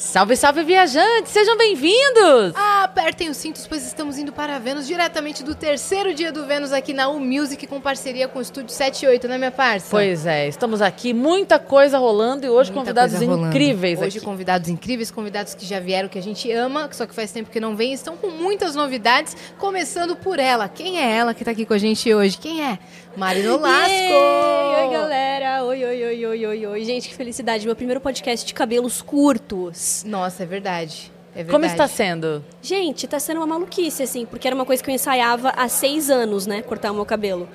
[0.00, 1.30] Salve, salve, viajantes!
[1.30, 2.54] Sejam bem-vindos!
[2.54, 6.72] Ah, apertem os cintos, pois estamos indo para Vênus, diretamente do terceiro dia do Vênus
[6.72, 9.88] aqui na U Music, com parceria com o Estúdio 78, né, minha parça?
[9.90, 13.48] Pois é, estamos aqui, muita coisa rolando e hoje Muita convidados rolando.
[13.48, 14.24] incríveis Hoje aqui.
[14.24, 17.60] convidados incríveis, convidados que já vieram, que a gente ama, só que faz tempo que
[17.60, 20.66] não vem, estão com muitas novidades, começando por ela.
[20.66, 22.38] Quem é ela que tá aqui com a gente hoje?
[22.38, 22.78] Quem é?
[23.16, 23.90] Mari Nolasco!
[23.92, 24.86] Yay!
[24.86, 25.64] Oi, galera!
[25.64, 26.84] Oi, oi, oi, oi, oi, oi.
[26.84, 27.66] Gente, que felicidade.
[27.66, 30.04] Meu primeiro podcast de cabelos curtos.
[30.06, 31.10] Nossa, é verdade.
[31.34, 31.44] É.
[31.44, 32.44] Como está sendo?
[32.62, 36.08] Gente, tá sendo uma maluquice, assim, porque era uma coisa que eu ensaiava há seis
[36.10, 36.62] anos, né?
[36.62, 37.48] Cortar o meu cabelo.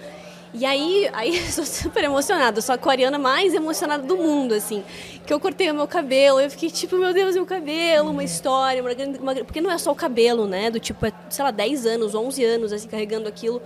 [0.54, 4.84] E aí, aí eu sou super emocionada, sou a coreana mais emocionada do mundo, assim.
[5.26, 8.82] Que eu cortei o meu cabelo, eu fiquei tipo, meu Deus, meu cabelo, uma história,
[8.82, 10.70] uma, grande- uma, porque não é só o cabelo, né?
[10.70, 13.62] Do tipo, é, sei lá, 10 anos, 11 anos, assim, carregando aquilo.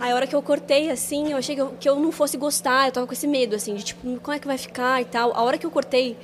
[0.00, 2.36] Aí a hora que eu cortei, assim, eu achei que eu, que eu não fosse
[2.36, 5.04] gostar, eu tava com esse medo, assim, de tipo, como é que vai ficar e
[5.04, 5.32] tal.
[5.34, 6.16] A hora que eu cortei,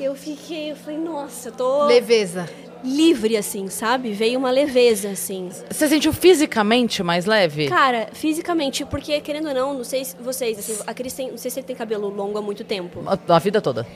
[0.00, 2.48] eu fiquei, eu falei, nossa, eu tô Leveza.
[2.82, 4.12] livre, assim, sabe?
[4.12, 5.48] Veio uma leveza, assim.
[5.70, 7.68] Você sentiu fisicamente mais leve?
[7.68, 11.38] Cara, fisicamente, porque querendo ou não, não sei se vocês, assim, a Cris tem, não
[11.38, 13.02] sei se ele tem cabelo longo há muito tempo.
[13.06, 13.86] A, a vida toda.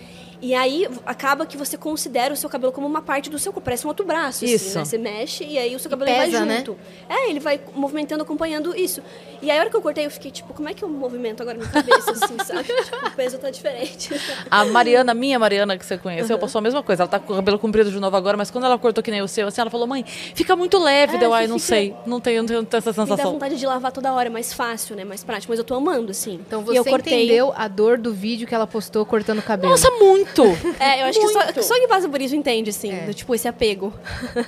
[0.45, 3.65] E aí acaba que você considera o seu cabelo como uma parte do seu corpo,
[3.65, 4.67] parece um outro braço, Isso.
[4.67, 4.85] assim, né?
[4.85, 6.59] Você mexe e aí o seu cabelo pesa, vai né?
[6.59, 6.77] junto.
[7.09, 9.01] É, ele vai movimentando, acompanhando isso.
[9.41, 11.41] E aí a hora que eu cortei, eu fiquei tipo, como é que eu movimento
[11.41, 12.65] agora minha cabeça, assim, sabe?
[12.85, 14.11] Tipo, o peso tá diferente.
[14.51, 17.05] A Mariana, minha Mariana, que você conheceu, passou a mesma coisa.
[17.05, 19.23] Ela tá com o cabelo comprido de novo agora, mas quando ela cortou que nem
[19.23, 21.17] o seu, assim, ela falou, mãe, fica muito leve.
[21.17, 21.97] É, Deu, ai, não fica- sei.
[22.05, 23.33] Não tenho, não tenho, essa Me dá sensação.
[23.33, 25.05] vontade de lavar toda hora, é mais fácil, né?
[25.05, 25.51] Mais prático.
[25.53, 26.35] Mas eu tô amando, assim.
[26.47, 27.25] Então você eu cortei...
[27.25, 29.71] entendeu a dor do vídeo que ela postou cortando o cabelo.
[29.71, 30.34] Nossa, muito!
[30.81, 31.55] É, eu acho que só, Muito.
[31.55, 33.01] que só quem passa por isso entende, assim, É.
[33.07, 33.93] do, tipo, esse apego.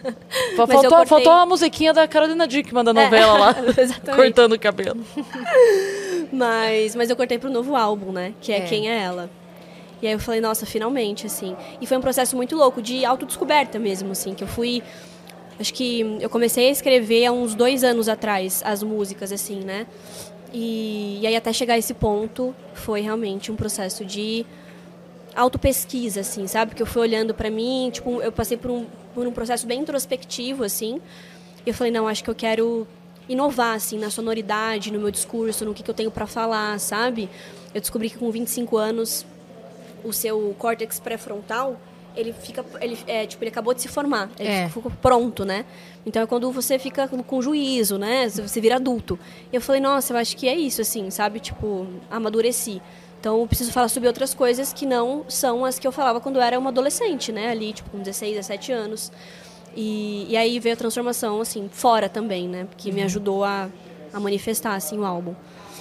[0.56, 3.56] Faltou, cortei- faltou a musiquinha da Carolina Dickman da novela lá.
[3.78, 4.16] exatamente.
[4.16, 5.04] cortando o cabelo.
[6.32, 8.34] Mas, mas eu cortei pro novo álbum, né?
[8.40, 8.60] Que é, É.
[8.62, 9.30] Quem é Ela.
[10.02, 11.56] E aí eu falei, nossa, finalmente, assim.
[11.80, 14.82] E foi um processo muito louco, de autodescoberta mesmo, assim, que eu fui.
[15.58, 19.86] Acho que eu comecei a escrever há uns dois anos atrás as músicas, assim, né?
[20.52, 24.44] E, e aí até chegar a esse ponto foi realmente um processo de
[25.36, 26.74] autopesquisa, assim, sabe?
[26.74, 29.80] Que eu fui olhando pra mim, tipo, eu passei por um, por um processo bem
[29.80, 31.00] introspectivo, assim.
[31.64, 32.86] E eu falei, não, acho que eu quero
[33.28, 37.28] inovar, assim, na sonoridade, no meu discurso, no que, que eu tenho pra falar, sabe?
[37.74, 39.26] Eu descobri que com 25 anos,
[40.04, 41.78] o seu córtex pré-frontal,
[42.16, 44.68] ele fica, ele, é, tipo, ele acabou de se formar, ele É.
[44.70, 45.66] ficou pronto, né?
[46.06, 48.26] Então é quando você fica com, com juízo, né?
[48.28, 49.18] Você vira adulto.
[49.52, 51.40] E eu falei, nossa, eu acho que é isso, assim, sabe?
[51.40, 52.80] Tipo, amadureci.
[53.26, 56.36] Então eu preciso falar sobre outras coisas que não são as que eu falava quando
[56.36, 57.48] eu era uma adolescente, né?
[57.50, 59.10] Ali, tipo, com 16, 17 anos.
[59.74, 62.68] E, e aí veio a transformação, assim, fora também, né?
[62.76, 63.68] Que me ajudou a,
[64.12, 65.34] a manifestar, assim, o álbum.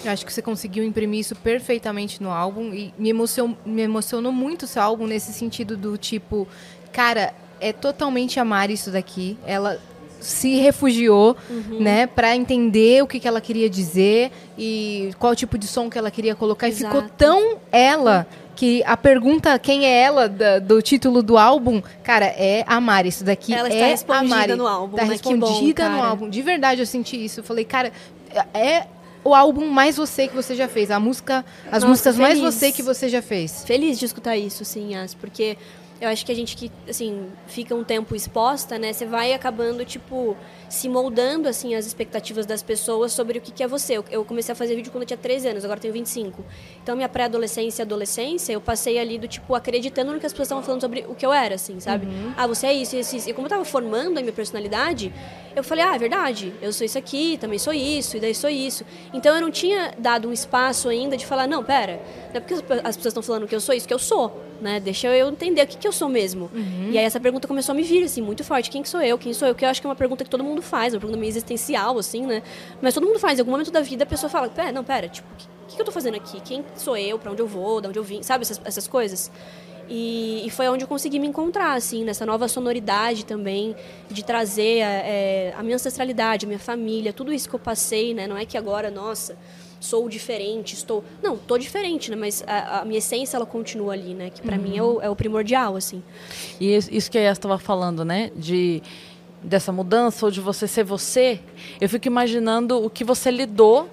[0.03, 4.31] Eu acho que você conseguiu imprimir isso perfeitamente no álbum e me emocionou, me emocionou
[4.31, 6.47] muito o seu álbum nesse sentido do tipo,
[6.91, 9.37] cara, é totalmente amar isso daqui.
[9.45, 9.79] Ela
[10.19, 11.79] se refugiou, Uhum.
[11.79, 15.97] né, para entender o que, que ela queria dizer e qual tipo de som que
[15.97, 17.13] ela queria colocar e ficou Exato.
[17.17, 18.25] tão ela
[18.55, 23.23] que a pergunta quem é ela da- do título do álbum, cara, é amar isso
[23.23, 24.57] daqui Ela está é respondida amar.
[24.57, 25.17] no álbum, Tá né?
[25.17, 26.29] Que bom, respondida no álbum.
[26.29, 27.41] De verdade eu senti isso.
[27.41, 27.91] Eu falei, cara,
[28.53, 28.85] é
[29.25, 30.89] o álbum mais você que você já fez.
[30.89, 32.53] A música, as Nossa, músicas mais feliz.
[32.55, 33.65] você que você já fez.
[33.65, 35.57] feliz de escutar isso, sim, Yas, porque
[36.01, 39.85] eu acho que a gente que, assim, fica um tempo exposta, né, você vai acabando,
[39.85, 40.35] tipo,
[40.69, 43.97] se moldando, assim, as expectativas das pessoas sobre o que, que é você.
[43.97, 46.43] Eu, eu comecei a fazer vídeo quando eu tinha 13 anos, agora tenho 25.
[46.83, 50.47] Então, minha pré-adolescência e adolescência, eu passei ali do, tipo, acreditando no que as pessoas
[50.47, 52.07] estavam falando sobre o que eu era, assim, sabe?
[52.37, 53.29] Ah, você é isso, isso, isso.
[53.29, 55.13] E como eu tava formando a minha personalidade,
[55.55, 58.49] eu falei, ah, é verdade, eu sou isso aqui, também sou isso, e daí sou
[58.49, 58.83] isso.
[59.13, 62.53] Então, eu não tinha dado um espaço ainda de falar, não, pera, não é porque
[62.55, 64.79] as pe- as pessoas estão falando que eu sou isso, que eu sou, né?
[64.79, 66.49] Deixa eu entender o que, que eu sou mesmo.
[66.91, 68.69] E aí essa pergunta começou a me vir, assim, muito forte.
[68.69, 69.17] Quem que sou eu?
[69.17, 69.55] Quem sou eu?
[69.55, 71.97] Que eu acho que é uma pergunta que todo mundo faz, uma pergunta meio existencial,
[71.97, 72.41] assim, né?
[72.81, 73.37] Mas todo mundo faz.
[73.37, 75.75] Em algum momento da vida a pessoa fala, pera, não, pera, tipo, o que, que,
[75.75, 76.39] que eu tô fazendo aqui?
[76.41, 77.17] Quem sou eu?
[77.19, 77.81] Pra onde eu vou?
[77.81, 78.21] De onde eu vim?
[78.23, 79.31] Sabe essas, essas coisas?
[79.87, 83.75] E, e foi onde eu consegui me encontrar, assim, nessa nova sonoridade também,
[84.09, 88.25] de trazer é, a minha ancestralidade, a minha família, tudo isso que eu passei, né?
[88.25, 89.37] Não é que agora, nossa,
[89.79, 91.03] sou diferente, estou.
[91.21, 92.17] Não, tô diferente, né?
[92.17, 94.31] Mas a, a minha essência ela continua ali, né?
[94.31, 96.01] Que para mim é o, é o primordial, assim.
[96.59, 98.31] E isso- isso que a Yas estava falando, né?
[98.35, 98.81] De
[99.45, 101.39] dessa mudança ou de você ser você,
[101.79, 103.89] eu fico imaginando o que você lidou,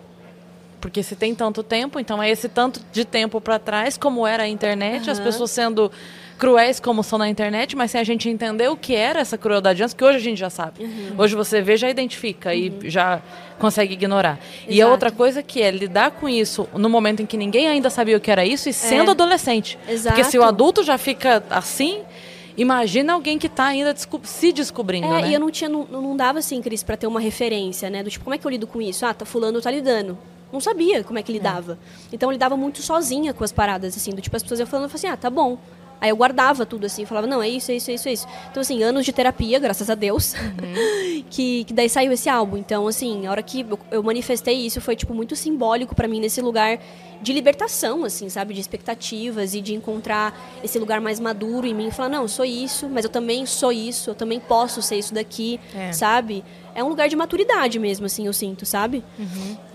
[0.81, 4.43] porque se tem tanto tempo, então é esse tanto de tempo para trás, como era
[4.43, 5.27] a internet, as Aham.
[5.27, 5.93] pessoas sendo
[6.39, 9.81] cruéis como são na internet, mas sem a gente entender o que era essa crueldade
[9.81, 10.83] antes, que hoje a gente já sabe.
[10.83, 11.15] Uhum.
[11.17, 13.23] Hoje você vê, já identifica e já
[13.61, 14.41] consegue ignorar.
[14.67, 14.91] E a Exato.
[14.91, 18.21] outra coisa que é lidar com isso no momento em que ninguém ainda sabia o
[18.21, 19.79] que era isso e sendo adolescente.
[19.87, 20.43] Porque se o É.
[20.43, 20.45] Exato.
[20.49, 22.01] adulto já fica assim,
[22.57, 25.31] imagina alguém que está ainda desco- se descobrindo, É, né?
[25.31, 28.03] e eu não tinha, não, não dava assim, Cris, pra ter uma referência, né?
[28.03, 29.05] Do tipo, como é que eu lido com isso?
[29.07, 30.19] Ah, tá fulano tá lidando.
[30.53, 31.79] Não sabia como é que lidava.
[32.13, 34.85] Então eu lidava muito sozinha com as paradas, assim, do tipo, as pessoas iam falando,
[34.85, 35.57] eu falava assim, ah, tá bom.
[35.99, 38.27] Aí eu guardava tudo assim, falava, não, é isso, é isso, é isso, é isso.
[38.51, 40.35] Então, assim, anos de terapia, graças a Deus,
[41.31, 42.57] que, que daí saiu esse álbum.
[42.57, 46.41] Então, assim, a hora que eu, manifestei isso foi, tipo, muito simbólico pra mim nesse
[46.41, 46.79] lugar
[47.23, 48.53] de libertação, assim, sabe?
[48.53, 52.29] De expectativas e de encontrar esse lugar mais maduro em mim e falar, não, eu
[52.29, 55.93] sou isso, mas eu também sou isso, eu também posso ser isso daqui, É.
[55.93, 56.45] sabe?
[56.75, 59.05] É um lugar de maturidade mesmo, assim, eu sinto, sabe?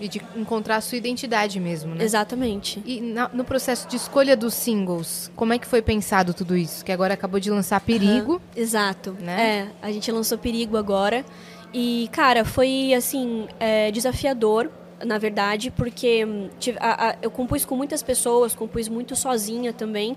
[0.00, 2.04] E de encontrar a sua identidade mesmo, né?
[2.04, 2.82] Exatamente.
[2.84, 6.84] E na- no processo de escolha dos singles, como é que foi pensado tudo isso?
[6.84, 8.32] Que agora acabou de lançar Perigo.
[8.34, 9.16] Aham, Exato.
[9.20, 9.68] Né?
[9.82, 11.24] É, a gente lançou Perigo agora.
[11.72, 14.68] E, cara, foi, assim, é, desafiador,
[15.04, 16.48] na verdade, porque hum,
[16.80, 20.16] a- a- eu compus com muitas pessoas, compus muito sozinha também.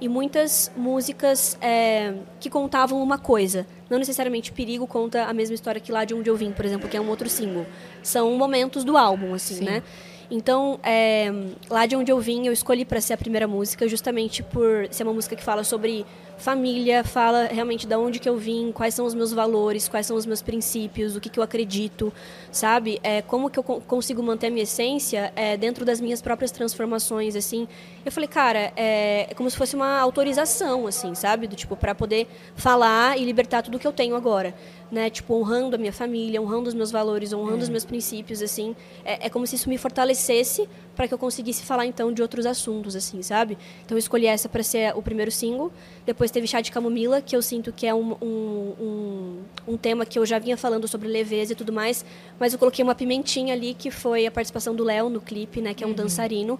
[0.00, 3.66] E muitas músicas é, que contavam uma coisa.
[3.88, 6.88] Não necessariamente Perigo conta a mesma história que Lá de Onde Eu Vim, por exemplo,
[6.88, 7.66] que é um outro single.
[8.02, 9.64] São momentos do álbum, assim, Sim.
[9.64, 9.82] né?
[10.30, 11.30] Então, é,
[11.68, 15.02] lá de onde eu vim, eu escolhi para ser a primeira música, justamente por ser
[15.02, 16.06] uma música que fala sobre
[16.42, 20.16] família, fala realmente de onde que eu vim, quais são os meus valores, quais são
[20.16, 22.12] os meus princípios, o que, que eu acredito,
[22.50, 23.00] sabe?
[23.02, 26.50] É, como que eu con- consigo manter a minha essência é, dentro das minhas próprias
[26.50, 27.66] transformações, assim.
[28.04, 31.46] Eu falei, cara, é, é como se fosse uma autorização, assim, sabe?
[31.46, 34.54] Do tipo, para poder falar e libertar tudo que eu tenho agora,
[34.90, 35.08] né?
[35.08, 38.74] Tipo, honrando a minha família, honrando os meus valores, honrando os meus princípios, assim.
[39.04, 42.46] É, é como se isso me fortalecesse para que eu conseguisse falar então de outros
[42.46, 43.56] assuntos, assim, sabe?
[43.84, 45.72] Então eu escolhi essa para ser o primeiro single.
[46.04, 50.04] Depois teve Chá de Camomila, que eu sinto que é um, um, um, um tema
[50.04, 52.04] que eu já vinha falando sobre leveza e tudo mais,
[52.38, 55.74] mas eu coloquei uma pimentinha ali que foi a participação do Léo no clipe, né?
[55.74, 56.58] Que é um dançarino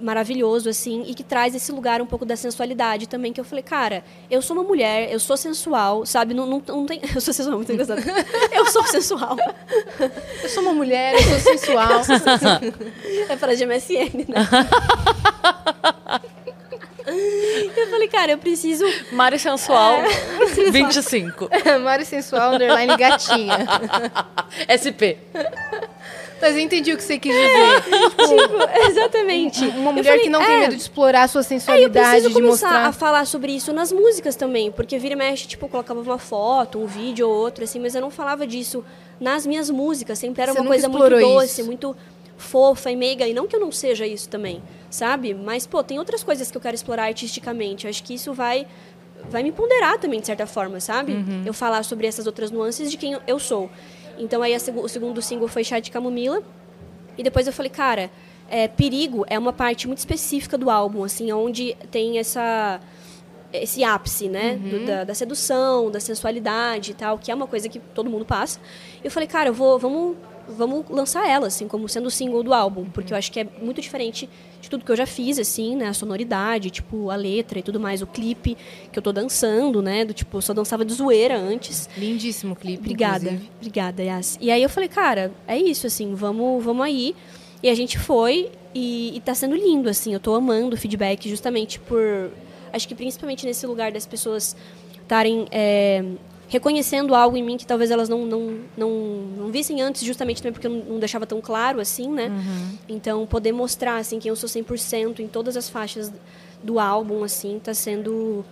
[0.00, 3.62] maravilhoso, assim, e que traz esse lugar um pouco da sensualidade também, que eu falei,
[3.62, 6.34] cara, eu sou uma mulher, eu sou sensual, sabe?
[6.34, 7.00] Não, não, não tem...
[7.14, 8.00] Eu sou sensual, muito engraçado.
[8.52, 9.36] eu sou sensual.
[10.42, 12.02] Eu sou uma mulher, eu sou sensual.
[13.28, 14.46] É para de MSN, né?
[17.76, 18.84] eu falei, cara, eu preciso...
[19.12, 20.70] Mari Sensual, É.
[20.70, 21.48] 25.
[21.82, 23.66] Mari sensual, underline gatinha.
[24.68, 25.18] SP.
[26.40, 27.82] Mas eu entendi o que você quis dizer.
[28.28, 29.64] Tipo, exatamente.
[29.66, 32.10] Uma mulher falei, que não é, tem medo de explorar a sua É, eu sensualidade,
[32.10, 32.86] preciso de começar mostrar.
[32.86, 36.78] a falar sobre isso nas músicas também, porque vira e mexe, tipo, colocava uma foto,
[36.78, 38.84] um vídeo ou outro, assim, mas eu não falava disso
[39.20, 41.64] nas minhas músicas, sempre era Você uma coisa muito doce, isso.
[41.64, 41.96] muito
[42.36, 45.34] fofa e meiga, e não que eu não seja isso também, sabe?
[45.34, 48.66] Mas, pô, tem outras coisas que eu quero explorar artisticamente, eu acho que isso vai
[49.28, 51.12] vai me ponderar também, de certa forma, sabe?
[51.12, 51.42] Uhum.
[51.44, 53.68] Eu falar sobre essas outras nuances de quem eu sou.
[54.18, 56.42] Então, aí, a segu- o segundo single foi Chá de Camomila,
[57.16, 58.10] e depois eu falei, cara,
[58.50, 62.80] é, Perigo é uma parte muito específica do álbum, assim, onde tem essa
[63.50, 67.66] esse ápice, né, do- da, da sedução, da sensualidade e tal, que é uma coisa
[67.66, 68.60] que todo mundo passa.
[69.02, 70.16] Eu falei, cara, eu vou, vamos,
[70.48, 73.46] vamos lançar ela, assim, como sendo o single do álbum, porque eu acho que é
[73.60, 74.28] muito diferente
[74.60, 77.78] de tudo que eu já fiz, assim, né, a sonoridade, tipo, a letra e tudo
[77.78, 78.56] mais, o clipe
[78.90, 81.88] que eu tô dançando, né, do tipo, eu só dançava de zoeira antes.
[81.96, 83.50] Lindíssimo clipe, Obrigada, inclusive.
[83.56, 84.38] obrigada, Yas.
[84.40, 87.14] E aí eu falei, cara, é isso, assim, vamos, vamos aí.
[87.62, 91.28] E a gente foi e, e tá sendo lindo, assim, eu tô amando o feedback
[91.28, 92.30] justamente por.
[92.72, 94.54] Acho que principalmente nesse lugar das pessoas
[95.02, 96.04] estarem é,
[96.48, 98.90] reconhecendo algo em mim que talvez elas não, não, não,
[99.36, 102.30] não vissem antes, justamente também porque eu não, deixava tão claro, assim, né?
[102.88, 106.12] Então, poder mostrar, assim, que eu sou 100% em todas as faixas
[106.62, 108.44] do álbum, assim, tá sendo.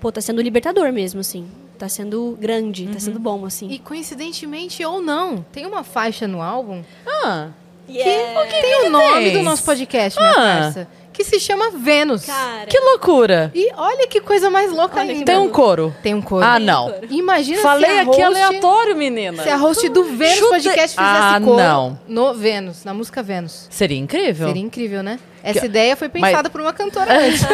[0.00, 1.46] Pô, tá sendo libertador mesmo, assim.
[1.78, 3.68] Tá sendo grande, tá sendo bom, assim.
[3.70, 6.82] E coincidentemente ou não, tem uma faixa no álbum
[7.24, 7.48] Ah,
[7.88, 8.44] Yeah.
[8.46, 9.32] que tem o nome tem?
[9.32, 10.34] do nosso podcast, minha Ah.
[10.34, 10.88] parça,
[11.20, 12.24] que se chama Vênus.
[12.24, 13.52] Cara, que loucura.
[13.54, 15.26] E olha que coisa mais louca Olha ainda.
[15.26, 15.94] Tem um coro.
[16.02, 16.42] Tem um coro.
[16.44, 16.94] Ah, não.
[17.10, 19.42] Imagina Falei se a aqui host, aleatório, menina.
[19.42, 22.00] Se a host do Vênus Chuta- Podcast fizesse Ah, coro não.
[22.08, 23.66] no Vênus, na música Vênus.
[23.70, 24.46] Seria incrível.
[24.48, 25.18] Seria incrível, né?
[25.42, 27.42] Essa Que- ideia foi pensada por uma cantora antes.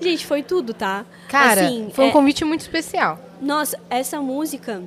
[0.00, 1.04] Gente, foi tudo, tá?
[1.28, 3.18] Cara, Assim, foi um é- convite muito especial.
[3.40, 4.82] Nossa, essa música,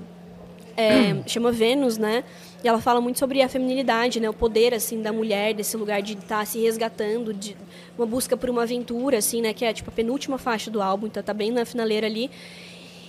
[0.75, 2.23] é, chama Vênus, né?
[2.63, 4.29] E ela fala muito sobre a feminilidade, né?
[4.29, 7.55] O poder, assim, da mulher, desse lugar de estar tá se resgatando, de
[7.97, 9.53] uma busca por uma aventura, assim, né?
[9.53, 12.31] Que é, tipo, a penúltima faixa do álbum, então tá bem na finaleira ali.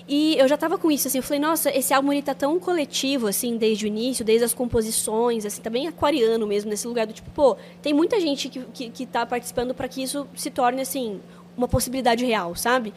[0.09, 2.59] E eu já tava com isso, assim, eu falei, nossa, esse álbum ele tá tão
[2.59, 7.07] coletivo, assim, desde o início, desde as composições, assim, tá bem aquariano mesmo, nesse lugar
[7.07, 10.51] do tipo, pô, tem muita gente que, que, que tá participando para que isso se
[10.51, 11.21] torne, assim,
[11.55, 12.95] uma possibilidade real, sabe?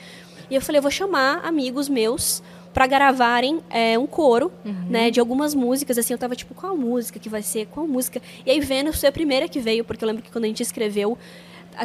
[0.50, 2.42] E eu falei, eu vou chamar amigos meus
[2.74, 4.86] para gravarem é, um coro, uhum.
[4.90, 8.22] né, de algumas músicas, assim, eu tava tipo, qual música que vai ser, qual música?
[8.46, 10.64] E aí Vênus foi a primeira que veio, porque eu lembro que quando a gente
[10.64, 11.18] escreveu,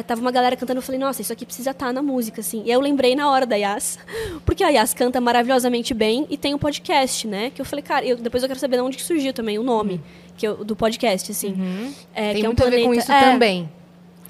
[0.05, 2.63] tava uma galera cantando, eu falei, nossa, isso aqui precisa estar tá na música, assim.
[2.65, 3.99] E eu lembrei na hora da Yas,
[4.45, 7.49] porque a Yas canta maravilhosamente bem e tem um podcast, né?
[7.49, 9.63] Que eu falei, cara, eu, depois eu quero saber de onde que surgiu também o
[9.63, 10.01] nome uhum.
[10.37, 11.53] que eu, do podcast, assim.
[11.53, 11.93] Uhum.
[12.13, 13.69] É, tem muito é um planeta, a ver com isso é, também.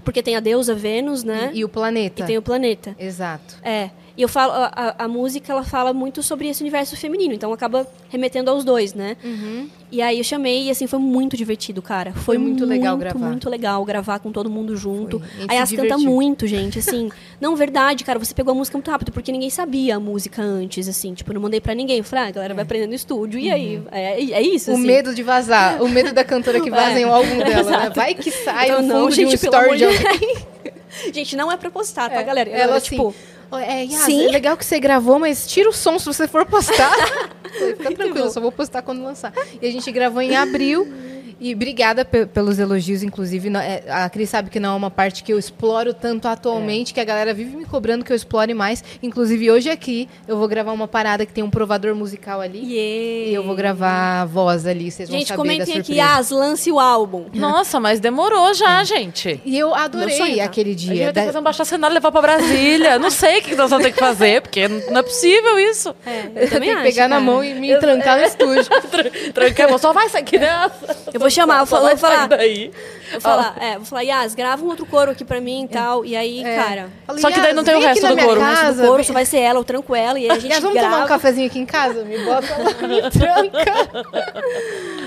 [0.04, 1.52] Porque tem a deusa Vênus, né?
[1.54, 2.24] E, e, o planeta.
[2.24, 2.96] E tem o planeta.
[2.98, 3.58] Exato.
[3.62, 3.90] É.
[4.18, 7.86] E eu falo, a, a, música ela fala muito sobre esse universo feminino, então acaba
[8.10, 9.16] remetendo aos dois, né?
[9.24, 9.70] Uhum.
[9.92, 12.12] E aí eu chamei e assim foi muito divertido, cara.
[12.14, 13.28] Foi, foi muito, muito, legal gravar.
[13.28, 15.22] Muito legal gravar com todo mundo junto.
[15.48, 17.12] Aí as canta muito, gente, assim.
[17.40, 20.88] não, verdade, cara, você pegou a música muito rápido, porque ninguém sabia a música antes,
[20.88, 21.14] assim.
[21.14, 22.00] Tipo, não mandei pra ninguém.
[22.00, 22.56] Eu falei, ah, a galera é.
[22.56, 23.40] vai aprendendo no estúdio.
[23.40, 23.78] E aí?
[23.78, 23.84] Uhum.
[23.92, 24.82] É, é isso, assim.
[24.82, 25.80] O medo de vazar.
[25.80, 27.08] O medo da cantora que vazem é.
[27.08, 27.92] o álbum dela, né?
[27.96, 31.56] Vai que sai então, no fundo não, gente, de um story de gente, não é
[31.56, 32.24] pra postar, tá, é.
[32.24, 32.50] galera?
[32.50, 33.10] Ela, ela tipo...
[33.10, 34.26] Assim, é, Yas, Sim.
[34.26, 36.92] é legal que você gravou, mas tira o som se você for postar.
[37.78, 39.34] Fica tranquilo, só vou postar quando lançar.
[39.62, 40.88] E a gente gravou em abril.
[41.40, 43.50] E obrigada pelos elogios, inclusive.
[43.58, 46.94] É, a Cris sabe que não é uma parte que eu exploro tanto atualmente, é.
[46.96, 48.84] que a galera vive me cobrando que eu explore mais.
[49.02, 52.60] Inclusive, hoje aqui eu vou gravar uma parada que tem um provador musical ali.
[52.60, 53.30] Yeah.
[53.30, 55.74] E eu vou gravar a voz ali, vocês gente, vão saber da surpresa.
[55.74, 57.26] Gente, comentem aqui, As, lance o álbum.
[57.34, 58.86] Nossa, mas demorou já, é.
[58.86, 59.42] gente.
[59.46, 60.92] E eu adorei aquele dia.
[60.92, 63.00] A gente vai ter que fazer um baixo cenário e levar pra Brasília.
[63.00, 65.96] não sei o que nós vamos ter que fazer, porque não é possível isso.
[66.06, 67.08] É, eu, eu tenho que pegar cara.
[67.10, 68.66] na mão e me eu, trancar no estúdio.
[69.34, 70.72] Trancar a mão, só vai sair aqui, né?
[71.14, 72.28] Eu vou chamar, eu vou falar.
[72.28, 72.72] Daí.
[73.12, 76.04] Vou falar, é, vou falar, Yas, grava um outro coro aqui pra mim e tal.
[76.04, 76.56] E aí, é.
[76.56, 76.90] cara.
[77.06, 78.40] Falei, só que daí não tem o resto do coro.
[78.40, 80.20] Casa, o resto do coro só vai ser ela, eu tranco ela.
[80.20, 80.94] E a gente Yas, vamos grava.
[80.94, 82.04] tomar um cafezinho aqui em casa?
[82.04, 83.74] Me bota lá, me tranca.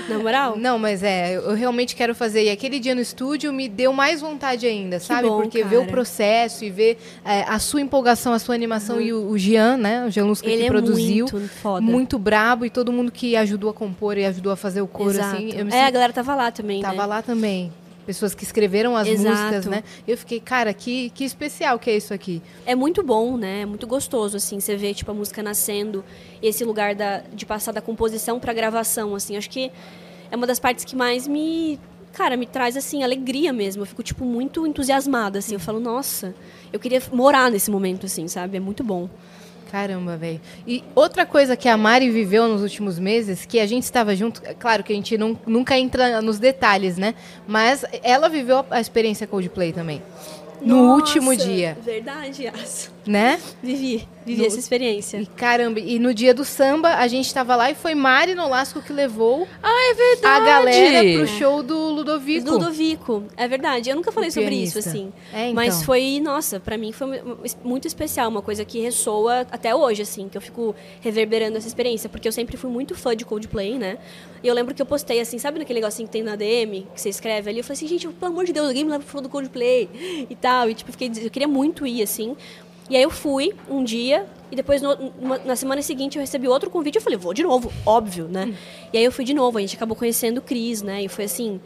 [0.09, 0.57] Na moral?
[0.57, 2.45] Não, mas é, eu realmente quero fazer.
[2.45, 5.27] E aquele dia no estúdio me deu mais vontade ainda, que sabe?
[5.27, 5.69] Bom, Porque cara.
[5.69, 9.01] ver o processo e ver é, a sua empolgação, a sua animação uhum.
[9.01, 10.05] e o, o Jean, né?
[10.05, 11.27] O Jean Lusca que é produziu.
[11.31, 11.81] Muito, foda.
[11.81, 15.11] muito brabo e todo mundo que ajudou a compor e ajudou a fazer o coro,
[15.11, 15.35] Exato.
[15.35, 15.47] assim.
[15.49, 15.75] é, sinto...
[15.75, 16.81] a galera tava lá também.
[16.81, 17.05] Tava né?
[17.05, 17.71] lá também
[18.05, 19.29] pessoas que escreveram as Exato.
[19.29, 19.83] músicas, né?
[20.07, 22.41] Eu fiquei, cara, que, que especial que é isso aqui.
[22.65, 23.61] É muito bom, né?
[23.61, 26.03] É muito gostoso, assim, você vê, tipo, a música nascendo,
[26.41, 29.37] esse lugar da, de passar da composição pra gravação, assim.
[29.37, 29.71] Acho que
[30.29, 31.79] é uma das partes que mais me,
[32.13, 33.83] cara, me traz, assim, alegria mesmo.
[33.83, 35.53] Eu fico, tipo, muito entusiasmada, assim.
[35.53, 36.33] Eu falo, nossa,
[36.71, 38.57] eu queria morar nesse momento, assim, sabe?
[38.57, 39.09] É muito bom.
[39.71, 40.41] Caramba, velho.
[40.67, 44.41] E outra coisa que a Mari viveu nos últimos meses, que a gente estava junto,
[44.43, 47.15] é claro que a gente não, nunca entra nos detalhes, né?
[47.47, 50.01] Mas ela viveu a experiência Coldplay também.
[50.61, 51.77] No Nossa, último dia.
[51.83, 52.91] Verdade, Yas.
[53.05, 53.41] Né?
[53.63, 55.17] Vivi, vivi no, essa experiência.
[55.17, 58.81] E caramba, e no dia do samba, a gente tava lá e foi Mari Nolasco
[58.81, 60.41] que levou ah, é verdade.
[60.41, 62.45] a galera pro show do Ludovico.
[62.45, 63.89] Do Ludovico, é verdade.
[63.89, 64.79] Eu nunca falei o sobre pianista.
[64.79, 65.11] isso, assim.
[65.33, 65.55] É, então.
[65.55, 67.21] Mas foi, nossa, para mim foi
[67.63, 72.07] muito especial, uma coisa que ressoa até hoje, assim, que eu fico reverberando essa experiência,
[72.07, 73.97] porque eu sempre fui muito fã de Coldplay, né?
[74.43, 76.99] E eu lembro que eu postei assim, sabe naquele negocinho que tem na DM, que
[76.99, 77.59] você escreve ali?
[77.59, 80.27] Eu falei assim, gente, pelo amor de Deus, alguém me leva pro show do Coldplay
[80.29, 80.69] e tal.
[80.69, 82.35] E tipo, fiquei, eu queria muito ir, assim.
[82.91, 84.97] E aí eu fui um dia, e depois no,
[85.45, 86.97] na semana seguinte eu recebi outro convite.
[86.97, 88.47] Eu falei, vou de novo, óbvio, né?
[88.47, 88.53] Hum.
[88.91, 91.01] E aí eu fui de novo, a gente acabou conhecendo o Cris, né?
[91.01, 91.61] E foi assim,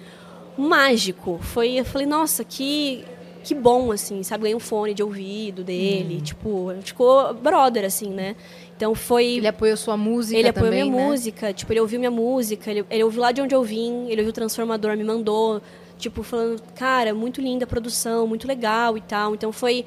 [0.56, 1.40] mágico.
[1.42, 3.04] Foi, eu falei, nossa, que,
[3.44, 4.44] que bom, assim, sabe?
[4.44, 6.24] Ganhei um fone de ouvido dele, hum.
[6.24, 8.36] tipo, ficou brother, assim, né?
[8.78, 9.26] Então foi.
[9.38, 11.10] Ele apoiou sua música Ele apoiou também, minha né?
[11.10, 14.22] música, tipo, ele ouviu minha música, ele, ele ouviu lá de onde eu vim, ele
[14.22, 15.60] ouviu o Transformador, me mandou,
[15.98, 19.34] tipo, falando, cara, muito linda a produção, muito legal e tal.
[19.34, 19.86] Então foi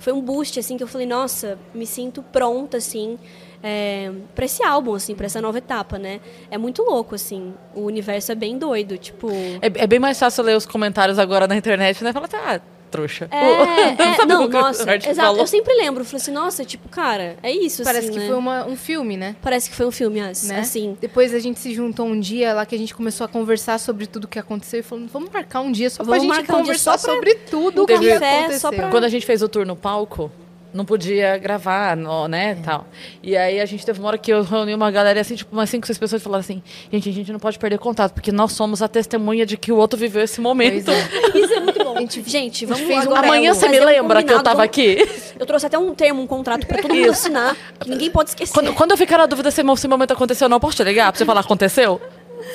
[0.00, 3.18] foi um boost, assim, que eu falei, nossa, me sinto pronta, assim,
[3.62, 6.20] é, para esse álbum, assim, para essa nova etapa, né?
[6.50, 7.54] É muito louco, assim.
[7.74, 9.30] O universo é bem doido, tipo.
[9.60, 12.12] É, é bem mais fácil ler os comentários agora na internet, né?
[12.12, 12.60] Fala, ah,
[12.90, 13.28] trouxa.
[13.30, 15.14] É, é não, nossa, exato.
[15.14, 15.40] Falou?
[15.40, 18.26] Eu sempre lembro, falei assim, nossa, tipo, cara, é isso, Parece assim, que né?
[18.26, 19.36] foi uma, um filme, né?
[19.40, 20.32] Parece que foi um filme, né?
[20.58, 20.96] assim.
[21.00, 24.06] Depois a gente se juntou um dia lá que a gente começou a conversar sobre
[24.06, 26.98] tudo que aconteceu e falou, vamos marcar um dia só vamos pra gente conversar um
[26.98, 28.72] sobre tudo o que aconteceu.
[28.72, 28.90] Pra...
[28.90, 30.30] Quando a gente fez o tour no palco,
[30.72, 32.86] não podia gravar, no- né, tal.
[33.22, 35.68] E aí a gente teve uma hora que eu reuni uma galera assim, tipo, umas
[35.68, 36.62] cinco, seis pessoas e falaram assim,
[36.92, 39.76] gente, a gente não pode perder contato, porque nós somos a testemunha de que o
[39.76, 40.90] outro viveu esse momento.
[40.90, 41.10] É.
[41.38, 41.96] Isso é muito bom.
[42.26, 44.98] Gente, vamos fez um agora Amanhã você me fazer um lembra que eu tava aqui?
[45.38, 48.52] Eu trouxe até um termo, um contrato pra todo mundo assinar, que ninguém pode esquecer.
[48.52, 51.10] Quando, quando eu ficar na dúvida se esse momento aconteceu ou não, posso te ligar
[51.12, 52.00] pra você falar aconteceu?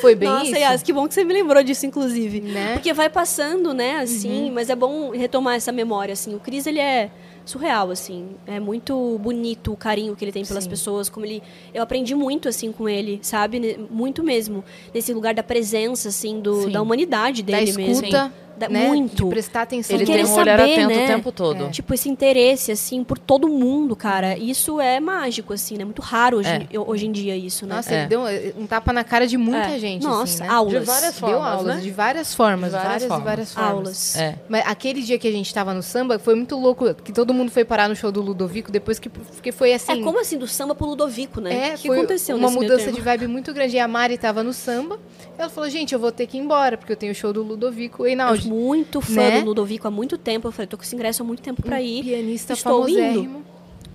[0.02, 0.56] Foi bem Nossa, isso.
[0.56, 2.42] Yas, que bom que você me lembrou disso, inclusive.
[2.42, 2.74] Né?
[2.74, 6.34] Porque vai passando, né, assim, mas é bom retomar essa memória, assim.
[6.36, 7.10] O Cris, ele é
[7.46, 8.32] surreal, assim.
[8.46, 10.70] É muito bonito o carinho que ele tem pelas Sim.
[10.70, 11.42] pessoas, como ele...
[11.74, 13.80] Eu aprendi muito, assim, com ele, sabe?
[13.90, 14.64] Muito mesmo.
[14.94, 16.72] Nesse lugar da presença, assim, do, Sim.
[16.72, 17.92] da humanidade da dele mesmo.
[17.94, 18.88] escuta, Da- né?
[18.88, 19.24] muito.
[19.24, 19.96] De prestar atenção.
[19.96, 21.04] Ele querer tem um olhar saber, atento né?
[21.04, 21.70] o tempo todo.
[21.72, 24.38] Tipo, esse interesse, assim, por todo mundo, cara.
[24.38, 25.84] Isso é mágico, assim, né?
[25.84, 26.80] Muito raro hoje, É.
[26.80, 27.76] hoje em dia isso, né?
[27.76, 28.00] Nossa, É.
[28.00, 28.22] ele deu
[28.58, 29.80] um tapa na cara de muita É.
[29.80, 30.04] gente.
[30.04, 30.50] Nossa, assim, né?
[30.50, 30.72] aulas.
[30.80, 31.82] De várias Deu formas, aulas né?
[31.82, 33.22] de várias formas, De várias várias, formas.
[33.22, 33.72] e várias formas.
[33.74, 34.16] Aulas.
[34.18, 34.36] É.
[34.48, 37.52] Mas aquele dia que a gente tava no samba foi muito louco, que todo mundo
[37.52, 39.92] foi parar no show do Ludovico depois que porque foi assim.
[39.92, 41.72] É como assim, do samba pro Ludovico, né?
[41.72, 43.76] É, o que foi aconteceu uma mudança de vibe muito grande.
[43.76, 44.98] E a Mari tava no samba.
[45.38, 47.44] Ela falou, gente, eu vou ter que ir embora, porque eu tenho o show do
[47.44, 49.40] Ludovico em Eu muito fã Né?
[49.42, 50.48] do Ludovico há muito tempo.
[50.48, 52.04] Eu falei, tô com esse ingresso há muito tempo pra ir.
[52.04, 53.44] Pianista Estou indo.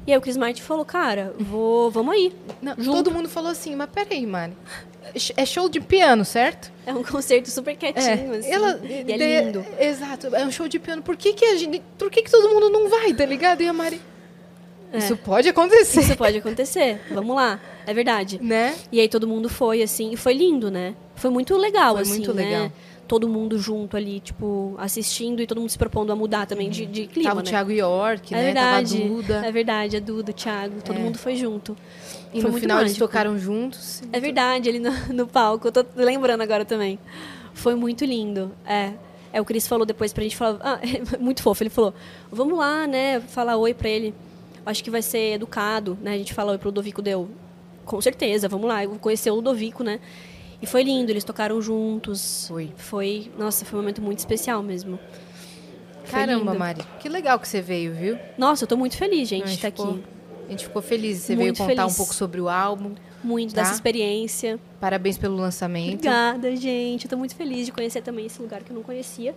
[0.06, 2.32] E aí o Chris Martin falou, cara, vou, vamos aí.
[2.60, 4.52] Não, todo mundo falou assim, mas peraí, Mari.
[5.36, 6.70] É show de piano, certo?
[6.86, 8.50] É um concerto super quietinho, assim.
[8.50, 9.64] Ela, e é de- lindo.
[9.78, 11.02] Exato, é um show de piano.
[11.02, 11.82] Por que, que a gente.
[11.98, 13.62] Por que, que todo mundo não vai, tá ligado?
[13.62, 14.00] E a Mari.
[14.92, 14.98] É.
[14.98, 16.00] Isso pode acontecer.
[16.00, 17.00] Isso pode acontecer.
[17.10, 17.60] Vamos lá.
[17.86, 18.38] É verdade.
[18.42, 18.74] Né?
[18.90, 20.94] E aí todo mundo foi, assim, e foi lindo, né?
[21.14, 22.44] Foi muito legal, Foi assim, muito né?
[22.44, 22.72] legal.
[23.06, 26.86] Todo mundo junto ali, tipo, assistindo e todo mundo se propondo a mudar também de,
[26.86, 27.50] de clima, Tava o né?
[27.50, 28.44] Thiago York, é né?
[28.44, 28.94] verdade.
[28.98, 29.42] Tava a Duda.
[29.46, 30.98] É verdade, a Duda, o Thiago, todo É.
[31.00, 31.76] mundo foi junto.
[32.32, 33.06] E Foi no muito final eles mágico.
[33.08, 34.02] tocaram juntos.
[34.12, 35.66] É verdade, ali no, no palco.
[35.66, 36.98] Eu tô lembrando agora também.
[37.52, 38.52] Foi muito lindo.
[38.64, 38.92] É.
[39.32, 40.58] É, o Cris falou depois pra gente falar.
[40.60, 40.78] Ah,
[41.14, 41.62] é muito fofo.
[41.64, 41.92] Ele falou:
[42.30, 43.20] vamos lá, né?
[43.20, 44.14] Falar oi pra ele.
[44.70, 46.14] Acho que vai ser educado, né?
[46.14, 47.28] A gente fala oi pro Ludovico deu.
[47.84, 48.84] Com certeza, vamos lá.
[48.84, 49.98] Eu conheci o Ludovico, né?
[50.62, 52.46] E foi lindo, eles tocaram juntos.
[52.48, 52.70] Foi.
[52.76, 54.98] Foi, nossa, foi um momento muito especial mesmo.
[56.04, 56.58] Foi Caramba, lindo.
[56.58, 56.82] Mari.
[56.98, 58.18] Que legal que você veio, viu?
[58.36, 60.04] Nossa, eu tô muito feliz, gente, de estar ficou- aqui.
[60.46, 61.18] A gente ficou feliz.
[61.18, 61.94] Você Muito veio contar feliz.
[61.94, 62.94] um pouco sobre o álbum.
[63.22, 63.62] Muito Tá.
[63.62, 64.58] dessa experiência.
[64.80, 65.94] Parabéns pelo lançamento.
[65.94, 67.04] Obrigada, gente.
[67.04, 69.34] Eu tô muito feliz de conhecer também esse lugar que eu não conhecia.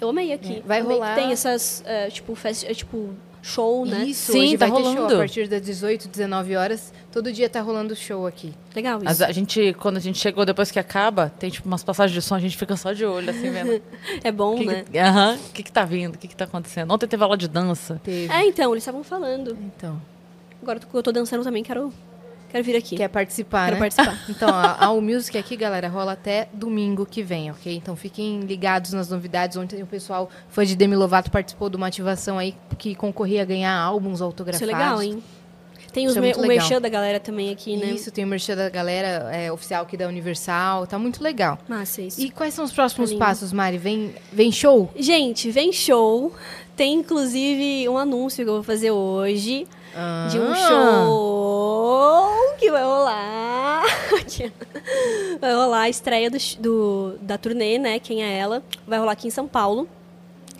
[0.00, 0.58] Eu amei aqui.
[0.58, 2.64] É, vai amei rolar- tem essas, é, tipo, fest...
[2.64, 3.10] é, tipo,
[3.48, 4.04] show, né?
[4.04, 5.14] Isso, Sim, hoje tá vai ter show rolando.
[5.14, 6.92] a partir das 18, 19 horas.
[7.10, 8.52] Todo dia tá rolando show aqui.
[8.74, 9.24] Legal isso.
[9.24, 12.34] a gente, quando a gente chegou depois que acaba, tem tipo umas passagens de som,
[12.34, 13.82] a gente fica só de olho, assim, vendo.
[14.22, 14.84] É bom, que, né?
[14.90, 16.92] que, aham, o que, que tá vindo, o que, que tá acontecendo.
[16.92, 18.00] Ontem teve aula de dança.
[18.04, 18.32] Teve.
[18.32, 19.56] É, então, eles estavam falando.
[19.60, 20.00] Então,
[20.62, 21.92] Agora que eu tô dançando também, quero,
[22.50, 22.96] quero vir aqui.
[22.96, 23.80] quer participar, Quero né?
[23.88, 24.18] participar.
[24.28, 27.74] Então, a, a U Music aqui, galera, rola até domingo que vem, ok?
[27.74, 29.56] Então fiquem ligados nas novidades.
[29.56, 33.44] Ontem o pessoal foi de Demi Lovato, participou de uma ativação aí que concorria a
[33.44, 34.66] ganhar álbuns Isso é autografados.
[34.68, 35.22] legal, hein?
[35.92, 37.86] Tem os é me- o merchan da galera também aqui, né?
[37.86, 40.86] Isso, tem o merchan da galera é, oficial aqui da Universal.
[40.86, 41.58] Tá muito legal.
[41.66, 42.20] Massa isso.
[42.20, 43.78] E quais são os próximos passos, Mari?
[43.78, 44.90] Vem, vem show?
[44.94, 46.32] Gente, vem show.
[46.76, 49.66] Tem, inclusive, um anúncio que eu vou fazer hoje.
[50.30, 50.54] De um Ah.
[50.68, 53.82] show que vai rolar.
[55.40, 57.98] vai rolar a estreia do, do- da turnê, né?
[57.98, 58.62] Quem é ela?
[58.86, 59.88] Vai rolar aqui em São Paulo.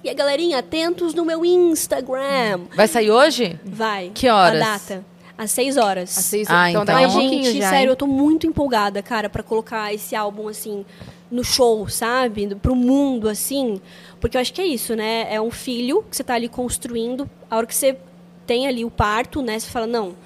[0.03, 2.61] E a galerinha, atentos no meu Instagram.
[2.75, 3.59] Vai sair hoje?
[3.65, 4.11] Vai.
[4.15, 4.63] Que horas?
[4.63, 5.05] A data.
[5.37, 6.17] Às seis horas.
[6.19, 6.95] Às seis, Ah, então, então.
[6.95, 7.69] daqui a Ai, gente, já.
[7.71, 7.89] sério, hein?
[7.91, 10.85] eu tô muito empolgada, cara, pra colocar esse álbum, assim,
[11.31, 12.55] no show, sabe?
[12.57, 13.81] Pro mundo, assim.
[14.21, 15.27] Porque eu acho que é isso, né?
[15.33, 17.29] É um filho que você tá ali construindo.
[17.51, 17.97] A hora que você
[18.49, 19.59] tem ali o parto, né?
[19.61, 20.17] Você fala, não,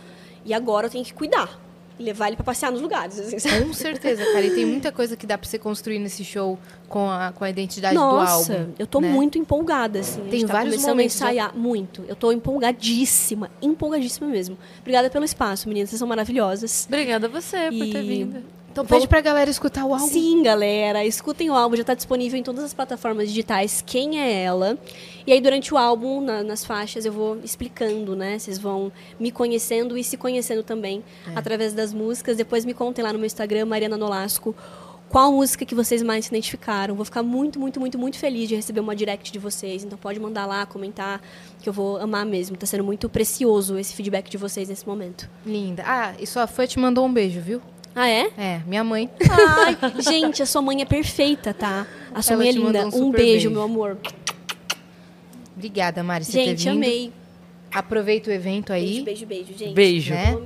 [0.47, 1.61] e agora eu tenho que cuidar.
[1.99, 3.37] E levar ele pra passear nos lugares, assim?
[3.67, 4.41] Com certeza, cara.
[4.47, 6.59] E tem muita coisa que dá pra você construir nesse show
[6.89, 8.73] com a, com a identidade Nossa, do álbum.
[8.79, 9.09] eu tô né?
[9.11, 10.21] muito empolgada, assim.
[10.21, 12.03] A Tem gente tá vários começando momentos, a ensaiar muito.
[12.09, 14.57] Eu tô empolgadíssima, empolgadíssima mesmo.
[14.81, 16.87] Obrigada pelo espaço, meninas, vocês são maravilhosas.
[16.89, 18.43] Obrigada a você por ter E- vindo.
[18.73, 20.09] Então pede pra galera escutar o álbum.
[20.09, 23.83] Sim, galera, escutem o álbum, já está disponível em todas as plataformas digitais.
[23.87, 24.79] Quem é ela?
[25.27, 28.39] E aí, durante o álbum, na- nas faixas, eu vou explicando, né?
[28.39, 31.05] Vocês vão me conhecendo e se conhecendo também
[31.37, 32.37] através das músicas.
[32.39, 34.55] Depois me contem lá no meu Instagram, Mariana Nolasco,
[35.11, 36.95] qual música que vocês mais se identificaram.
[36.95, 39.85] Vou ficar muito, muito, muito, muito feliz de receber uma direct de vocês.
[39.85, 41.21] Então pode mandar lá, comentar,
[41.63, 42.57] que eu vou amar mesmo.
[42.57, 45.29] Tá sendo muito precioso esse feedback de vocês nesse momento.
[45.45, 45.85] Linda.
[45.87, 47.61] Ah, e sua fã te mandou um beijo, viu?
[47.95, 48.31] Ah, é?
[48.39, 49.11] É, minha mãe.
[49.31, 51.87] Ai, gente, a sua mãe é perfeita, tá?
[52.15, 52.87] A sua Ela mãe é linda.
[52.87, 53.51] um Um, beijo, beijo.
[53.51, 53.99] meu amor.
[55.55, 56.77] Obrigada, Mari, Gente, vindo.
[56.77, 57.13] amei.
[57.73, 59.03] Aproveita o evento aí.
[59.03, 59.75] Beijo, beijo, beijo, gente.
[59.75, 60.15] Beijo.
[60.15, 60.37] Né?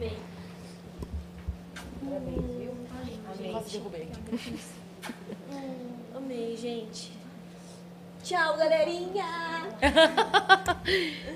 [6.16, 7.12] Amei, gente.
[8.22, 9.24] Tchau, galerinha.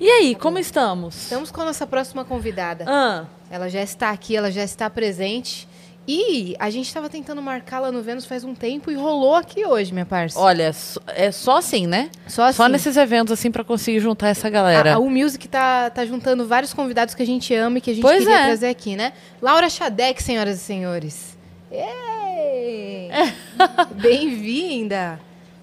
[0.00, 1.16] E aí, como estamos?
[1.24, 2.84] Estamos com a nossa próxima convidada.
[2.86, 5.66] Ah, Ela já está aqui, ela já está presente.
[6.10, 9.92] E a gente estava tentando marcá-la no Vênus faz um tempo e rolou aqui hoje,
[9.92, 10.40] minha parça.
[10.40, 10.72] olha,
[11.08, 12.08] é só assim, né?
[12.26, 12.56] Só assim.
[12.56, 14.92] Só nesses eventos assim pra conseguir juntar essa galera.
[14.92, 17.90] A, a U Music tá, tá juntando vários convidados que a gente ama e que
[17.90, 18.46] a gente Pois queria é.
[18.46, 19.12] trazer aqui, né?
[19.42, 21.36] Laura Xadec, senhoras e senhores.
[21.70, 23.10] Ei!
[24.00, 25.20] Bem-vinda!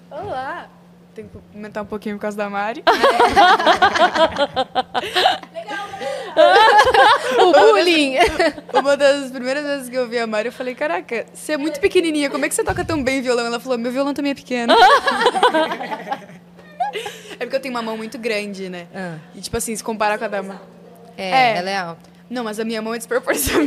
[0.08, 0.68] Olá!
[1.16, 2.84] Tem que aumentar um pouquinho por causa da Mari.
[7.38, 8.16] O bullying!
[8.74, 11.80] Uma das primeiras vezes que eu vi a Mari, eu falei, caraca, você é muito
[11.80, 13.46] pequenininha, como é que você toca tão bem violão?
[13.46, 14.74] Ela falou, meu violão também é pequeno.
[17.32, 18.86] é porque eu tenho uma mão muito grande, né?
[18.94, 20.60] Ah, E tipo assim, se comparar com a da Mari...
[21.16, 21.56] é, É.
[21.58, 22.10] ela é alta.
[22.28, 23.66] Não, mas a minha mão é desproporcional.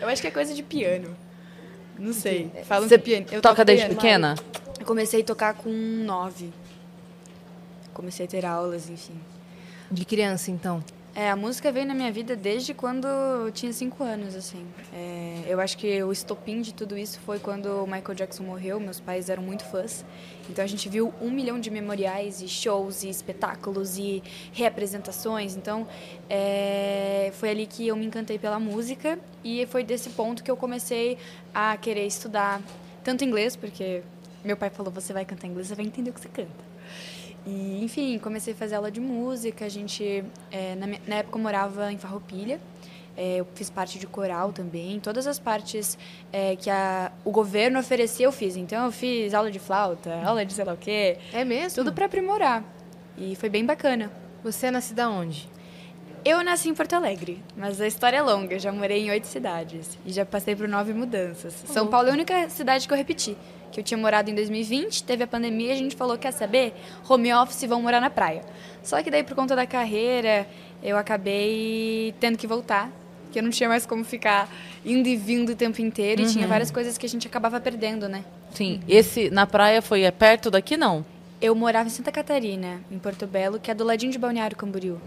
[0.00, 1.16] eu acho que é coisa de piano.
[1.98, 2.50] Não sei.
[2.64, 3.26] Falam Você que piano.
[3.30, 4.00] Eu toca desde piano.
[4.00, 4.34] pequena?
[4.84, 6.52] Eu comecei a tocar com nove.
[7.94, 9.18] Comecei a ter aulas, enfim.
[9.90, 10.84] De criança, então.
[11.14, 14.66] É, a música veio na minha vida desde quando eu tinha cinco anos, assim.
[14.92, 18.78] É, eu acho que o estopim de tudo isso foi quando o Michael Jackson morreu.
[18.78, 20.04] Meus pais eram muito fãs.
[20.50, 25.56] Então a gente viu um milhão de memoriais e shows e espetáculos e reapresentações.
[25.56, 25.88] Então
[26.28, 30.58] é, foi ali que eu me encantei pela música e foi desse ponto que eu
[30.58, 31.16] comecei
[31.54, 32.60] a querer estudar
[33.02, 34.02] tanto inglês, porque
[34.44, 36.74] meu pai falou: você vai cantar inglês, você vai entender o que você canta.
[37.46, 39.66] E, enfim, comecei a fazer aula de música.
[39.66, 42.60] A gente, é, na, na época, eu morava em Farroupilha.
[43.16, 44.98] É, eu fiz parte de coral também.
[44.98, 45.96] Todas as partes
[46.32, 48.56] é, que a, o governo oferecia, eu fiz.
[48.56, 51.18] Então, eu fiz aula de flauta, aula de sei lá o quê.
[51.32, 51.76] É mesmo?
[51.76, 52.64] Tudo para aprimorar.
[53.16, 54.10] E foi bem bacana.
[54.42, 55.48] Você é nascida onde?
[56.24, 58.54] Eu nasci em Porto Alegre, mas a história é longa.
[58.54, 61.52] Eu já morei em oito cidades e já passei por nove mudanças.
[61.66, 63.36] São Paulo é a única cidade que eu repeti.
[63.74, 66.72] Que eu tinha morado em 2020, teve a pandemia e a gente falou, quer saber?
[67.08, 68.42] Home office, vão morar na praia.
[68.84, 70.46] Só que daí, por conta da carreira,
[70.80, 72.88] eu acabei tendo que voltar.
[73.32, 74.48] Que eu não tinha mais como ficar
[74.86, 76.22] indo e vindo o tempo inteiro.
[76.22, 78.24] E tinha várias coisas que a gente acabava perdendo, né?
[78.52, 78.80] Sim.
[78.86, 81.04] Esse na praia foi é perto daqui, não?
[81.40, 85.00] Eu morava em Santa Catarina, em Porto Belo, que é do ladinho de Balneário Camboriú.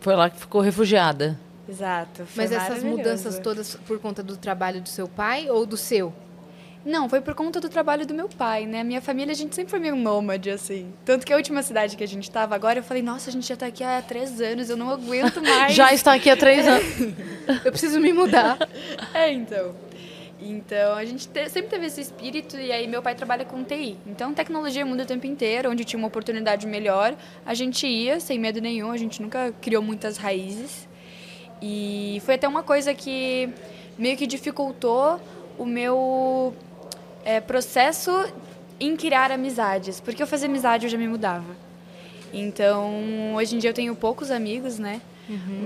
[0.00, 1.38] Foi lá que ficou refugiada.
[1.68, 2.26] Exato.
[2.26, 6.12] foi Mas essas mudanças todas por conta do trabalho do seu pai ou do seu?
[6.84, 8.82] Não, foi por conta do trabalho do meu pai, né?
[8.82, 10.90] Minha família, a gente sempre foi meio nômade, assim.
[11.04, 13.46] Tanto que a última cidade que a gente tava agora, eu falei, nossa, a gente
[13.46, 15.74] já tá aqui há três anos, eu não aguento mais.
[15.74, 17.14] Já está aqui há três anos.
[17.64, 18.56] Eu preciso me mudar.
[19.12, 19.74] É, então.
[20.40, 23.98] Então, a gente te- sempre teve esse espírito, e aí meu pai trabalha com TI.
[24.06, 27.14] Então, tecnologia muda o tempo inteiro, onde tinha uma oportunidade melhor,
[27.44, 30.88] a gente ia, sem medo nenhum, a gente nunca criou muitas raízes.
[31.60, 33.50] E foi até uma coisa que
[33.98, 35.20] meio que dificultou
[35.58, 36.54] o meu
[37.24, 38.10] é, processo
[38.78, 41.56] em criar amizades, porque eu fazia amizade eu já me mudava.
[42.32, 45.00] Então, hoje em dia eu tenho poucos amigos, né?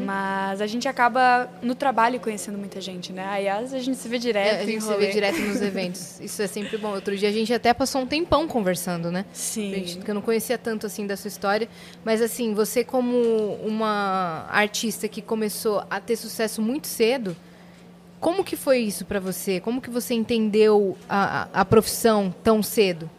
[0.04, 3.26] Mas a gente acaba no trabalho conhecendo muita gente, né?
[3.26, 5.62] Aí às vezes a gente se vê direto É, a gente se vê direto nos
[5.62, 6.20] eventos.
[6.20, 6.94] Isso é sempre bom.
[6.94, 9.24] Outro dia a gente até passou um tempão conversando, né?
[9.32, 9.70] Sim.
[9.70, 11.68] Gente, porque eu não conhecia tanto assim da sua história,
[12.04, 13.16] mas assim, você como
[13.64, 17.34] uma artista que começou a ter sucesso muito cedo,
[18.24, 19.60] como que foi isso pra você?
[19.60, 23.10] Como que você entendeu a, a, a profissão tão cedo?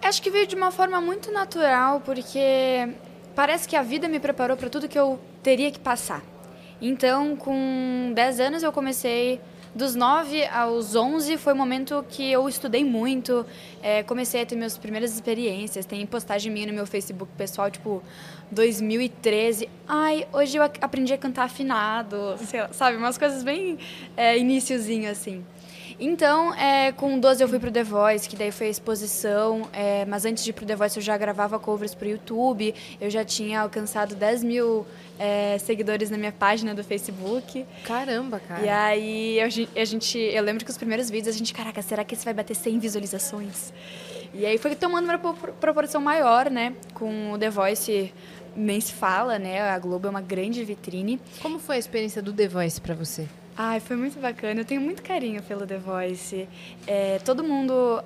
[0.00, 2.88] Acho que veio de uma forma muito natural, porque
[3.34, 6.22] parece que a vida me preparou para tudo que eu teria que passar.
[6.80, 9.40] Então, com 10 anos eu comecei,
[9.78, 13.46] dos 9 aos 11 foi o momento que eu estudei muito,
[13.80, 18.02] é, comecei a ter minhas primeiras experiências, tem postagem minha no meu Facebook pessoal, tipo,
[18.50, 19.68] 2013.
[19.86, 22.96] Ai, hoje eu aprendi a cantar afinado, lá, sabe?
[22.96, 23.78] Umas coisas bem
[24.16, 25.44] é, iniciozinho, assim.
[26.00, 30.04] Então, é, com 12 eu fui pro The Voice, que daí foi a exposição, é,
[30.04, 33.24] mas antes de ir pro The Voice eu já gravava covers pro YouTube, eu já
[33.24, 34.86] tinha alcançado 10 mil
[35.18, 37.66] é, seguidores na minha página do Facebook.
[37.84, 38.64] Caramba, cara.
[38.64, 41.82] E aí a gen- a gente, eu lembro que os primeiros vídeos a gente, caraca,
[41.82, 43.72] será que esse vai bater 100 visualizações?
[44.32, 46.74] E aí foi tomando uma pro- proporção maior, né?
[46.94, 48.12] Com o The Voice
[48.54, 49.62] nem se fala, né?
[49.62, 51.20] A Globo é uma grande vitrine.
[51.42, 53.26] Como foi a experiência do The Voice pra você?
[53.60, 54.60] Ai, foi muito bacana.
[54.60, 56.48] Eu tenho muito carinho pelo The Voice.
[56.86, 58.00] É, todo mundo.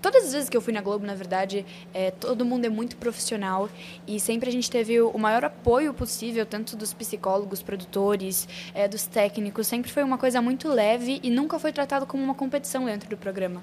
[0.00, 2.96] Todas as vezes que eu fui na Globo, na verdade, é, todo mundo é muito
[2.96, 3.68] profissional
[4.06, 9.04] e sempre a gente teve o maior apoio possível, tanto dos psicólogos, produtores, é, dos
[9.06, 9.66] técnicos.
[9.66, 13.16] Sempre foi uma coisa muito leve e nunca foi tratado como uma competição dentro do
[13.16, 13.60] programa.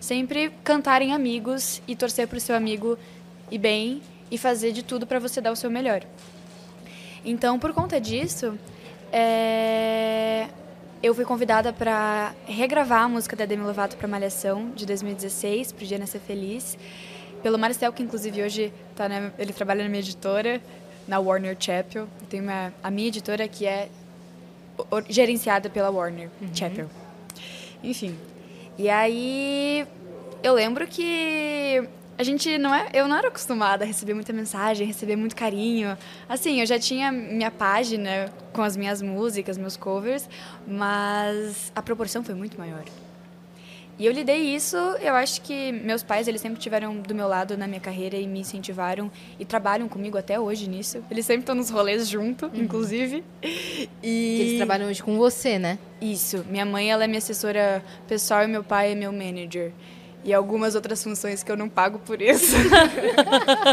[0.00, 2.96] Sempre cantarem amigos e torcer para o seu amigo
[3.50, 4.00] ir bem
[4.30, 6.02] e fazer de tudo para você dar o seu melhor.
[7.22, 8.58] Então, por conta disso,
[9.16, 10.48] é,
[11.00, 15.84] eu fui convidada para regravar a música da Demi Lovato para Malhação, de 2016, para
[15.84, 16.76] o Dia Nascer Feliz.
[17.40, 20.60] pelo Marcel, que inclusive hoje tá na, ele trabalha na minha editora,
[21.06, 22.08] na Warner Chappell.
[22.28, 23.88] Tem uma, a minha editora que é
[25.08, 26.90] gerenciada pela Warner Chappell.
[27.84, 28.18] Enfim.
[28.76, 29.86] E aí
[30.42, 34.86] eu lembro que a gente não é, eu não era acostumada a receber muita mensagem,
[34.86, 35.96] receber muito carinho.
[36.28, 40.28] Assim, eu já tinha minha página com as minhas músicas, meus covers,
[40.66, 42.84] mas a proporção foi muito maior.
[43.96, 47.56] E eu lidei isso, eu acho que meus pais, eles sempre tiveram do meu lado
[47.56, 51.04] na minha carreira e me incentivaram e trabalham comigo até hoje nisso.
[51.08, 53.22] Eles sempre estão nos rolês junto, inclusive.
[53.40, 55.78] E Que eles trabalham hoje com você, né?
[56.00, 59.70] isso, minha mãe ela é minha assessora pessoal e meu pai é meu manager.
[60.24, 62.56] E algumas outras funções que eu não pago por isso.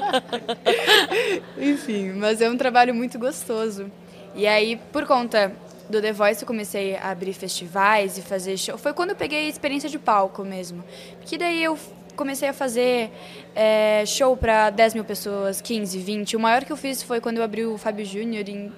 [1.57, 3.89] Enfim, mas é um trabalho muito gostoso.
[4.35, 5.53] E aí, por conta
[5.89, 8.77] do The Voice, eu comecei a abrir festivais e fazer show.
[8.77, 10.83] Foi quando eu peguei a experiência de palco mesmo.
[11.19, 11.77] Porque daí eu
[12.15, 13.11] comecei a fazer
[13.55, 16.35] é, show para 10 mil pessoas, 15, 20.
[16.35, 18.71] O maior que eu fiz foi quando eu abri o Fábio Júnior em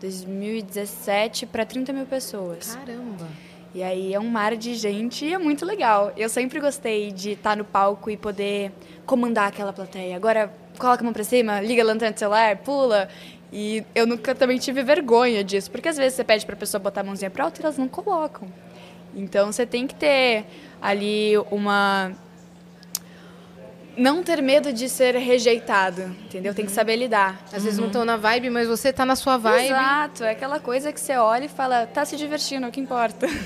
[0.00, 2.74] 2017 para 30 mil pessoas.
[2.76, 3.26] Caramba.
[3.74, 6.12] E aí é um mar de gente e é muito legal.
[6.16, 8.72] Eu sempre gostei de estar no palco e poder
[9.04, 10.16] comandar aquela plateia.
[10.16, 13.08] Agora, coloca a mão pra cima, liga a lanterna do celular, pula.
[13.52, 17.00] E eu nunca também tive vergonha disso, porque às vezes você pede pra pessoa botar
[17.00, 18.48] a mãozinha pra alto e elas não colocam.
[19.14, 20.44] Então você tem que ter
[20.80, 22.12] ali uma
[23.98, 26.54] não ter medo de ser rejeitado, entendeu?
[26.54, 27.42] Tem que saber lidar.
[27.52, 29.66] Às vezes não estão na vibe, mas você tá na sua vibe.
[29.66, 32.80] Exato, é aquela coisa que você olha e fala, tá se divertindo, é o que
[32.80, 33.26] importa.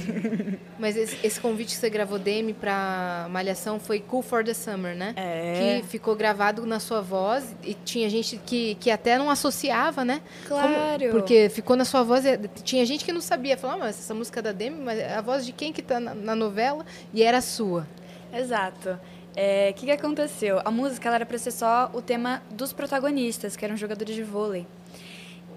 [0.83, 4.97] Mas esse, esse convite que você gravou, Demi, pra Malhação foi Cool for the Summer,
[4.97, 5.15] né?
[5.15, 5.79] É.
[5.81, 10.21] Que ficou gravado na sua voz e tinha gente que, que até não associava, né?
[10.49, 11.11] Claro.
[11.12, 12.25] porque ficou na sua voz.
[12.25, 13.57] e Tinha gente que não sabia.
[13.57, 15.83] Falava, ah, mas essa música é da Demi, mas é a voz de quem que
[15.83, 16.85] tá na, na novela?
[17.15, 17.87] E era sua.
[18.33, 18.99] Exato.
[19.35, 20.61] É, O que, que aconteceu?
[20.64, 24.23] A música ela era para ser só o tema dos protagonistas, que eram jogadores de
[24.23, 24.66] vôlei.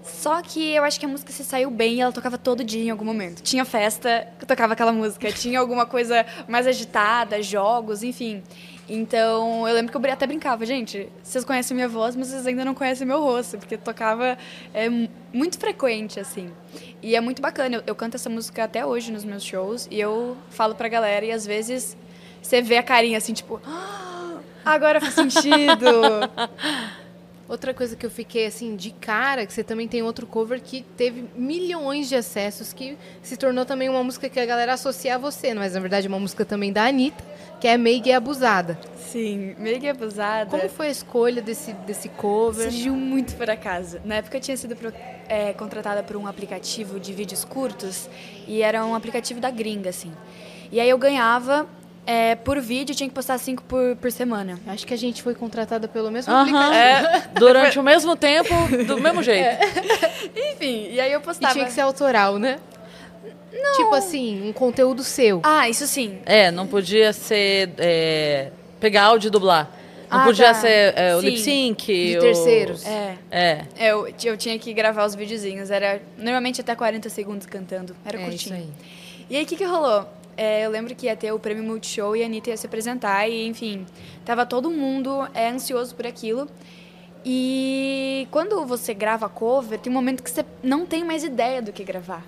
[0.02, 2.84] Só que eu acho que a música se saiu bem e ela tocava todo dia
[2.84, 3.42] em algum momento.
[3.42, 8.40] Tinha festa que tocava aquela música, tinha alguma coisa mais agitada, jogos, enfim.
[8.88, 12.64] Então, eu lembro que eu até brincava, gente, vocês conhecem minha voz, mas vocês ainda
[12.64, 14.38] não conhecem meu rosto, porque tocava
[14.72, 16.50] é, mu- muito frequente, assim.
[17.02, 19.98] E é muito bacana, eu, eu canto essa música até hoje nos meus shows, e
[19.98, 21.96] eu falo pra galera, e às vezes
[22.46, 25.86] você vê a carinha assim, tipo, "Ah, agora faz sentido.
[27.48, 30.82] Outra coisa que eu fiquei assim de cara, que você também tem outro cover que
[30.96, 35.18] teve milhões de acessos, que se tornou também uma música que a galera associa a
[35.18, 37.22] você, mas na verdade é uma música também da Anitta,
[37.60, 38.76] que é Meig e Abusada.
[38.96, 40.50] Sim, meio que abusada.
[40.50, 42.64] Como foi a escolha desse, desse cover?
[42.72, 44.00] Surgiu muito por acaso.
[44.04, 44.92] Na época eu tinha sido pro-
[45.28, 48.10] é, contratada por um aplicativo de vídeos curtos
[48.48, 50.12] e era um aplicativo da gringa, assim.
[50.72, 51.68] E aí eu ganhava
[52.06, 54.58] é, por vídeo, tinha que postar cinco por, por semana.
[54.68, 56.42] Acho que a gente foi contratada pelo mesmo Aham.
[56.42, 56.74] aplicativo.
[56.74, 58.54] É, durante o mesmo tempo,
[58.86, 59.48] do mesmo jeito.
[60.54, 61.52] Enfim, e aí eu E postava.
[61.52, 62.58] tinha que ser autoral, né?
[63.76, 65.40] Tipo assim, um conteúdo seu.
[65.42, 66.18] Ah, isso sim.
[66.26, 67.70] É, não podia ser.
[67.78, 69.70] é, pegar áudio e dublar.
[70.10, 70.54] Não Ah, podia tá.
[70.54, 71.26] ser é, o Sim.
[71.26, 71.86] lip sync.
[71.86, 72.86] De o- terceiros.
[72.86, 73.14] É.
[73.30, 73.64] É.
[73.76, 75.70] Eu, eu tinha que gravar os videozinhos.
[75.70, 77.96] Era normalmente até 40 segundos cantando.
[78.04, 78.54] Era É, isso curtinho.
[78.56, 78.68] aí.
[79.28, 80.06] E aí, o que, que rolou?
[80.36, 83.26] É, eu lembro que ia ter o prêmio Multishow e a Anitta ia se apresentar,
[83.26, 83.86] e enfim,
[84.24, 86.46] tava todo mundo é, ansioso por aquilo.
[87.24, 91.72] E quando você grava cover, tem um momento que você não tem mais ideia do
[91.72, 92.24] que gravar.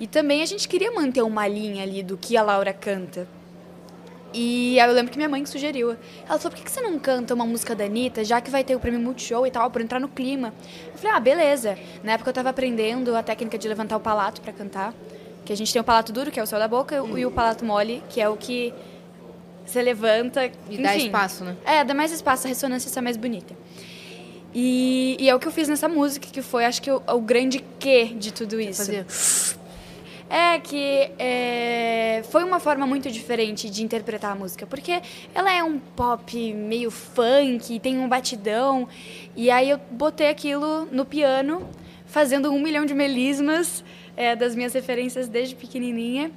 [0.00, 3.28] E também a gente queria manter uma linha ali do que a Laura canta.
[4.32, 5.96] E eu lembro que minha mãe sugeriu.
[6.28, 8.74] Ela falou, por que você não canta uma música da Anitta, já que vai ter
[8.74, 10.52] o prêmio Multishow e tal, pra entrar no clima?
[10.92, 11.78] Eu falei, ah, beleza.
[12.02, 14.92] Na época eu tava aprendendo a técnica de levantar o palato pra cantar.
[15.46, 17.30] Que a gente tem o palato duro, que é o céu da boca, e o
[17.30, 18.74] palato mole, que é o que
[19.64, 20.50] você levanta...
[20.68, 21.06] E dá enfim.
[21.06, 21.56] espaço, né?
[21.64, 23.56] É, dá mais espaço, a ressonância sai mais bonita.
[24.54, 27.20] E, e é o que eu fiz nessa música, que foi, acho que, o, o
[27.20, 28.84] grande quê de tudo isso.
[28.84, 29.06] Fazer.
[30.28, 35.00] É que é, foi uma forma muito diferente de interpretar a música, porque
[35.32, 38.88] ela é um pop meio funk, tem um batidão,
[39.36, 41.68] e aí eu botei aquilo no piano,
[42.04, 43.84] fazendo um milhão de melismas
[44.16, 46.30] é, das minhas referências desde pequenininha,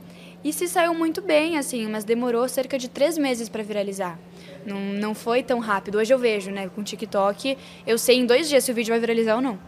[0.44, 4.18] e se saiu muito bem, assim, mas demorou cerca de três meses para viralizar.
[4.66, 5.98] Não, não foi tão rápido.
[5.98, 9.00] Hoje eu vejo, né, com TikTok, eu sei em dois dias se o vídeo vai
[9.00, 9.60] viralizar ou não.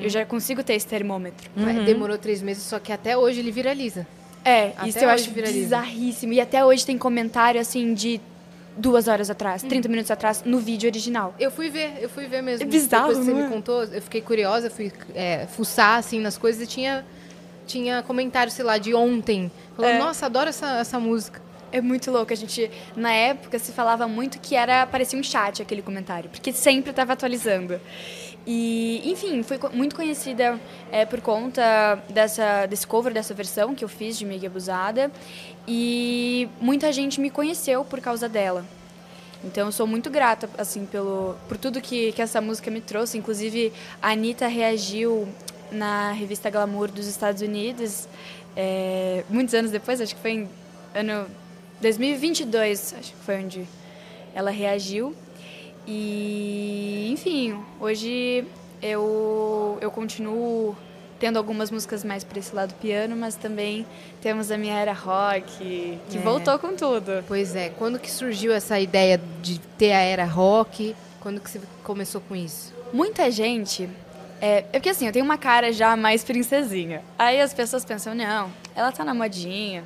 [0.00, 1.50] Eu já consigo ter esse termômetro.
[1.56, 4.06] Mas Demorou três meses, só que até hoje ele viraliza.
[4.44, 5.58] É, Até isso eu acho viraliza.
[5.58, 6.32] bizarríssimo.
[6.32, 8.20] E até hoje tem comentário, assim, de
[8.76, 11.34] duas horas atrás, 30 minutos atrás, no vídeo original.
[11.38, 12.62] Eu fui ver, eu fui ver mesmo.
[12.62, 13.48] É bizarro, Depois que você não me é?
[13.48, 17.04] contou, eu fiquei curiosa, fui é, fuçar assim nas coisas e tinha,
[17.70, 19.50] tinha comentário, sei lá, de ontem.
[19.76, 19.98] Falando, É.
[19.98, 21.40] nossa, adoro essa, essa música.
[21.72, 22.32] É muito louco.
[22.32, 26.52] A gente, na época, se falava muito que era parecia um chat aquele comentário, porque
[26.52, 27.80] sempre estava atualizando.
[28.46, 30.58] E, enfim, foi muito conhecida
[30.90, 31.62] é, por conta
[32.08, 35.12] dessa, desse cover, dessa versão que eu fiz de Mega Abusada.
[35.68, 38.64] E muita gente me conheceu por causa dela.
[39.44, 43.16] Então eu sou muito grata assim pelo por tudo que, que essa música me trouxe.
[43.16, 45.28] Inclusive a Anitta reagiu
[45.70, 48.08] na revista Glamour dos Estados Unidos
[48.56, 50.48] é, muitos anos depois, acho que foi em
[50.94, 51.26] ano
[51.80, 53.66] 2022, acho que foi onde
[54.34, 55.14] ela reagiu.
[55.86, 58.44] E enfim, hoje
[58.82, 60.76] eu eu continuo
[61.18, 63.86] tendo algumas músicas mais para esse lado piano, mas também
[64.22, 66.20] temos a minha era rock, que é.
[66.20, 67.22] voltou com tudo.
[67.28, 70.94] Pois é, quando que surgiu essa ideia de ter a era rock?
[71.20, 72.72] Quando que você começou com isso?
[72.92, 73.88] Muita gente
[74.40, 77.02] é, é porque assim, eu tenho uma cara já mais princesinha.
[77.18, 79.84] Aí as pessoas pensam, não, ela tá na modinha,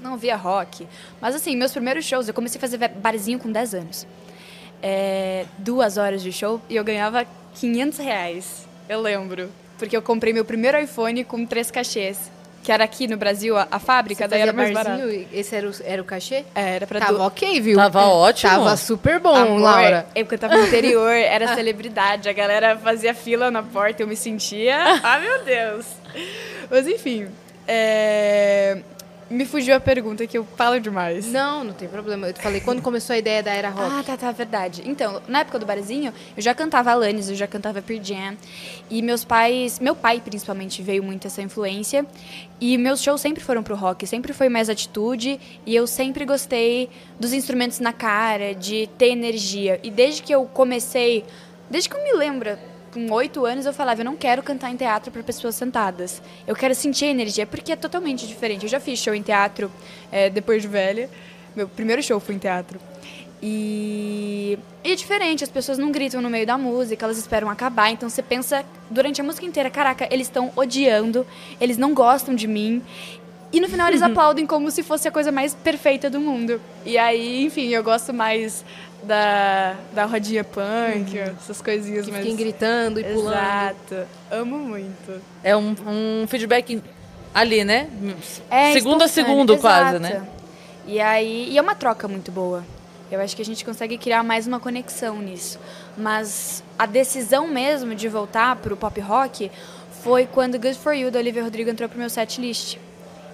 [0.00, 0.86] não via rock.
[1.20, 4.06] Mas assim, meus primeiros shows, eu comecei a fazer barzinho com 10 anos.
[4.82, 8.68] É, duas horas de show e eu ganhava 500 reais.
[8.88, 12.30] Eu lembro porque eu comprei meu primeiro iPhone com três cachês.
[12.68, 15.02] Que era aqui no Brasil, a, a fábrica, Você daí era mais barato.
[15.32, 16.44] Esse era o, era o cachê?
[16.54, 17.00] É, era pra...
[17.00, 17.22] Tava do...
[17.22, 17.76] ok, viu?
[17.78, 18.52] Tava ótimo.
[18.52, 20.06] Tava super bom, Amor, Laura.
[20.14, 22.28] É porque eu tava no interior, era celebridade.
[22.28, 24.76] A galera fazia fila na porta, eu me sentia...
[25.02, 25.86] ah, meu Deus!
[26.70, 27.28] Mas, enfim...
[27.66, 28.82] É...
[29.30, 31.26] Me fugiu a pergunta que eu falo demais.
[31.26, 32.28] Não, não tem problema.
[32.28, 33.94] Eu te falei, quando começou a ideia da Era Rock?
[33.94, 34.82] Ah, tá, tá, verdade.
[34.86, 38.36] Então, na época do barzinho, eu já cantava Alanis, eu já cantava Pearl Jam.
[38.88, 42.06] E meus pais, meu pai principalmente, veio muito essa influência.
[42.58, 45.38] E meus shows sempre foram pro rock, sempre foi mais atitude.
[45.66, 46.88] E eu sempre gostei
[47.20, 49.78] dos instrumentos na cara, de ter energia.
[49.82, 51.22] E desde que eu comecei,
[51.68, 52.58] desde que eu me lembro,
[52.92, 56.22] com oito anos eu falava, eu não quero cantar em teatro para pessoas sentadas.
[56.46, 58.64] Eu quero sentir a energia, porque é totalmente diferente.
[58.64, 59.70] Eu já fiz show em teatro
[60.10, 61.08] é, depois de velha.
[61.54, 62.80] Meu primeiro show foi em teatro.
[63.42, 64.58] E...
[64.82, 67.90] e é diferente, as pessoas não gritam no meio da música, elas esperam acabar.
[67.90, 71.26] Então você pensa durante a música inteira, caraca, eles estão odiando,
[71.60, 72.82] eles não gostam de mim.
[73.52, 76.60] E no final eles aplaudem como se fosse a coisa mais perfeita do mundo.
[76.84, 78.64] E aí, enfim, eu gosto mais
[79.02, 81.34] da, da rodinha punk, uhum.
[81.40, 82.22] essas coisinhas que mais...
[82.22, 83.34] fiquem gritando e pulando.
[83.34, 84.06] Exato.
[84.30, 85.22] Amo muito.
[85.42, 86.82] É um, um feedback
[87.34, 87.88] ali, né?
[88.50, 89.62] É, segundo a segundo, Exato.
[89.62, 90.26] quase, né?
[90.86, 92.64] E aí, e é uma troca muito boa.
[93.10, 95.58] Eu acho que a gente consegue criar mais uma conexão nisso.
[95.96, 99.50] Mas a decisão mesmo de voltar pro pop rock
[100.02, 102.76] foi quando Good For You, da Olivia Rodrigo, entrou pro meu set list.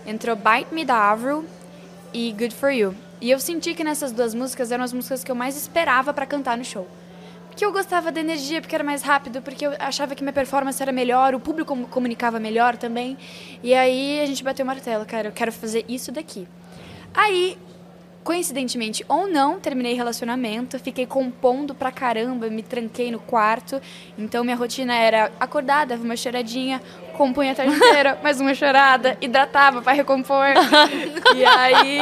[0.06, 1.44] Entrou Bite Me, da Avril,
[2.12, 2.94] e Good For You.
[3.20, 6.26] E eu senti que nessas duas músicas eram as músicas que eu mais esperava para
[6.26, 6.86] cantar no show.
[7.48, 10.82] Porque eu gostava da energia, porque era mais rápido, porque eu achava que minha performance
[10.82, 13.16] era melhor, o público comunicava melhor também.
[13.62, 16.48] E aí a gente bateu o martelo, cara, eu quero fazer isso daqui.
[17.14, 17.56] Aí
[18.24, 23.80] coincidentemente ou não, terminei relacionamento, fiquei compondo pra caramba, me tranquei no quarto.
[24.18, 26.82] Então minha rotina era acordar, dava uma choradinha,
[27.14, 30.46] compunha a tarde inteira, mais uma chorada, hidratava para recompor.
[31.34, 32.00] e aí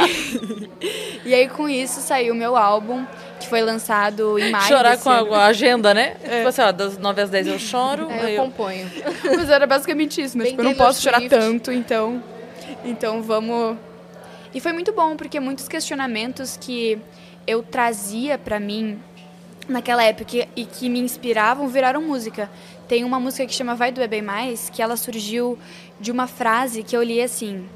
[1.24, 3.06] E aí com isso saiu o meu álbum,
[3.38, 4.66] que foi lançado em maio.
[4.66, 6.16] Chorar com a, agenda, né?
[6.24, 6.38] É.
[6.38, 8.10] Tipo assim, ó, das 9 às 10 eu choro.
[8.10, 8.90] É, eu, componho.
[9.24, 12.22] Mas era basicamente isso, mas tipo, eu não posso chorar tanto, então.
[12.84, 13.76] Então vamos
[14.54, 16.98] e foi muito bom, porque muitos questionamentos que
[17.46, 18.98] eu trazia para mim
[19.66, 22.50] naquela época e que me inspiravam viraram música.
[22.92, 25.58] Tem uma música que chama Vai Doer Bem Mais, que ela surgiu
[25.98, 27.66] de uma frase que eu li assim.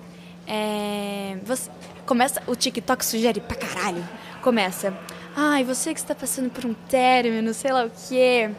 [0.46, 1.70] É, você,
[2.04, 4.06] começa, o TikTok sugere pra caralho.
[4.42, 4.92] Começa.
[5.34, 8.50] Ai, você que está passando por um término, sei lá o quê.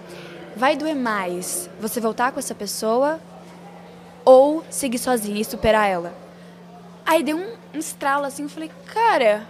[0.56, 3.20] Vai doer mais você voltar com essa pessoa
[4.26, 6.12] ou seguir sozinha e superar ela?
[7.06, 9.48] Aí deu um, um estralo assim, eu falei, cara,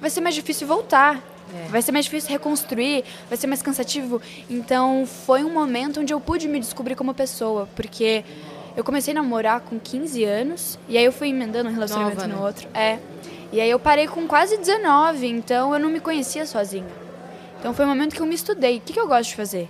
[0.00, 1.22] vai ser mais difícil voltar.
[1.54, 1.68] É.
[1.68, 4.20] Vai ser mais difícil reconstruir, vai ser mais cansativo.
[4.48, 8.24] Então, foi um momento onde eu pude me descobrir como pessoa, porque
[8.76, 12.28] eu comecei a namorar com 15 anos, e aí eu fui emendando um relacionamento Nova,
[12.28, 12.46] no né?
[12.46, 12.68] outro.
[12.74, 12.98] É.
[13.50, 16.86] E aí eu parei com quase 19, então eu não me conhecia sozinha.
[17.58, 18.76] Então foi um momento que eu me estudei.
[18.76, 19.68] O que, que eu gosto de fazer?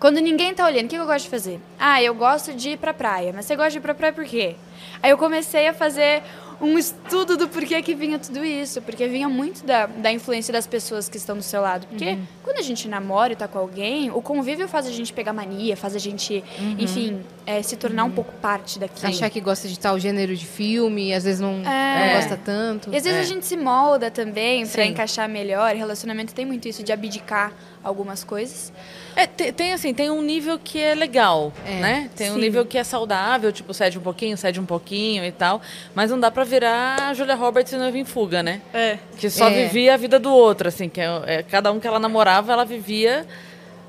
[0.00, 1.60] Quando ninguém tá olhando, o que, que eu gosto de fazer?
[1.78, 3.32] Ah, eu gosto de ir pra praia.
[3.32, 4.56] Mas você gosta de ir pra praia por quê?
[5.00, 6.24] Aí eu comecei a fazer
[6.62, 10.66] um estudo do porquê que vinha tudo isso, porque vinha muito da, da influência das
[10.66, 11.88] pessoas que estão do seu lado.
[11.88, 12.24] Porque uhum.
[12.44, 15.76] quando a gente namora e tá com alguém, o convívio faz a gente pegar mania,
[15.76, 16.76] faz a gente, uhum.
[16.78, 19.08] enfim, é, se tornar um pouco parte daquilo.
[19.08, 22.06] Achar que gosta de tal gênero de filme, às vezes não, É.
[22.06, 22.90] não gosta tanto.
[22.92, 23.22] E às vezes É.
[23.22, 24.82] a gente se molda também Sim.
[24.82, 25.74] encaixar melhor.
[25.74, 27.52] Relacionamento tem muito isso de abdicar
[27.84, 28.72] algumas coisas.
[29.16, 32.10] É, tem, tem, assim, tem um nível que é legal, É, né?
[32.16, 32.40] Tem um sim.
[32.40, 35.60] nível que é saudável, tipo, cede um pouquinho, cede um pouquinho e tal.
[35.94, 38.60] Mas não dá pra virar a Julia Roberts e Noiva em Fuga, né?
[38.72, 38.98] É.
[39.18, 39.64] Que só É.
[39.64, 42.64] vivia a vida do outro, assim, que é, é, cada um que ela namorava, ela
[42.64, 43.26] vivia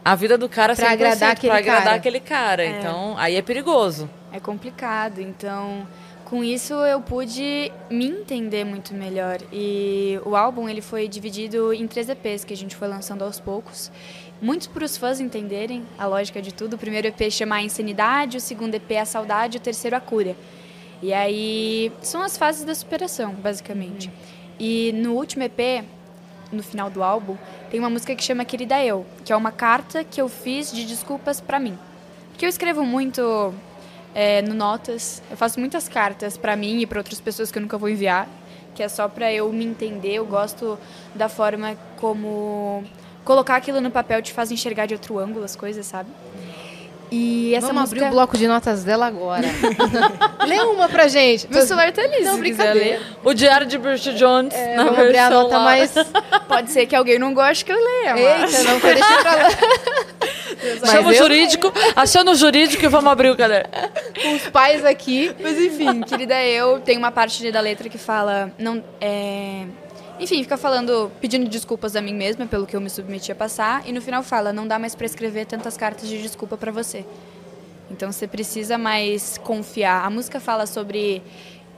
[0.03, 1.95] a vida do cara Pra 100%, agradar aquele pra agradar cara.
[1.95, 2.65] aquele cara.
[2.65, 4.09] Então, aí é perigoso.
[4.33, 5.19] É complicado.
[5.21, 5.87] Então,
[6.33, 9.37] com isso eu pude me entender muito melhor.
[9.51, 13.39] E o álbum ele foi dividido em três EPs que a gente foi lançando aos
[13.39, 13.91] poucos.
[14.41, 16.73] Muitos para os fãs entenderem a lógica de tudo.
[16.73, 20.35] O primeiro EP chama A Insanidade, o segundo EP A Saudade, o terceiro A Cura.
[21.03, 24.09] E aí são as fases da superação, basicamente.
[24.59, 25.85] E no último EP,
[26.51, 27.37] no final do álbum,
[27.69, 30.83] tem uma música que chama Querida Eu, que é uma carta que eu fiz de
[30.83, 31.77] desculpas pra mim.
[32.31, 33.53] Porque eu escrevo muito
[34.13, 37.61] é, no Notas, eu faço muitas cartas pra mim e pra outras pessoas que eu
[37.61, 38.27] nunca vou enviar,
[38.75, 40.13] que é só pra eu me entender.
[40.15, 40.77] Eu gosto
[41.15, 42.83] da forma como
[43.23, 46.09] colocar aquilo no papel te faz enxergar de outro ângulo as coisas, sabe?
[47.15, 48.01] E essa Vamos música...
[48.01, 49.45] abrir o bloco de notas dela agora.
[50.47, 51.47] Lê uma pra gente.
[51.47, 52.97] Meu celular tá liso, Não, brincadeira.
[52.97, 53.01] ler.
[53.23, 55.63] O Diário de Bridget Jones, na Vamos abrir a versão nota lá.
[55.63, 55.93] mais...
[56.47, 58.51] Pode ser que alguém não goste que eu leia, mas...
[58.55, 59.47] Eita, não, foi deixar pra lá.
[60.85, 63.69] Chama o jurídico, aciona o jurídico e vamos abrir o caderno.
[64.21, 65.33] Com os pais aqui.
[65.39, 68.51] Mas enfim, querida eu, tem uma parte da letra que fala.
[68.57, 69.65] Não, é...
[70.19, 73.81] Enfim, fica falando, pedindo desculpas a mim mesma pelo que eu me submeti a passar.
[73.85, 77.03] E no final fala: não dá mais pra escrever tantas cartas de desculpa pra você.
[77.89, 80.05] Então você precisa mais confiar.
[80.05, 81.21] A música fala sobre.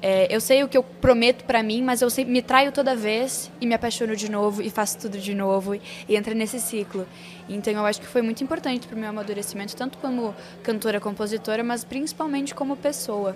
[0.02, 2.96] É, eu sei o que eu prometo pra mim, mas eu sempre me traio toda
[2.96, 6.60] vez e me apaixono de novo e faço tudo de novo e, e entra nesse
[6.60, 7.08] ciclo.
[7.50, 11.84] Então eu acho que foi muito importante pro meu amadurecimento, tanto como cantora, compositora, mas
[11.84, 13.36] principalmente como pessoa.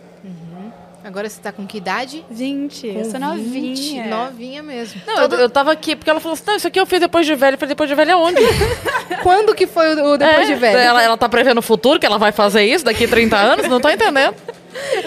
[1.04, 2.26] Agora você tá com que idade?
[2.30, 4.04] 20, eu sou Com novinha.
[4.04, 5.02] 20, Novinha mesmo.
[5.08, 7.26] Não, eu, eu tava aqui, porque ela falou assim, não, isso aqui eu fiz depois
[7.26, 7.54] de velha.
[7.54, 8.42] Eu falei, depois de velha aonde?
[9.24, 10.78] Quando que foi o, o depois É, de velho?
[10.78, 13.68] Ela, ela tá prevendo o futuro, que ela vai fazer isso daqui a 30 anos?
[13.70, 14.36] Não tô entendendo.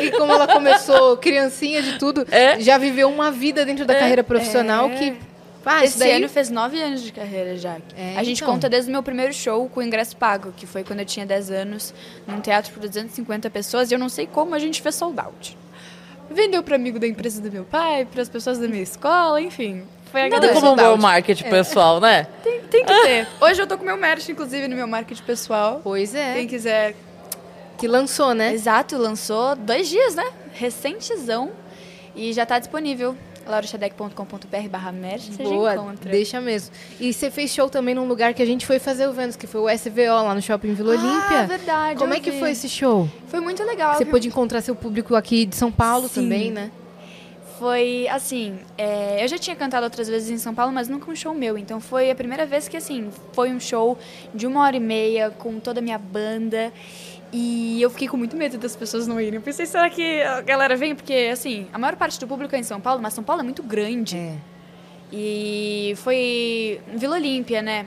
[0.01, 2.59] E como ela começou criancinha de tudo, É.
[2.61, 5.17] já viveu uma vida dentro da carreira profissional que...
[5.65, 6.13] Ah, Esse daí...
[6.13, 7.77] ano fez 9 anos de carreira já.
[7.97, 8.53] É, a gente então.
[8.53, 11.51] conta desde o meu primeiro show com ingresso pago, que foi quando eu tinha 10
[11.53, 11.95] anos,
[12.27, 15.57] num teatro por 250 pessoas, e eu não sei como a gente fez sold out.
[16.29, 19.85] Vendeu para amigo da empresa do meu pai, para as pessoas da minha escola, enfim.
[20.11, 22.27] Foi a Nada como um sold bom marketing pessoal, né?
[22.43, 23.29] Tem, tem que ter.
[23.41, 25.81] Hoje eu tô com meu merch, inclusive, no meu marketing pessoal.
[25.83, 26.95] Pois é, Quem quiser
[27.83, 28.55] que lançou, né?
[28.55, 30.25] Exato, lançou dois dias, né?
[30.53, 31.51] Recentezão.
[32.15, 33.17] E já tá disponível.
[33.45, 34.95] laurochadec.com.br barra
[35.39, 36.73] Boa, deixa mesmo.
[37.01, 39.49] E você fez show também num lugar que a gente foi fazer o Vênus, que
[39.49, 41.41] foi o SVO, lá no Shopping Vila Olímpia.
[41.41, 41.99] Ah, verdade.
[41.99, 42.39] Como é que vi.
[42.39, 43.09] foi esse show?
[43.27, 43.95] Foi muito legal.
[43.95, 44.13] Você viu?
[44.13, 46.23] pôde encontrar seu público aqui de São Paulo Sim.
[46.23, 46.71] também, né?
[47.59, 51.15] Foi assim, é, eu já tinha cantado outras vezes em São Paulo, mas nunca um
[51.15, 51.59] show meu.
[51.59, 53.99] Então foi a primeira vez que assim foi um show
[54.35, 56.73] de uma hora e meia com toda a minha banda.
[57.33, 59.37] E eu fiquei com muito medo das pessoas não irem.
[59.37, 60.95] Eu pensei, será que a galera vem?
[60.95, 63.45] Porque, assim, a maior parte do público é em São Paulo, mas São Paulo é
[63.45, 64.19] muito grande.
[64.19, 64.37] É.
[65.11, 67.87] E foi Vila Olímpia, né?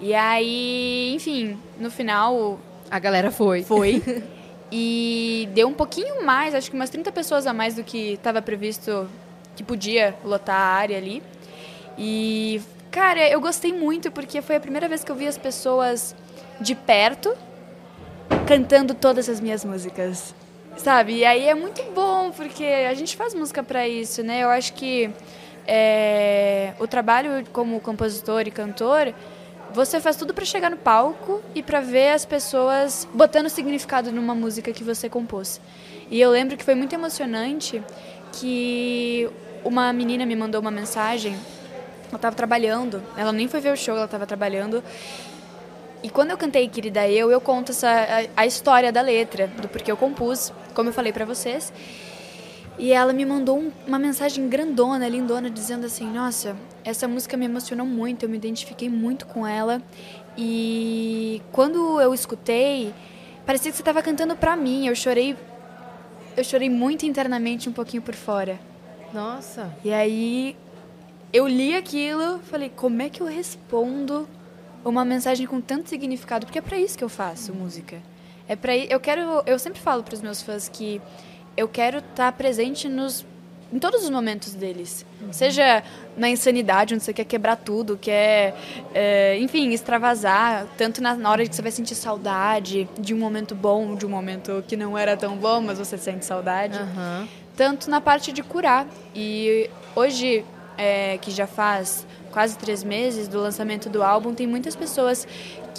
[0.00, 3.64] E aí, enfim, no final A galera foi.
[3.64, 4.00] foi.
[4.70, 8.40] e deu um pouquinho mais, acho que umas 30 pessoas a mais do que estava
[8.40, 9.08] previsto
[9.56, 11.22] que podia lotar a área ali.
[11.98, 12.60] E,
[12.92, 16.14] cara, eu gostei muito porque foi a primeira vez que eu vi as pessoas
[16.60, 17.36] de perto
[18.46, 20.34] cantando todas as minhas músicas.
[20.76, 21.18] Sabe?
[21.18, 24.42] E aí é muito bom, porque a gente faz música pra isso, né?
[24.42, 25.10] Eu acho que
[25.66, 29.14] é, o trabalho como compositor e cantor,
[29.72, 34.34] você faz tudo pra chegar no palco e pra ver as pessoas botando significado numa
[34.34, 35.60] música que você compôs.
[36.10, 37.82] E eu lembro que foi muito emocionante
[38.32, 39.28] que
[39.64, 41.36] uma menina me mandou uma mensagem.
[42.08, 44.82] Ela tava trabalhando, ela nem foi ver o show, ela tava trabalhando.
[46.04, 47.88] E quando eu cantei Querida Eu, eu conto essa,
[48.36, 51.72] a, a história da letra, do porquê eu compus, como eu falei pra vocês.
[52.78, 57.46] E ela me mandou um- uma mensagem grandona, lindona, dizendo assim: Nossa, essa música me
[57.46, 59.80] emocionou muito, eu me identifiquei muito com ela.
[60.36, 62.92] E quando eu escutei,
[63.46, 64.86] parecia que você estava cantando pra mim.
[64.86, 65.36] Eu chorei,
[66.36, 68.58] eu chorei muito internamente, um pouquinho por fora.
[69.12, 69.72] Nossa.
[69.84, 70.56] E aí
[71.32, 74.28] eu li aquilo, falei, como é que eu respondo
[74.84, 76.46] uma mensagem com tanto significado?
[76.46, 78.02] Porque é pra isso que eu faço música.
[78.48, 81.00] É para eu quero, eu sempre falo para os meus fãs que
[81.56, 83.24] eu quero estar presente nos
[83.72, 85.04] em todos os momentos deles.
[85.32, 85.82] Seja
[86.16, 88.54] na insanidade, onde você quer quebrar tudo, quer,
[88.94, 93.52] é, enfim, extravasar, tanto na, na, hora que você vai sentir saudade de um momento
[93.52, 97.26] bom, de um momento que não era tão bom, mas você sente saudade, Aham.
[97.56, 98.86] tanto na parte de curar.
[99.12, 100.44] E hoje,
[100.78, 105.26] é, que já faz quase três meses do lançamento do álbum, tem muitas pessoas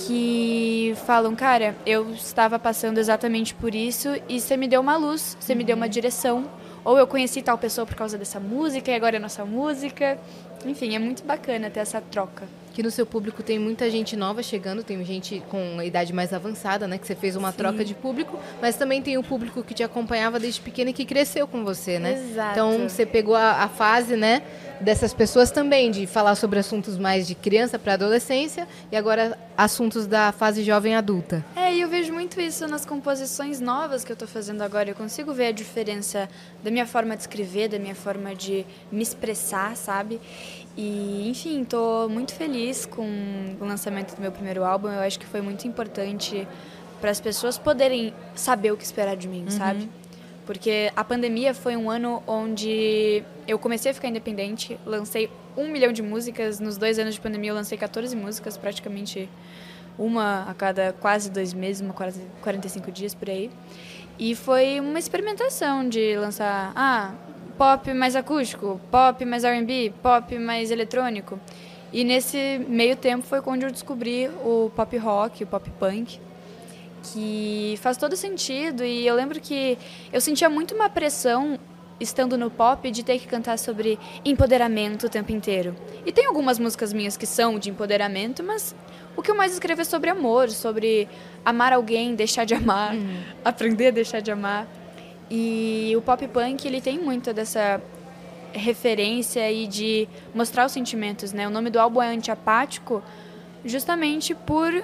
[0.08, 5.36] que falam, cara, eu estava passando exatamente por isso e você me deu uma luz,
[5.38, 6.45] você me deu uma direção.
[6.86, 10.20] Ou eu conheci tal pessoa por causa dessa música e agora é nossa música.
[10.64, 12.47] Enfim, é muito bacana ter essa troca.
[12.74, 16.32] Que no seu público tem muita gente nova chegando, tem gente com a idade mais
[16.32, 16.99] avançada, né?
[16.99, 17.58] Que você fez uma Sim.
[17.58, 21.06] troca de público, mas também tem o público que te acompanhava desde pequena e que
[21.06, 22.14] cresceu com você, né?
[22.14, 22.51] Exato.
[22.51, 24.43] Então você pegou a, a fase, né?
[24.80, 30.05] Dessas pessoas também, de falar sobre assuntos mais de criança para adolescência e agora assuntos
[30.05, 31.45] da fase jovem adulta.
[31.55, 34.89] É, e eu vejo muito isso nas composições novas que eu tô fazendo agora.
[34.89, 36.28] Eu consigo ver a diferença
[36.63, 40.19] da minha forma de escrever, da minha forma de me expressar, sabe?
[40.76, 44.89] E, enfim, tô muito feliz com o lançamento do meu primeiro álbum.
[44.89, 46.45] Eu acho que foi muito importante
[46.99, 49.89] para as pessoas poderem saber o que esperar de mim, sabe?
[50.46, 55.91] Porque a pandemia foi um ano onde eu comecei a ficar independente, lancei um milhão
[55.91, 56.60] de músicas.
[56.60, 59.30] Nos dois anos de pandemia, eu lancei 14 músicas, praticamente
[59.98, 63.50] uma a cada quase dois meses, uma quase 45 dias por aí.
[64.20, 67.14] E foi uma experimentação de lançar, ah,
[67.58, 71.39] pop mais acústico, pop mais R&B, pop mais eletrônico.
[71.91, 76.20] E nesse meio tempo foi quando eu descobri o pop rock, o pop punk,
[77.14, 78.84] que faz todo sentido.
[78.84, 79.78] E eu lembro que
[80.12, 81.60] eu sentia muito uma pressão
[81.99, 85.76] estando no pop de ter que cantar sobre empoderamento o tempo inteiro.
[86.06, 88.76] E tem algumas músicas minhas que são de empoderamento, mas
[89.16, 91.08] o que eu mais escrevo é sobre amor, sobre
[91.43, 92.95] amar alguém, deixar de amar,
[93.43, 94.68] aprender a deixar de amar.
[95.30, 97.82] E o pop punk, ele tem muito dessa
[98.51, 101.47] referência e de mostrar os sentimentos, né?
[101.47, 103.03] O nome do álbum é Antiapático,
[103.64, 104.84] justamente por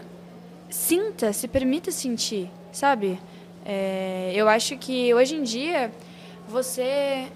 [0.71, 3.19] sinta, se permita sentir, sabe?
[3.63, 5.91] É, eu acho que hoje em dia
[6.47, 7.27] você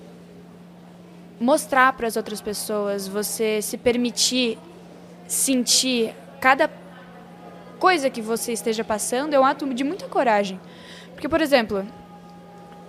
[1.39, 4.57] mostrar para as outras pessoas, você se permitir
[5.27, 6.69] sentir cada
[7.77, 10.59] coisa que você esteja passando é um ato de muita coragem.
[11.13, 11.85] Porque, por exemplo,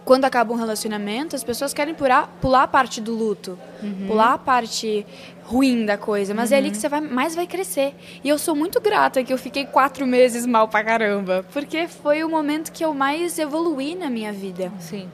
[0.07, 3.59] quando acaba um relacionamento, as pessoas querem pular, pular a parte do luto,
[4.07, 5.05] pular a parte
[5.43, 7.93] ruim da coisa, mas é ali que você vai, mais vai crescer.
[8.23, 12.23] E eu sou muito grata que eu fiquei quatro meses mal pra caramba, porque foi
[12.23, 14.73] o momento que eu mais evoluí na minha vida.
[14.79, 15.09] Sim.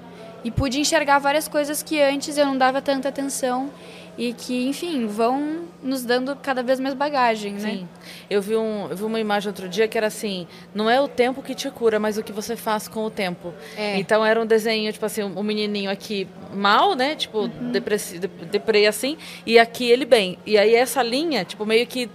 [0.44, 3.70] E pude enxergar várias coisas que antes eu não dava tanta atenção
[4.18, 7.60] e que, enfim, vão nos dando cada vez mais bagagem, né?
[7.70, 7.88] Sim.
[8.28, 11.08] Eu vi, um, eu vi uma imagem outro dia que era assim: não é o
[11.08, 13.52] tempo que te cura, mas o que você faz com o tempo.
[13.76, 13.96] É.
[13.98, 17.14] Então era um desenho, tipo assim, um menininho aqui mal, né?
[17.16, 20.38] Tipo, depressi, de- deprê assim, e aqui ele bem.
[20.44, 22.10] E aí essa linha, tipo, meio que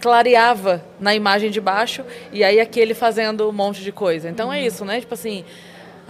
[0.00, 4.28] clareava na imagem de baixo, e aí aqui ele fazendo um monte de coisa.
[4.30, 5.00] Então é isso, né?
[5.00, 5.44] Tipo assim.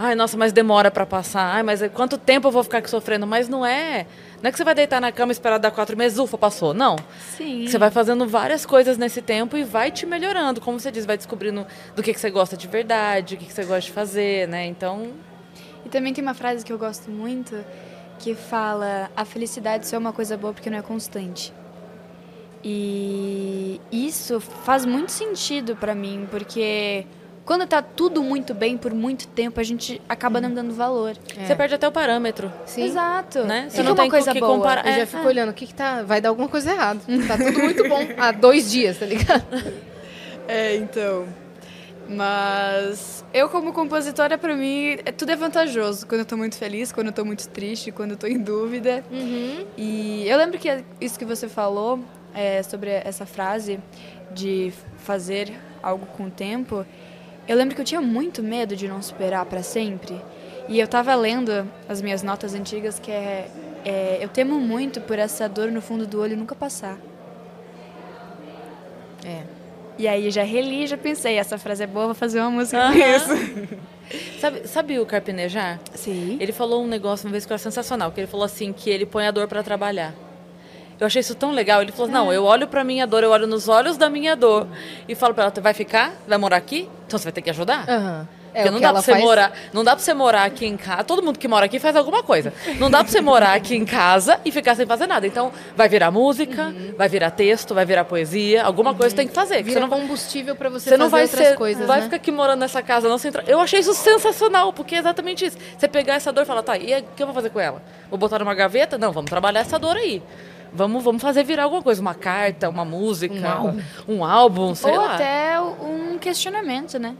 [0.02, 1.56] Ai, nossa, mas demora pra passar.
[1.56, 3.26] Ai, mas quanto tempo eu vou ficar aqui sofrendo?
[3.26, 4.06] Mas não é.
[4.42, 6.72] Não é que você vai deitar na cama e esperar dar quatro meses, ufa, passou.
[6.72, 6.96] Não.
[7.36, 7.66] Sim.
[7.66, 10.60] Você vai fazendo várias coisas nesse tempo e vai te melhorando.
[10.60, 13.52] Como você diz, vai descobrindo do que, que você gosta de verdade, o que, que
[13.52, 14.66] você gosta de fazer, né?
[14.66, 15.12] Então,
[15.84, 17.62] E também tem uma frase que eu gosto muito
[18.18, 21.52] que fala: a felicidade só é uma coisa boa porque não é constante.
[22.62, 27.06] E isso faz muito sentido pra mim, porque
[27.44, 31.16] quando tá tudo muito bem por muito tempo, a gente acaba não dando valor.
[31.34, 32.52] você perde até o parâmetro.
[32.66, 32.84] Sim.
[32.84, 33.44] Exato.
[33.44, 33.66] Né?
[33.68, 34.56] Você não uma tem coisa que boa.
[34.56, 34.86] comparar.
[34.86, 36.02] Eu É, já fico olhando, o que que tá...
[36.02, 37.00] Vai dar alguma coisa errada.
[37.26, 39.44] Tá tudo muito bom há dois dias, tá ligado?
[40.46, 41.26] É, então.
[42.08, 46.06] Mas eu como compositora, pra mim, é, tudo é vantajoso.
[46.06, 49.04] Quando eu tô muito feliz, quando eu tô muito triste, quando eu tô em dúvida.
[49.76, 52.00] E eu lembro que é isso que você falou
[52.34, 53.78] é, sobre essa frase
[54.32, 56.84] de fazer algo com o tempo.
[57.50, 60.22] Eu lembro que eu tinha muito medo de não superar pra sempre.
[60.68, 63.50] E eu tava lendo as minhas notas antigas que é,
[63.84, 66.96] é eu temo muito por essa dor no fundo do olho nunca passar.
[69.24, 69.42] É.
[69.98, 72.96] E aí já reli, já pensei, essa frase é boa, vou fazer uma música com
[72.96, 73.80] isso.
[74.40, 75.78] Sabe, sabe o Carpinejar?
[75.94, 76.36] Sim.
[76.40, 78.90] Ele falou um negócio uma vez que eu achei sensacional, que ele falou assim, que
[78.90, 80.14] ele põe a dor pra trabalhar.
[81.00, 81.80] Eu achei isso tão legal.
[81.80, 84.66] Ele falou, não, eu olho pra minha dor, eu olho nos olhos da minha dor
[85.08, 86.12] e falo pra ela, "Tu vai ficar?
[86.28, 86.88] Vai morar aqui?
[87.06, 87.88] Então você vai ter que ajudar.
[87.88, 88.28] Aham.
[88.52, 90.76] É, Porque não dá pra você faz- morar, não dá pra você morar aqui em
[90.76, 91.04] casa.
[91.04, 92.52] Todo mundo que mora aqui faz alguma coisa.
[92.80, 95.24] Não dá pra você morar aqui em casa e ficar sem fazer nada.
[95.24, 99.62] Então, vai virar música, vai virar texto, vai virar poesia, alguma coisa tem que fazer.
[99.62, 102.02] Vira Você não, combustível pra você, você não fazer vai outras ser, coisas, vai né?
[102.06, 103.44] ficar aqui morando nessa casa não sem tra...
[103.46, 105.56] Eu achei isso sensacional, porque é exatamente isso.
[105.78, 107.80] Você pegar essa dor e falar, tá, e o que eu vou fazer com ela?
[108.10, 108.98] Vou botar numa gaveta?
[108.98, 110.20] Não, vamos trabalhar essa dor aí.
[110.72, 113.80] Vamos, vamos fazer virar alguma coisa, uma carta, uma música, Um álbum.
[114.08, 115.14] um álbum, sei Ou lá.
[115.14, 117.16] até um questionamento, né?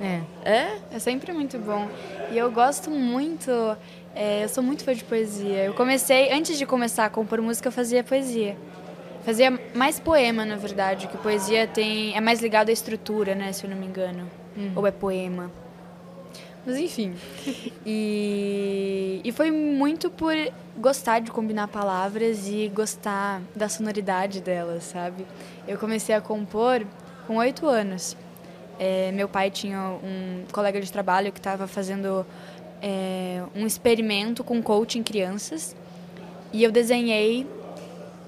[0.00, 0.20] É.
[0.44, 0.78] É?
[0.92, 1.88] É sempre muito bom.
[2.30, 3.50] E eu gosto muito,
[4.14, 5.64] é, eu sou muito fã de poesia.
[5.64, 8.56] Eu comecei, antes de começar a compor música, eu fazia poesia.
[9.24, 13.64] Fazia mais poema, na verdade, que poesia tem é mais ligado à estrutura, né, se
[13.64, 14.28] eu não me engano.
[14.74, 15.50] Ou é poema.
[16.64, 17.14] Mas enfim.
[17.84, 20.34] E, e foi muito por
[20.76, 25.26] gostar de combinar palavras e gostar da sonoridade delas, sabe?
[25.66, 26.86] Eu comecei a compor
[27.26, 28.16] com oito anos.
[28.78, 32.24] É, meu pai tinha um colega de trabalho que estava fazendo
[32.80, 35.74] é, um experimento com coaching em crianças
[36.52, 37.46] e eu desenhei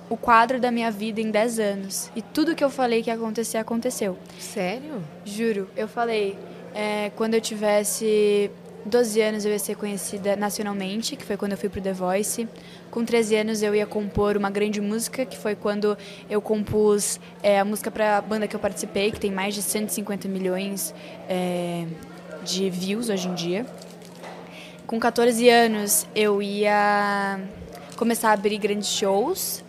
[0.08, 2.10] o quadro da minha vida em 10 anos.
[2.14, 4.18] E tudo que eu falei que ia acontecer, aconteceu.
[4.38, 5.02] Sério?
[5.24, 6.38] Juro, eu falei,
[6.74, 8.50] é, quando eu tivesse
[8.84, 12.48] 12 anos eu ia ser conhecida nacionalmente, que foi quando eu fui pro The Voice.
[12.90, 15.96] Com 13 anos eu ia compor uma grande música, que foi quando
[16.28, 19.62] eu compus é, a música para a banda que eu participei, que tem mais de
[19.62, 20.94] 150 milhões
[21.28, 21.86] é,
[22.44, 23.66] de views hoje em dia.
[24.86, 27.40] Com 14 anos eu ia
[27.96, 29.64] começar a abrir grandes shows.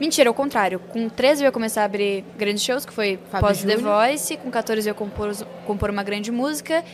[0.00, 0.78] Mentira, ao contrário.
[0.78, 3.76] Com 13 eu ia começar a abrir grandes shows, que foi Fábio pós The.
[3.76, 4.36] Voice.
[4.36, 5.34] Com 14 eu ia compor,
[5.66, 6.84] compor uma grande música.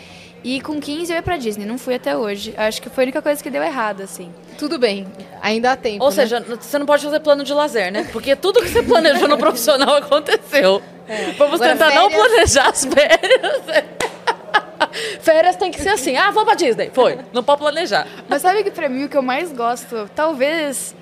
[0.42, 1.64] E com 15 eu ia pra Disney.
[1.64, 2.52] Não fui até hoje.
[2.56, 4.32] Acho que foi a única coisa que deu errado, assim.
[4.58, 5.06] Tudo bem.
[5.40, 6.02] Ainda há tempo.
[6.04, 6.14] Ou né?
[6.16, 8.08] seja, você não pode fazer plano de lazer, né?
[8.12, 10.82] Porque tudo que você planejou no profissional aconteceu.
[11.38, 13.62] Vamos Agora, tentar não férias- planejar as férias.
[15.20, 16.16] férias tem que ser assim.
[16.16, 16.90] Ah, vamos pra Disney.
[16.92, 17.18] Foi.
[17.32, 18.06] Não pode planejar.
[18.28, 20.94] Mas sabe que pra mim o que eu mais gosto, talvez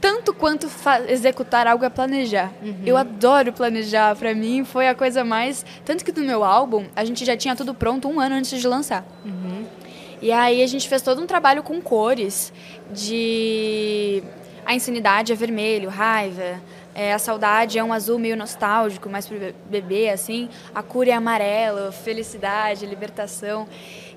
[0.00, 0.68] tanto quanto
[1.08, 2.52] executar algo é planejar.
[2.84, 4.14] Eu adoro planejar.
[4.16, 5.64] Pra mim foi a coisa mais.
[5.84, 8.66] Tanto que no meu álbum a gente já tinha tudo pronto um ano antes de
[8.66, 9.04] lançar.
[10.20, 12.52] E aí a gente fez todo um trabalho com cores
[12.92, 14.22] de
[14.66, 16.60] a insanidade é vermelho, raiva,
[16.94, 21.10] é, a saudade é um azul meio nostálgico, mais pro be- bebê assim, a cura
[21.10, 23.66] é amarelo, felicidade, libertação.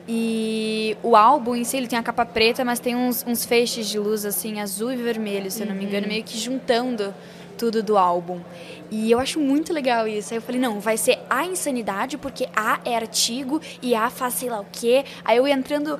[0.08, 3.88] E o álbum em si ele tem a capa preta, mas tem uns, uns feixes
[3.88, 7.14] de luz assim, azul e vermelho, se eu não me engano, meio que juntando
[7.58, 8.40] tudo do álbum.
[8.90, 10.34] E eu acho muito legal isso.
[10.34, 14.34] Aí eu falei, não, vai ser a insanidade, porque A é artigo e A faz
[14.34, 15.06] sei lá o quê.
[15.24, 16.00] Aí eu ia entrando,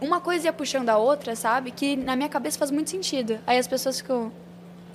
[0.00, 1.70] uma coisa ia puxando a outra, sabe?
[1.70, 3.38] Que na minha cabeça faz muito sentido.
[3.46, 4.32] Aí as pessoas ficam,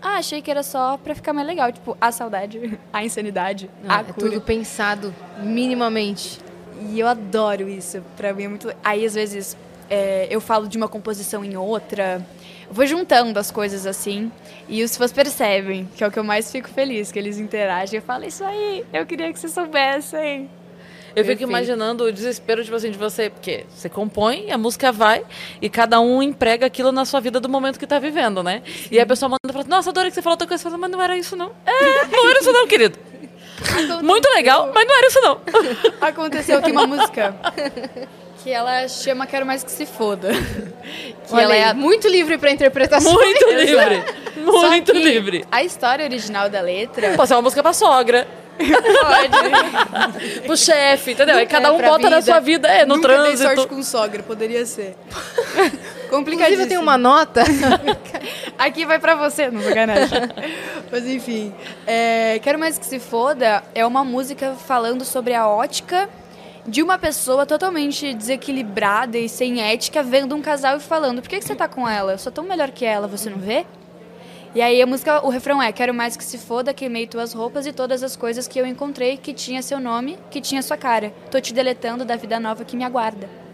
[0.01, 1.72] ah, achei que era só pra ficar mais legal.
[1.72, 4.16] Tipo, a saudade, a insanidade, Ah, a é cura.
[4.30, 6.39] tudo pensado minimamente.
[6.82, 8.04] E eu adoro isso.
[8.16, 8.74] Pra mim é muito.
[8.84, 9.58] Aí às vezes
[9.90, 12.26] é, eu falo de uma composição em outra.
[12.68, 14.32] Eu vou juntando as coisas assim.
[14.68, 17.98] E os fãs percebem, que é o que eu mais fico feliz, que eles interagem.
[17.98, 20.50] Eu falo, isso aí, eu queria que vocês soubessem.
[21.18, 25.26] Eu fico imaginando o desespero tipo assim, de você, porque você compõe, a música vai
[25.60, 28.62] e cada um emprega aquilo na sua vida do momento que tá vivendo, né?
[28.92, 30.78] E aí a pessoa manda e fala, nossa, adorei que você falou outra coisa, fala,
[30.78, 31.52] mas não era isso não.
[31.66, 33.00] É, não era isso não, querido.
[34.03, 35.41] Muito legal, mas não era isso não.
[36.01, 37.36] Aconteceu, tem uma música
[38.43, 40.30] que ela chama Quero Mais Que Se Foda.
[40.32, 43.12] Que Olha ela é aí, a muito livre pra interpretação.
[43.12, 44.03] Muito livre.
[44.38, 45.45] Muito livre.
[45.51, 48.28] A história original da letra Pode ser uma música pra sogra,
[48.58, 50.41] pode.
[50.45, 51.36] pro chefe, entendeu?
[51.36, 52.32] Aí cada um pra bota na vida.
[52.32, 53.55] sua vida, é, no Nunca trânsito.
[53.55, 54.95] sorte com sogra, poderia ser.
[56.08, 56.64] Inclusive, Complicadíssimo.
[56.64, 57.43] eu tenho uma nota.
[58.58, 60.20] Aqui vai pra você, não sacanagem.
[60.91, 61.53] Mas enfim,
[61.86, 66.10] é, Quero Mais Que Se Foda é uma música falando sobre a ótica
[66.66, 71.39] de uma pessoa totalmente desequilibrada e sem ética vendo um casal e falando, por que,
[71.39, 72.14] que você tá com ela?
[72.14, 73.66] Eu sou tão melhor que ela, você não vê?
[74.55, 77.66] E aí a música, o refrão é Quero mais que se foda, queimei tuas roupas
[77.66, 81.14] e todas as coisas que eu encontrei que tinha seu nome, que tinha sua cara.
[81.30, 83.47] Tô te deletando da vida nova que me aguarda.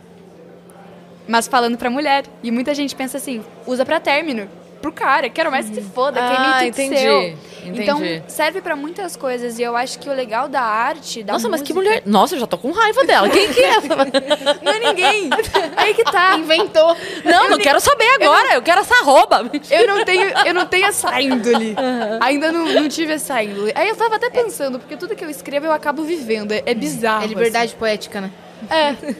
[1.27, 2.25] Mas falando pra mulher.
[2.41, 4.49] E muita gente pensa assim, usa pra término.
[4.81, 6.27] Pro cara, quero mais que se foda, Ah,
[6.59, 7.21] queimei tudo entendi, seu.
[7.21, 7.81] entendi.
[7.83, 9.57] Então, serve pra muitas coisas.
[9.57, 12.03] E eu acho que o legal da arte, da Nossa, mas que música- mulher.
[12.05, 13.29] Nossa, eu já tô com raiva dela.
[13.29, 13.87] Quem que é essa?
[14.61, 15.29] Não é ninguém.
[15.77, 16.37] Aí que tá.
[16.37, 16.97] Inventou.
[17.23, 18.55] Não, não quero saber agora.
[18.55, 19.49] Eu quero essa arroba.
[19.71, 21.73] Eu não tenho, eu não tenho essa índole.
[22.19, 23.71] Ainda não, não tive essa índole.
[23.75, 26.51] Aí eu tava até pensando, porque tudo que eu escrevo eu acabo vivendo.
[26.51, 27.23] É, é bizarro.
[27.23, 28.29] É liberdade poética, né?
[28.69, 29.07] assim.
[29.09, 29.15] É.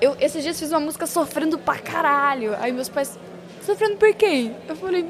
[0.00, 2.54] Eu esses dias fiz uma música sofrendo pra caralho.
[2.58, 3.18] Aí meus pais,
[3.62, 4.54] sofrendo por quem?
[4.68, 5.06] Eu falei,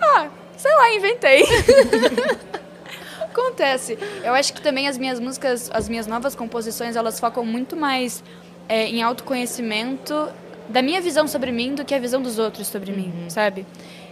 [0.00, 1.44] ah, sei lá, inventei.
[3.22, 3.98] Acontece.
[4.24, 8.24] Eu acho que também as minhas músicas, as minhas novas composições, elas focam muito mais
[8.68, 10.28] é, em autoconhecimento
[10.68, 13.66] da minha visão sobre mim do que a visão dos outros sobre mim, sabe?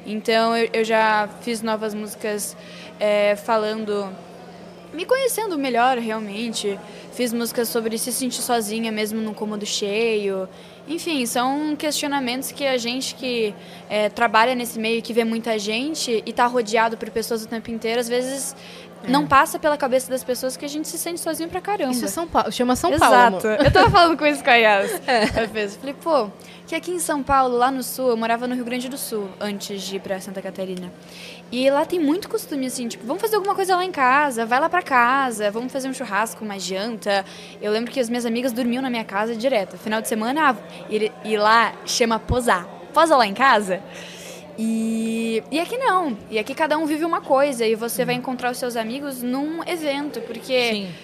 [0.07, 2.57] Então eu, eu já fiz novas músicas
[3.01, 4.09] é, falando
[4.95, 6.79] me conhecendo melhor realmente.
[7.13, 10.49] Fiz músicas sobre se sentir sozinha mesmo num cômodo cheio.
[10.87, 13.55] Enfim, são questionamentos que a gente que
[13.89, 17.71] é, trabalha nesse meio, que vê muita gente e está rodeado por pessoas o tempo
[17.71, 18.55] inteiro, às vezes
[19.05, 19.11] é.
[19.11, 21.93] não passa pela cabeça das pessoas que a gente se sente sozinho pra caramba.
[21.93, 23.11] Isso é São Paulo, chama São Exato.
[23.13, 23.37] Paulo.
[23.39, 23.65] Exato.
[23.65, 25.01] Eu tava falando com isso com a Yas.
[25.07, 25.27] É.
[25.27, 26.31] Falei, pô,
[26.67, 29.29] que aqui em São Paulo, lá no sul, eu morava no Rio Grande do Sul
[29.41, 30.93] antes de ir pra Santa Catarina.
[31.53, 34.59] E lá tem muito costume, assim, tipo, vamos fazer alguma coisa lá em casa, vai
[34.59, 37.25] lá pra casa, vamos fazer um churrasco, uma janta.
[37.61, 39.77] Eu lembro que as minhas amigas dormiam na minha casa direto.
[39.77, 40.57] Final de semana, ah,
[40.91, 42.67] e, e lá chama posar.
[42.93, 43.81] Posa lá em casa?
[44.59, 46.17] E, e aqui não.
[46.31, 49.63] E aqui cada um vive uma coisa e você vai encontrar os seus amigos num
[49.67, 50.71] evento, porque...
[50.71, 50.95] Sim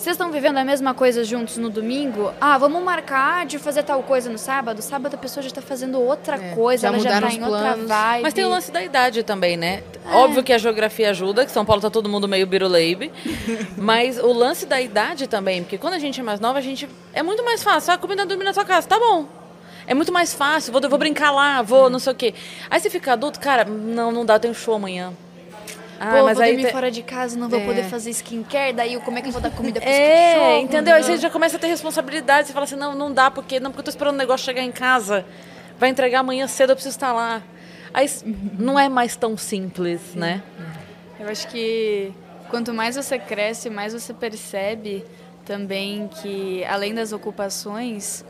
[0.00, 2.32] vocês estão vivendo a mesma coisa juntos no domingo?
[2.40, 4.80] Ah, vamos marcar de fazer tal coisa no sábado?
[4.80, 7.54] Sábado a pessoa já está fazendo outra é, coisa, ela já está em planos.
[7.54, 8.22] outra vibe.
[8.22, 9.82] Mas tem o lance da idade também, né?
[10.06, 10.14] É.
[10.14, 13.12] Óbvio que a geografia ajuda, que São Paulo tá todo mundo meio biruleibe.
[13.76, 16.88] mas o lance da idade também, porque quando a gente é mais nova, a gente.
[17.12, 17.92] É muito mais fácil.
[17.92, 19.39] Ah, a comida dormir na sua casa, tá bom.
[19.86, 22.34] É muito mais fácil, vou, vou brincar lá, vou, não sei o quê.
[22.70, 25.12] Aí você fica adulto, cara, não, não dá, eu tenho show amanhã.
[25.98, 26.72] Ah, Pô, mas vou aí dormir te...
[26.72, 27.66] fora de casa, não vou é.
[27.66, 30.94] poder fazer skincare, daí como é que eu vou dar comida para É, cachorro, entendeu?
[30.94, 33.70] Aí você já começa a ter responsabilidade, você fala assim, não, não dá, porque não
[33.70, 35.26] porque eu tô esperando o negócio chegar em casa.
[35.78, 37.42] Vai entregar amanhã cedo, eu preciso estar lá.
[37.92, 38.08] Aí
[38.58, 40.42] não é mais tão simples, né?
[41.18, 42.12] Eu acho que
[42.48, 45.04] quanto mais você cresce, mais você percebe
[45.44, 48.24] também que, além das ocupações,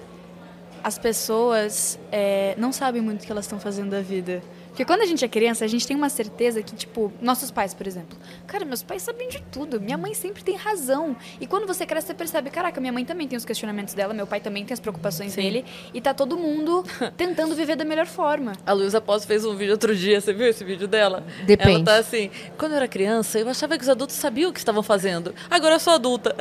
[0.82, 4.42] as pessoas é, não sabem muito o que elas estão fazendo da vida.
[4.70, 7.74] Porque quando a gente é criança, a gente tem uma certeza que, tipo, nossos pais,
[7.74, 8.16] por exemplo.
[8.46, 9.80] Cara, meus pais sabem de tudo.
[9.80, 11.16] Minha mãe sempre tem razão.
[11.40, 14.26] E quando você cresce, você percebe, caraca, minha mãe também tem os questionamentos dela, meu
[14.26, 15.42] pai também tem as preocupações Sim.
[15.42, 15.64] dele.
[15.92, 16.84] E tá todo mundo
[17.16, 18.52] tentando viver da melhor forma.
[18.64, 21.24] A Luísa Pós fez um vídeo outro dia, você viu esse vídeo dela?
[21.44, 21.76] Depende.
[21.76, 24.58] Ela tá assim, quando eu era criança, eu achava que os adultos sabiam o que
[24.58, 25.34] estavam fazendo.
[25.50, 26.34] Agora eu sou adulta.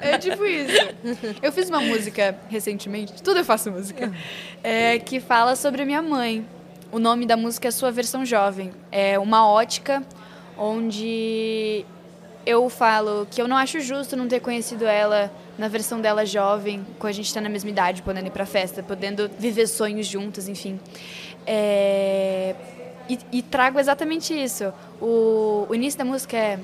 [0.00, 0.72] é tipo isso.
[1.42, 4.12] Eu fiz uma música recentemente, tudo eu faço música,
[4.62, 6.44] é, que fala sobre sobre a minha mãe.
[6.90, 8.72] O nome da música é Sua Versão Jovem.
[8.90, 10.02] É uma ótica
[10.58, 11.84] onde
[12.44, 16.84] eu falo que eu não acho justo não ter conhecido ela na versão dela jovem,
[16.98, 20.08] com a gente estar tá na mesma idade, podendo ir pra festa, podendo viver sonhos
[20.08, 20.80] juntos, enfim.
[21.46, 22.56] É...
[23.08, 24.72] E, e, trago exatamente isso.
[25.00, 26.58] O, o início da música é.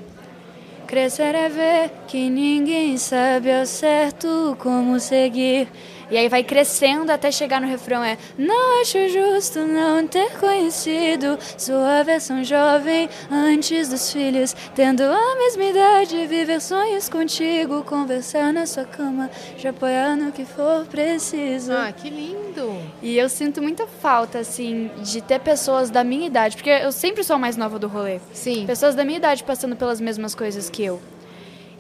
[0.89, 5.69] Crescer é ver que ninguém sabe ao certo como seguir.
[6.09, 11.37] E aí vai crescendo até chegar no refrão é Não acho justo não ter conhecido
[11.59, 18.67] sua versão jovem antes dos filhos, tendo a mesma idade, viver sonhos contigo, conversar na
[18.67, 21.73] sua cama, te apoiar no que for preciso.
[21.73, 22.81] Ah, que lindo!
[23.03, 27.25] E eu sinto muita falta, assim, de ter pessoas da minha idade, porque eu sempre
[27.25, 28.21] sou a mais nova do rolê.
[28.33, 28.65] Sim.
[28.65, 31.01] Pessoas da minha idade passando pelas mesmas coisas que eu.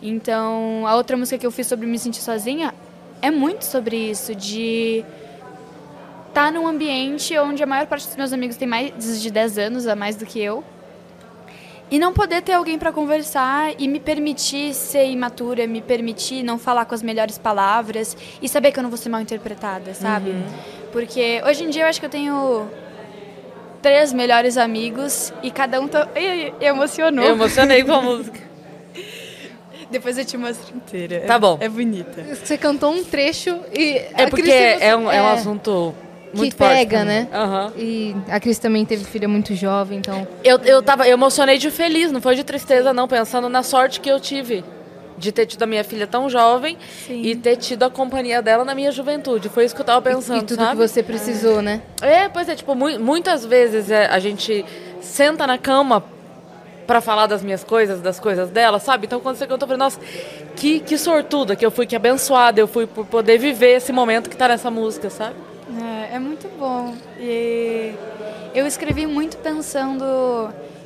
[0.02, 2.74] Então, a outra música que eu fiz sobre me sentir sozinha
[3.22, 5.04] é muito sobre isso, de
[6.28, 9.58] estar tá num ambiente onde a maior parte dos meus amigos tem mais de 10
[9.58, 10.62] anos a mais do que eu.
[11.88, 16.58] E não poder ter alguém para conversar e me permitir ser imatura, me permitir não
[16.58, 20.30] falar com as melhores palavras e saber que eu não vou ser mal interpretada, sabe?
[20.30, 20.44] Uhum.
[20.90, 22.68] Porque hoje em dia eu acho que eu tenho
[23.80, 26.08] três melhores amigos e cada um tá...
[26.16, 27.24] Ih, emocionou.
[27.24, 28.45] Eu emocionei com a música.
[29.90, 31.20] Depois eu te mostro inteira.
[31.26, 31.58] Tá bom.
[31.60, 32.22] É, bonita.
[32.34, 34.02] Você cantou um trecho e.
[34.14, 35.94] É porque é, um, é, um assunto.
[36.34, 37.28] Muito que pega, né?
[37.32, 37.72] Uhum.
[37.80, 40.26] E a Cris também teve filha muito jovem, então.
[40.44, 44.00] Eu, eu, tava, eu emocionei de feliz, não foi de tristeza, não, pensando na sorte
[44.00, 44.62] que eu tive
[45.16, 46.76] de ter tido a minha filha tão jovem
[47.06, 47.22] Sim.
[47.22, 49.48] e ter tido a companhia dela na minha juventude.
[49.48, 50.40] Foi isso que eu tava pensando.
[50.40, 50.70] E, e tudo sabe?
[50.72, 51.80] que você precisou, né?
[52.02, 54.64] É, pois é, tipo, mu muitas vezes é, a gente
[55.00, 56.02] senta na cama
[56.86, 59.06] para falar das minhas coisas, das coisas dela, sabe?
[59.06, 60.00] Então quando você cantou, eu falei, nossa,
[60.54, 64.30] que, que sortuda que eu fui, que abençoada eu fui por poder viver esse momento
[64.30, 65.34] que tá nessa música, sabe?
[66.10, 66.94] É, é muito bom.
[67.18, 67.92] E
[68.54, 70.04] eu escrevi muito pensando.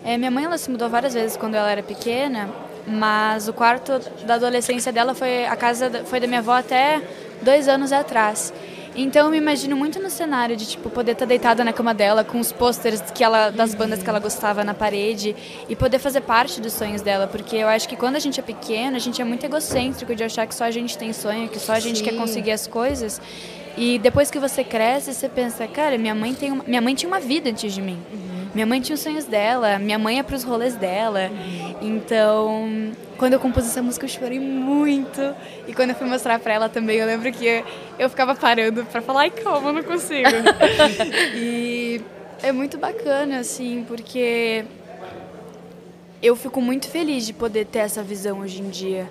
[0.04, 2.48] É, minha mãe ela se mudou várias vezes quando ela era pequena,
[2.86, 7.02] mas o quarto da adolescência dela foi a casa foi da minha avó até
[7.42, 8.52] dois anos atrás.
[8.94, 11.94] Então eu me imagino muito no cenário de tipo poder estar tá deitada na cama
[11.94, 15.36] dela com os pôsteres que ela das bandas que ela gostava na parede
[15.68, 18.42] e poder fazer parte dos sonhos dela, porque eu acho que quando a gente é
[18.42, 21.58] pequeno, a gente é muito egocêntrico de achar que só a gente tem sonho, que
[21.58, 22.04] só a gente Sim.
[22.04, 23.20] quer conseguir as coisas.
[23.76, 26.64] E depois que você cresce, você pensa, cara, minha mãe tem uma...
[26.64, 27.98] minha mãe tinha uma vida antes de mim.
[28.12, 28.39] Uhum.
[28.54, 31.30] Minha mãe tinha os sonhos dela, minha mãe é pros rolês dela.
[31.80, 35.20] Então, quando eu compus essa música, eu chorei muito.
[35.68, 37.64] E quando eu fui mostrar pra ela também, eu lembro que
[37.98, 40.28] eu ficava parando pra falar, ai, calma, eu não consigo.
[41.36, 42.00] e
[42.42, 44.64] é muito bacana, assim, porque
[46.22, 49.08] eu fico muito feliz de poder ter essa visão hoje em dia.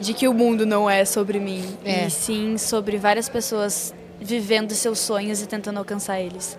[0.00, 2.06] de que o mundo não é sobre mim, É.
[2.06, 6.58] e sim sobre várias pessoas vivendo seus sonhos e tentando alcançar eles.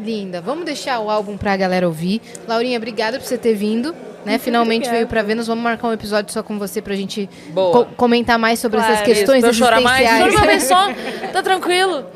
[0.00, 0.40] Linda.
[0.40, 2.20] Vamos deixar o álbum pra galera ouvir.
[2.48, 3.94] Laurinha, obrigada por você ter vindo.
[4.24, 4.38] Né?
[4.38, 5.46] Finalmente veio pra Vênus.
[5.46, 8.94] Vamos marcar um episódio só com você pra gente co- comentar mais sobre Claro.
[8.94, 10.08] essas questões Pra eu chorar mais?
[10.08, 10.46] existenciais.
[10.46, 11.28] Vez só.
[11.30, 12.06] Tá tranquilo.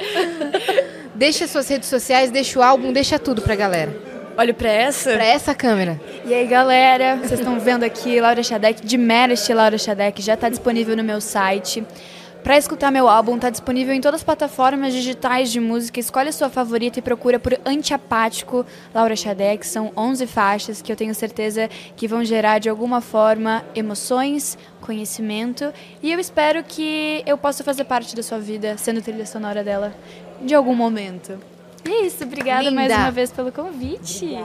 [1.14, 3.94] Deixa suas redes sociais, deixa o álbum, deixa tudo pra galera.
[4.38, 5.12] Olho pra essa.
[5.14, 6.00] Pra essa câmera.
[6.24, 10.48] E aí, galera, vocês estão vendo aqui Laura Shadek, de Merest Laura Shadek, já está
[10.48, 11.84] disponível no meu site.
[12.42, 16.00] Para escutar meu álbum, está disponível em todas as plataformas digitais de música.
[16.00, 18.64] Escolhe a sua favorita e procura por Antiapático
[18.94, 19.66] Laura Shadek.
[19.66, 25.72] São 11 faixas que eu tenho certeza que vão gerar de alguma forma emoções, conhecimento.
[26.02, 29.94] E eu espero que eu possa fazer parte da sua vida, sendo trilha sonora dela,
[30.40, 31.38] de algum momento.
[31.84, 33.02] É isso, obrigada mais Linda.
[33.02, 34.38] uma vez pelo convite.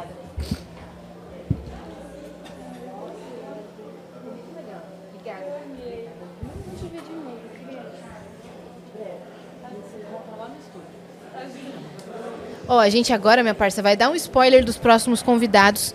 [12.67, 15.93] Ó, a gente agora, minha parça, vai dar um spoiler dos próximos convidados.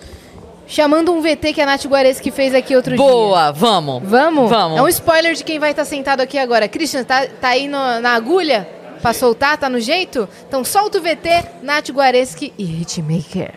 [0.66, 3.02] Chamando um VT que a Nath Guareschi fez aqui outro dia.
[3.02, 4.02] Boa, vamos.
[4.06, 4.50] Vamos?
[4.50, 4.78] Vamos.
[4.78, 6.68] É um spoiler de quem vai estar sentado aqui agora.
[6.68, 8.68] Christian, tá, tá aí no- na agulha
[9.00, 9.56] pra soltar?
[9.56, 10.28] Tá no jeito?
[10.46, 13.54] Então solta o VT, Nath Guareschi e Hitmaker.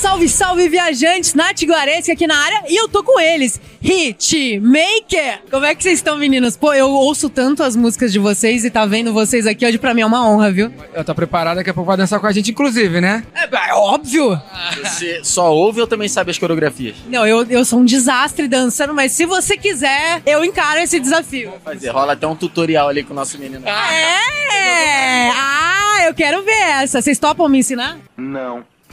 [0.00, 1.34] Salve, salve, viajantes!
[1.34, 3.60] Nath Guareschi aqui na área e eu tô com eles.
[3.82, 5.42] Hitmaker!
[5.50, 6.56] Como é que vocês estão, meninas?
[6.56, 9.92] Pô, eu ouço tanto as músicas de vocês e tá vendo vocês aqui hoje pra
[9.92, 10.72] mim é uma honra, viu?
[10.94, 13.22] Eu tô preparado, daqui a pouco vai dançar com a gente, inclusive, né?
[13.34, 14.40] É, é óbvio!
[14.82, 16.96] Você só ouve ou também sabe as coreografias?
[17.06, 21.52] Não, eu, eu sou um desastre dançando, mas se você quiser, eu encaro esse desafio.
[21.62, 23.68] Fazer, rola até um tutorial ali com o nosso menino.
[23.68, 25.28] É!
[25.30, 27.02] Ah, eu quero ver essa.
[27.02, 27.98] Vocês topam me ensinar?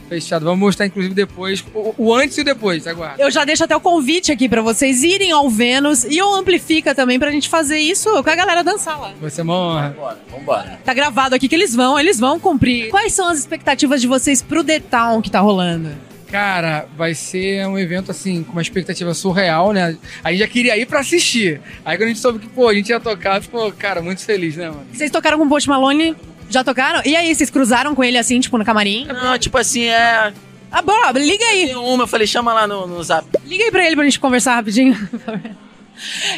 [0.07, 0.45] Fechado.
[0.45, 1.63] Vamos mostrar, inclusive, depois.
[1.73, 3.21] O, o antes e o depois, aguarda.
[3.21, 6.95] Eu já deixo até o convite aqui pra vocês irem ao Vênus e o Amplifica
[6.95, 9.13] também pra gente fazer isso com a galera dançar lá.
[9.19, 9.89] Vai ser uma honra.
[9.89, 10.79] Vambora, vambora.
[10.83, 12.89] Tá gravado aqui que eles vão, eles vão cumprir.
[12.89, 15.89] Quais são as expectativas de vocês pro The Town que tá rolando?
[16.31, 19.97] Cara, vai ser um evento, assim, com uma expectativa surreal, né?
[20.21, 21.61] A gente já queria ir pra assistir.
[21.85, 24.57] Aí quando a gente soube que, pô, a gente ia tocar, ficou, cara, muito feliz,
[24.57, 24.85] né, mano?
[24.91, 26.15] Vocês tocaram com o Post Malone?
[26.49, 27.01] Já tocaram?
[27.05, 29.05] E aí, vocês cruzaram com ele assim, tipo, no camarim?
[29.05, 30.33] Não, tipo assim, é.
[30.71, 31.67] Ah, Bob, liga aí.
[31.67, 33.25] Tem uma, eu falei, chama lá no, no zap.
[33.45, 34.95] Liga aí pra ele pra gente conversar rapidinho.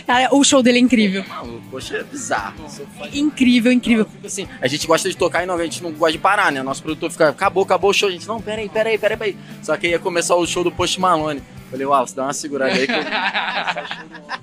[0.08, 1.26] Cara, o show dele é incrível.
[1.28, 2.66] Maluco, poxa, é bizarro.
[3.14, 4.06] Incrível, incrível.
[4.06, 6.52] Tipo assim, a gente gosta de tocar e não, a gente não gosta de parar,
[6.52, 6.64] né?
[6.64, 8.08] Nosso produtor fica, acabou, acabou o show.
[8.08, 9.38] A gente, não, peraí, peraí, peraí, peraí.
[9.62, 11.42] Só que aí ia começar o show do Post Malone.
[11.70, 13.04] Falei, uau, você dá uma segurada aí que eu...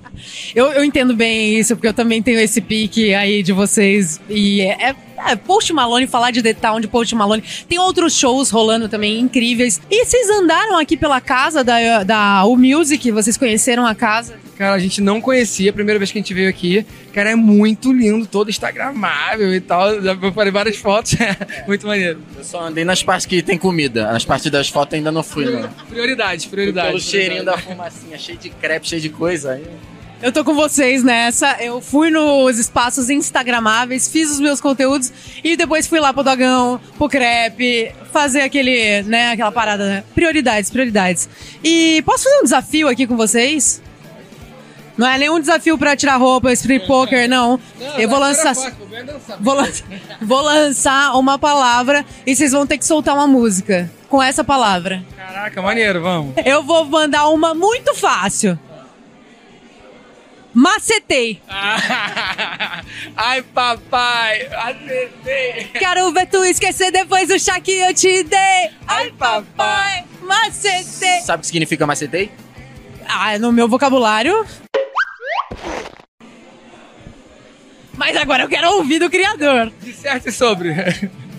[0.55, 4.19] Eu, eu entendo bem isso, porque eu também tenho esse pique aí de vocês.
[4.27, 4.95] E é, é-
[5.31, 7.43] é, Post Malone, falar de The Town, de Post Malone.
[7.67, 9.79] Tem outros shows rolando também incríveis.
[9.91, 13.11] E vocês andaram aqui pela casa da, da U Music?
[13.11, 14.35] Vocês conheceram a casa?
[14.57, 16.83] Cara, a gente não conhecia, a primeira vez que a gente veio aqui.
[17.13, 20.01] Cara, é muito lindo, todo instagramável e tal.
[20.01, 21.15] Já falei várias fotos,
[21.67, 22.19] muito maneiro.
[22.35, 24.11] eu só andei nas partes que tem comida.
[24.11, 25.69] Nas partes das fotos ainda não fui, né?
[25.87, 27.03] Prioridades, Pelo prioridades.
[27.03, 29.51] cheirinho da fumacinha, cheio de crepe, cheio de coisa.
[29.51, 29.63] Aí...
[30.23, 31.57] Eu tô com vocês nessa.
[31.61, 36.81] Eu fui nos espaços instagramáveis, fiz os meus conteúdos e depois fui lá pro Dogão,
[36.97, 40.03] pro Crepe, fazer aquele, né, aquela parada, né?
[40.15, 41.29] Prioridades, prioridades.
[41.63, 43.83] E posso fazer um desafio aqui com vocês?
[44.97, 47.59] Não é nenhum desafio pra tirar roupa, street poker, não.
[47.97, 48.53] Eu vou lançar.
[49.39, 49.71] Vou, lan-
[50.21, 55.03] vou lançar uma palavra e vocês vão ter que soltar uma música com essa palavra.
[55.15, 56.33] Caraca, maneiro, vamos.
[56.43, 58.57] Eu vou mandar uma muito fácil.
[60.53, 61.39] Macetei.
[63.15, 65.65] Ai, papai, acertei.
[65.77, 68.71] Quero ver tu esquecer depois do chá que eu te dei.
[68.87, 71.21] Ai, papai, macetei.
[71.21, 72.31] Sabe o que significa macetei?
[73.07, 74.43] Ah, no meu vocabulário.
[77.97, 79.71] Mas agora eu quero ouvir do criador.
[79.81, 80.69] Disserte sobre.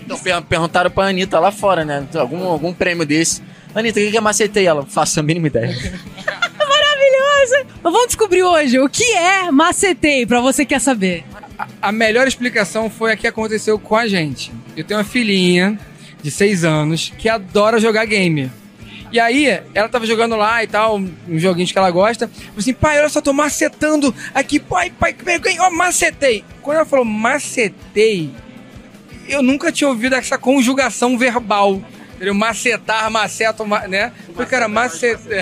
[0.05, 2.05] Então per- perguntaram pra Anitta lá fora, né?
[2.15, 3.41] Algum, algum prêmio desse.
[3.73, 4.67] Anitta, o que que é macetei?
[4.67, 5.67] Ela, faço a mínima ideia.
[6.57, 7.65] Maravilhosa.
[7.83, 11.23] Mas vamos descobrir hoje o que é macetei, pra você que quer saber.
[11.81, 14.51] A melhor explicação foi a que aconteceu com a gente.
[14.75, 15.77] Eu tenho uma filhinha
[16.21, 18.51] de 6 anos que adora jogar game.
[19.11, 22.27] E aí, ela tava jogando lá e tal, uns joguinhos que ela gosta.
[22.27, 24.59] Falei assim, pai, olha só, tô macetando aqui.
[24.59, 26.43] Pai, pai, peguei, ó, macetei.
[26.61, 28.29] Quando ela falou macetei,
[29.27, 31.81] eu nunca tinha ouvido essa conjugação verbal.
[32.15, 32.33] Entendeu?
[32.33, 34.11] Macetar, maceto, ma- né?
[34.33, 35.39] Falei, cara, macetei.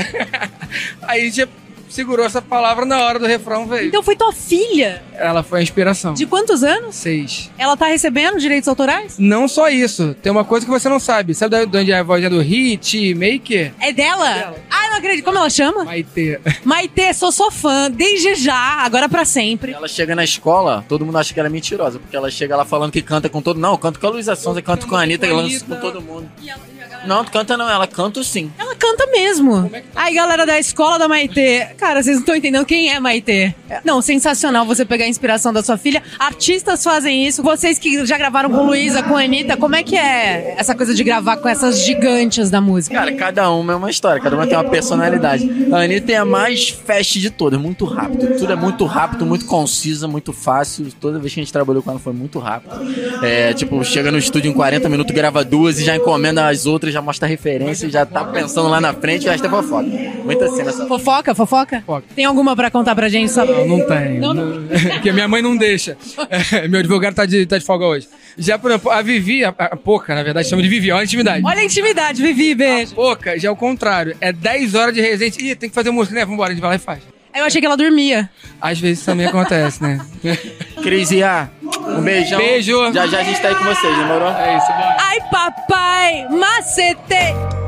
[1.01, 1.49] aí a gente
[1.89, 3.87] segurou essa palavra na hora do refrão, veio.
[3.87, 5.01] Então foi tua filha.
[5.13, 6.13] Ela foi a inspiração.
[6.13, 6.95] De quantos anos?
[6.95, 7.51] Seis.
[7.57, 9.17] Ela tá recebendo direitos autorais?
[9.17, 11.33] Não só isso, tem uma coisa que você não sabe.
[11.33, 13.73] Sabe de onde é a vozinha do hit, maker?
[13.79, 14.55] É dela?
[14.69, 15.25] Ah, não acredito.
[15.25, 15.83] Como ela chama?
[15.83, 16.39] Maitê.
[16.63, 19.73] Maitê, sou sua fã, desde já, agora pra sempre.
[19.73, 22.65] Ela chega na escola, todo mundo acha que ela é mentirosa, porque ela chega lá
[22.65, 23.59] falando que canta com todo.
[23.59, 26.01] Não, eu canto com a Luísa Sonza, eu canto com a Anitta, lanço com todo
[26.01, 26.29] mundo.
[27.05, 28.51] Não, tu canta não, ela canta sim.
[28.57, 29.69] Ela canta mesmo.
[29.95, 31.67] Aí, galera da escola da Maitê.
[31.77, 33.53] Cara, vocês não estão entendendo quem é Maitê.
[33.83, 36.01] Não, sensacional você pegar a inspiração da sua filha.
[36.19, 37.43] Artistas fazem isso.
[37.43, 40.93] Vocês que já gravaram com Luísa, com a Anitta, como é que é essa coisa
[40.93, 42.95] de gravar com essas gigantes da música?
[42.95, 45.49] Cara, cada uma é uma história, cada uma tem uma personalidade.
[45.71, 48.37] A Anitta é a mais fast de todas, muito rápido.
[48.37, 50.87] Tudo é muito rápido, muito concisa, muito fácil.
[50.99, 52.75] Toda vez que a gente trabalhou com ela foi muito rápido.
[53.23, 56.86] É, tipo, chega no estúdio em 40 minutos, grava duas e já encomenda as outras,
[56.91, 59.87] já mostra a referência, já tá pensando lá na frente e o resto é fofoca.
[60.23, 60.85] Muita cena essa.
[60.87, 61.79] Fofoca, fofoca?
[61.85, 62.07] Fofoca.
[62.15, 63.31] Tem alguma pra contar pra gente?
[63.31, 63.45] Só...
[63.45, 64.19] Não, não tem.
[64.19, 65.97] Não, Não- Porque minha mãe não deixa.
[66.53, 68.07] É, meu advogado tá de, tá de folga hoje.
[68.37, 71.03] Já, por exemplo, a Vivi, a, a Poca, na verdade, chama de Vivi, olha a
[71.05, 71.43] intimidade.
[71.45, 72.93] Olha a intimidade, Vivi, beijo.
[72.93, 74.15] Poca já é o contrário.
[74.21, 75.31] É 10 horas de resenha.
[75.39, 76.25] Ih, tem que fazer música, né?
[76.25, 76.99] Vambora, a gente vai lá e faz.
[77.35, 78.29] Eu achei que ela dormia.
[78.59, 79.99] Às vezes também acontece, né?
[80.87, 81.49] Cris e A,
[81.85, 82.39] um beijão.
[82.39, 82.93] Beijo.
[82.93, 84.29] Já já a gente tá aí com vocês, demorou?
[84.29, 84.95] É isso, bora.
[84.97, 87.66] Ai, papai, macete!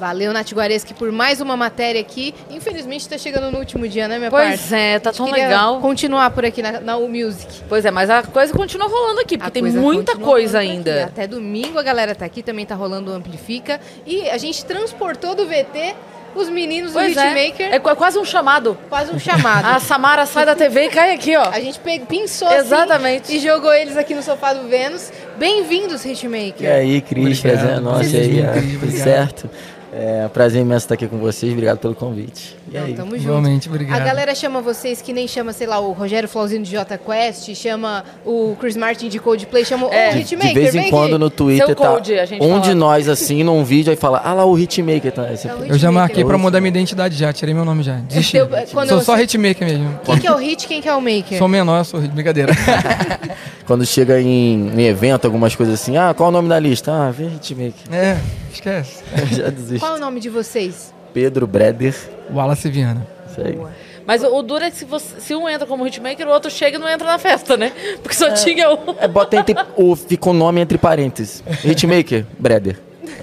[0.00, 2.34] Valeu, Nath Guareschi, por mais uma matéria aqui.
[2.50, 4.76] Infelizmente tá chegando no último dia, né, minha Pois parça?
[4.76, 5.78] é, tá tão legal.
[5.80, 7.46] continuar por aqui na, na U Music.
[7.68, 10.80] Pois é, mas a coisa continua rolando aqui, A porque tem coisa muita coisa rolando
[10.80, 10.88] aqui.
[10.90, 11.04] ainda.
[11.04, 13.78] Até domingo a galera tá aqui, também tá rolando o Amplifica.
[14.06, 15.94] E a gente transportou do VT
[16.32, 17.26] os meninos Pois do é.
[17.48, 17.74] Hitmaker.
[17.74, 18.78] É qu- quase um chamado.
[18.88, 19.66] Quase um chamado.
[19.68, 21.50] A Samara sai da TV e cai aqui, ó.
[21.50, 23.24] A gente pe- pinçou Exatamente.
[23.24, 25.12] assim e jogou eles aqui no sofá do Vênus.
[25.36, 26.62] Bem-vindos, Hitmaker.
[26.62, 28.90] E aí, Cris, prazer é nosso aí, tudo obrigado.
[29.02, 29.50] certo.
[29.92, 32.56] É prazer imenso estar aqui com vocês, obrigado pelo convite.
[32.70, 32.94] E Não, aí?
[32.94, 33.22] tamo junto.
[33.24, 34.00] Igualmente, obrigado.
[34.00, 37.52] A galera chama vocês que nem chama, sei lá, o Rogério Flauzino de J Quest,
[37.56, 40.14] chama o Chris Martin de Coldplay, chama É.
[40.14, 40.48] o Hitmaker.
[40.54, 42.60] de vez vem em quando no Twitter tá gente um fala.
[42.60, 45.10] de nós assim num vídeo aí fala, ah lá o Hitmaker.
[45.10, 45.22] Tá?
[45.26, 47.96] É o Eu já marquei pra mudar minha identidade já, tirei meu nome já.
[48.08, 48.36] Desisti.
[48.36, 49.98] Eu- Sou eu- só hitmaker mesmo.
[50.04, 51.36] Quem que é o Hit, quem que é o Maker?
[51.38, 52.52] Sou menor, sou hit, brincadeira.
[53.66, 56.92] Quando chega em, em evento, algumas coisas assim, ah, qual o nome da lista?
[56.92, 57.72] Ah, vê Hitmaker.
[57.92, 58.16] é,
[58.54, 59.02] esquece.
[59.34, 59.80] já desisto.
[59.80, 60.92] Qual é o nome de vocês?
[61.12, 61.94] Pedro Breder.
[62.32, 63.06] Wallace Viana.
[63.30, 63.58] Isso aí.
[64.06, 66.76] Mas o, duro é que se, você- se um entra como hitmaker, o outro chega
[66.76, 67.70] e não entra na festa, né?
[68.02, 68.78] Porque só tinha um.
[68.98, 71.42] É, bota entre, o, fica o nome entre parênteses.
[71.64, 72.78] Hitmaker, Breder.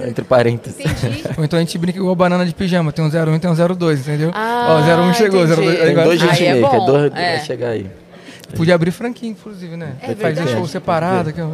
[0.05, 0.79] Entre parênteses.
[0.79, 1.23] Entendi.
[1.37, 2.91] Ou então a gente brinca igual banana de pijama.
[2.91, 4.31] Tem um 01 e tem um 02, entendeu?
[4.33, 5.61] Ah, Ó, 01 chegou, entendi.
[5.61, 7.35] 02 Tem agora- dois é Hitmaker, bom, dois é.
[7.37, 7.87] vai chegar aí.
[8.55, 9.93] Podia abrir franquinho, inclusive, né?
[10.01, 11.33] É Fazer show separado.
[11.37, 11.47] ó.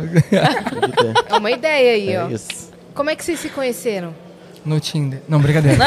[0.79, 1.13] Pode ter.
[1.27, 2.29] É uma ideia aí, ó.
[2.29, 2.71] É isso.
[2.93, 4.13] Como é que vocês se conheceram?
[4.65, 5.19] No Tinder.
[5.27, 5.77] Não, brincadeira.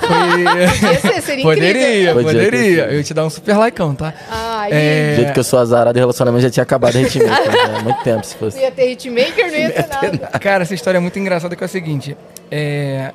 [0.00, 0.08] Foi...
[0.80, 1.44] Podia ser, seria incrível.
[1.44, 2.84] Poderia, poderia.
[2.86, 4.12] Eu ia te dar um super likeão, tá?
[4.28, 7.52] Ai, É, Do jeito que eu sou azarado, o relacionamento já tinha acabado a Hitmaker.
[7.52, 7.78] né?
[7.84, 8.56] Muito tempo, se fosse.
[8.56, 10.38] não ia ter Hitmaker, não ia ter nada.
[10.40, 12.16] Cara, essa história é muito engraçada que é o seguinte.
[12.50, 13.12] É,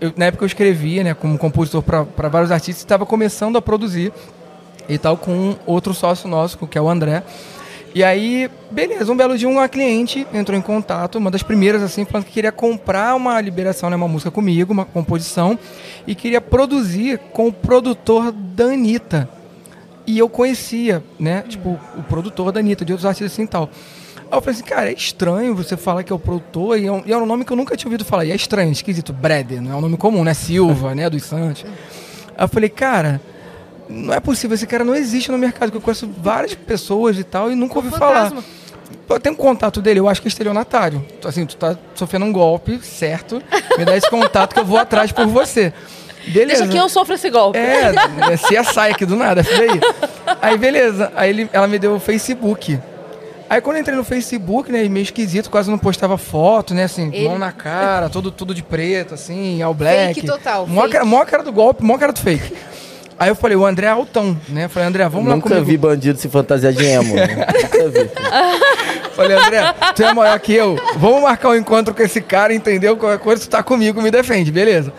[0.00, 3.62] eu- na época eu escrevia, né, como compositor para vários artistas, e estava começando a
[3.62, 4.12] produzir
[4.88, 7.22] e tal com outro sócio nosso, que é o André.
[7.92, 12.04] E aí, beleza, um belo dia uma cliente entrou em contato, uma das primeiras assim,
[12.04, 15.58] falando que queria comprar uma liberação, né, uma música comigo, uma composição,
[16.06, 19.28] e queria produzir com o produtor da Anitta.
[20.06, 23.68] E eu conhecia, né, tipo, o produtor da Anitta, de outros artistas assim e tal.
[24.30, 26.92] Aí eu falei assim, cara, é estranho você falar que é o produtor, e é
[26.92, 28.24] um, e é um nome que eu nunca tinha ouvido falar.
[28.24, 30.32] E é estranho, esquisito, Breder, não é um nome comum, né?
[30.32, 31.64] Silva, né, dos Santos.
[32.38, 33.20] Aí eu falei, cara,
[33.90, 37.50] não é possível, esse cara não existe no mercado, eu conheço várias pessoas e tal,
[37.50, 38.32] e nunca ouvi falar.
[39.08, 41.04] Eu tenho um contato dele, eu acho que é estelionatário.
[41.24, 43.42] Assim, tu tá sofrendo um golpe, certo?
[43.76, 45.72] Me dá esse contato que eu vou atrás por você.
[46.28, 46.60] Beleza.
[46.64, 47.58] Deixa que eu sofro esse golpe.
[47.58, 47.92] É,
[48.30, 49.80] é CSI aqui do nada, FBI.
[50.40, 52.78] Aí beleza, aí ele, ela me deu o Facebook.
[53.48, 57.10] Aí quando eu entrei no Facebook, né, meio esquisito, quase não postava foto, né, assim,
[57.12, 60.14] Ele- mão na cara, todo, tudo de preto, assim, all black.
[60.14, 60.92] Fake total, Mó fake.
[60.92, 62.52] cara, mó cara do golpe, mó cara do fake.
[63.20, 64.66] Aí eu falei, o André é altão, né?
[64.66, 65.66] Falei, André, vamos lá Nunca comigo.
[65.66, 67.14] vi bandido se fantasiar de emo.
[67.14, 67.26] né?
[67.62, 68.10] Nunca vi.
[69.14, 70.80] Falei, André, tu é maior que eu.
[70.96, 72.96] Vamos marcar um encontro com esse cara, entendeu?
[72.96, 74.90] Qualquer coisa, tu tá comigo, me defende, beleza.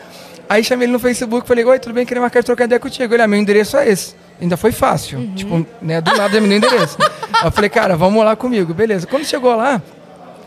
[0.48, 2.06] Aí chamei ele no Facebook, falei, oi, tudo bem?
[2.06, 3.12] Queria marcar de trocar ideia contigo.
[3.12, 4.14] Ele, ah, meu endereço é esse.
[4.40, 5.28] Ainda foi fácil.
[5.36, 6.98] Tipo, né, do nada me deu endereço.
[7.34, 9.08] Aí eu falei, cara, vamos lá comigo, beleza.
[9.08, 9.82] Quando chegou lá,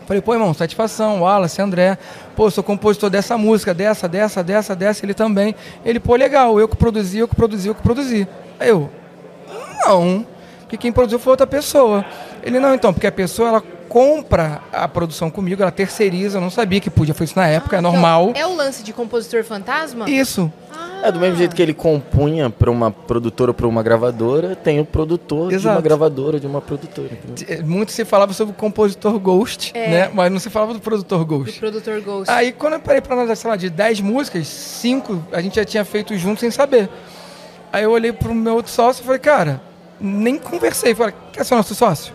[0.07, 1.97] Falei, pô, irmão, satisfação, Wallace, André.
[2.37, 5.55] Pô, sou compositor dessa música, dessa, dessa, dessa, dessa, ele também.
[5.85, 8.29] Ele, pô, legal, eu que produzi, eu que produzi, eu que produzi.
[8.61, 8.91] Aí eu,
[9.87, 10.27] não,
[10.61, 12.05] porque quem produziu foi outra pessoa.
[12.43, 16.51] Ele, não, então, porque a pessoa, ela compra a produção comigo, ela terceiriza, eu não
[16.51, 18.31] sabia que podia, foi isso na época, é normal.
[18.31, 20.11] Então, é o lance de compositor fantasma?
[20.11, 20.53] Isso.
[21.07, 24.81] É do mesmo jeito que ele compunha pra uma produtora ou pra uma gravadora, tem
[24.81, 25.83] o produtor de uma Exato.
[25.83, 27.11] gravadora, de uma produtora.
[27.13, 27.47] entendeu?
[27.59, 29.89] Eh, Muito se falava sobre o compositor Ghost, É.
[29.91, 30.11] né?
[30.15, 31.61] Mas não se falava do produtor Do Ghost.
[31.61, 32.31] produtor Ghost.
[32.33, 35.65] Aí quando eu parei pra analisar, sei lá, de 10 músicas, 5 a gente já
[35.65, 36.89] tinha feito junto sem saber.
[37.71, 39.61] Aí eu olhei pro meu outro sócio e falei, cara,
[40.01, 40.95] nem conversei.
[40.95, 42.15] Falei, quer ser nosso sócio?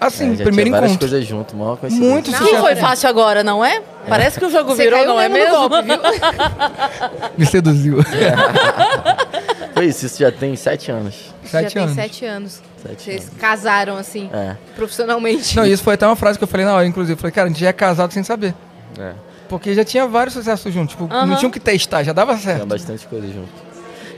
[0.00, 1.08] Assim, É, primeiro tinha várias encontro.
[1.08, 2.12] coisas junto, maior coincidência.
[2.12, 3.82] Muito Não, foi fácil agora, não é?
[4.08, 5.96] Parece que o jogo Você virou, não é mesmo golpe, viu?
[7.36, 7.98] Me seduziu.
[9.74, 11.14] Foi isso, isso já tem sete anos.
[11.44, 11.94] Sete Já tem anos.
[11.94, 12.62] sete anos.
[12.82, 13.34] Sete Vocês anos.
[13.40, 15.56] casaram, assim, É, profissionalmente.
[15.56, 17.12] Não, isso foi até uma frase que eu falei na hora, inclusive.
[17.12, 18.54] Eu falei, cara, a gente já é casado sem saber.
[18.98, 19.12] é.
[19.48, 20.94] Porque já tinha vários sucessos juntos.
[20.94, 21.36] Tipo, não Aham.
[21.36, 22.66] tinha o que testar, já dava Tinha certo.
[22.66, 23.48] bastante coisa junto.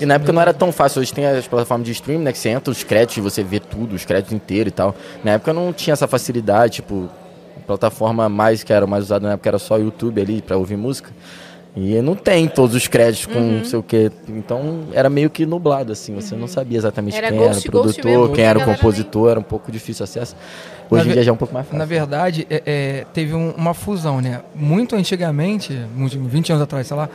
[0.01, 1.01] E na época não era tão fácil.
[1.01, 2.33] Hoje tem as plataformas de streaming, né?
[2.33, 4.95] Que você entra os créditos e você vê tudo, os créditos inteiros e tal.
[5.23, 7.09] Na época não tinha essa facilidade, tipo,
[7.57, 10.77] a plataforma mais que era mais usada na época era só YouTube ali pra ouvir
[10.77, 11.11] música.
[11.77, 13.59] E não tem todos os créditos com Uhum.
[13.59, 14.11] não sei o quê.
[14.29, 16.13] Então era meio que nublado, assim.
[16.17, 18.35] Você não sabia exatamente Era quem ghost, era o produtor, mesmo.
[18.35, 19.31] quem era o compositor.
[19.31, 20.35] Era um pouco difícil o acesso.
[20.91, 21.79] Hoje Na em dia já é um pouco mais fácil.
[21.79, 24.41] Na verdade, é- é, teve um- uma fusão, né?
[24.53, 27.09] Muito antigamente, uns 20 anos atrás, sei lá,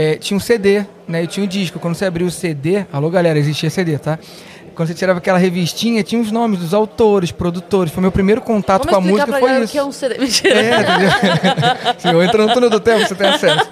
[0.00, 1.24] é, tinha um CD, né?
[1.24, 1.78] E tinha um disco.
[1.80, 4.16] Quando você abria o CD, alô galera, existia CD, tá?
[4.74, 7.92] Quando você tirava aquela revistinha, tinha os nomes dos autores, produtores.
[7.92, 9.72] Foi meu primeiro contato Vamos com a música, pra foi isso.
[9.72, 10.18] que é um CD.
[10.22, 10.54] Mentira.
[10.54, 11.10] É, entendeu?
[11.98, 13.68] Sim, eu entro no túnel do tempo, você tem acesso.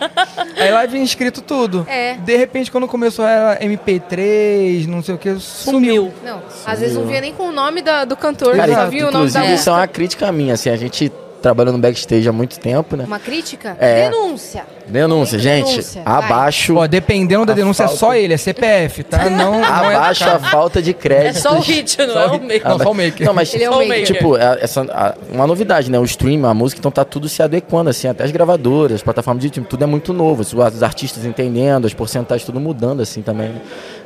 [0.57, 1.87] Aí lá vinha escrito tudo.
[1.89, 2.15] É.
[2.15, 6.07] De repente, quando começou a MP3, não sei o que, sumiu.
[6.07, 6.13] Sumiu.
[6.25, 9.07] Não, às vezes não via nem com o nome da- do cantor, Cara, só viu
[9.07, 9.73] o nome da inclusive, isso é música.
[9.73, 11.13] uma crítica minha, assim, a gente
[11.43, 13.05] trabalhou no backstage há muito tempo, né?
[13.07, 13.77] Uma crítica?
[13.81, 14.09] É.
[14.11, 14.65] Denúncia.
[14.87, 19.25] Denúncia, gente, Denúncia, abaixo, Ó, dependendo da denúncia, é falta- só ele, é CPF, tá?
[19.31, 21.43] Não, não é abaixo a falta de É créditos.
[21.43, 22.63] só o hit, não é o meio.
[22.65, 23.27] Não, só o maker.
[23.27, 24.01] Não, mas Ele é o Só o maker.
[24.01, 24.17] maker.
[24.17, 25.99] tipo, a- essa, a- uma novidade, né?
[25.99, 29.41] O stream, a música, então tá tudo se adequando, assim, até as gravadoras, as plataformas
[29.43, 30.43] de stream, tudo é muito novo.
[30.43, 33.49] Os, os artistas entendendo, as porcentagens tudo mudando, assim, também.
[33.49, 33.61] né?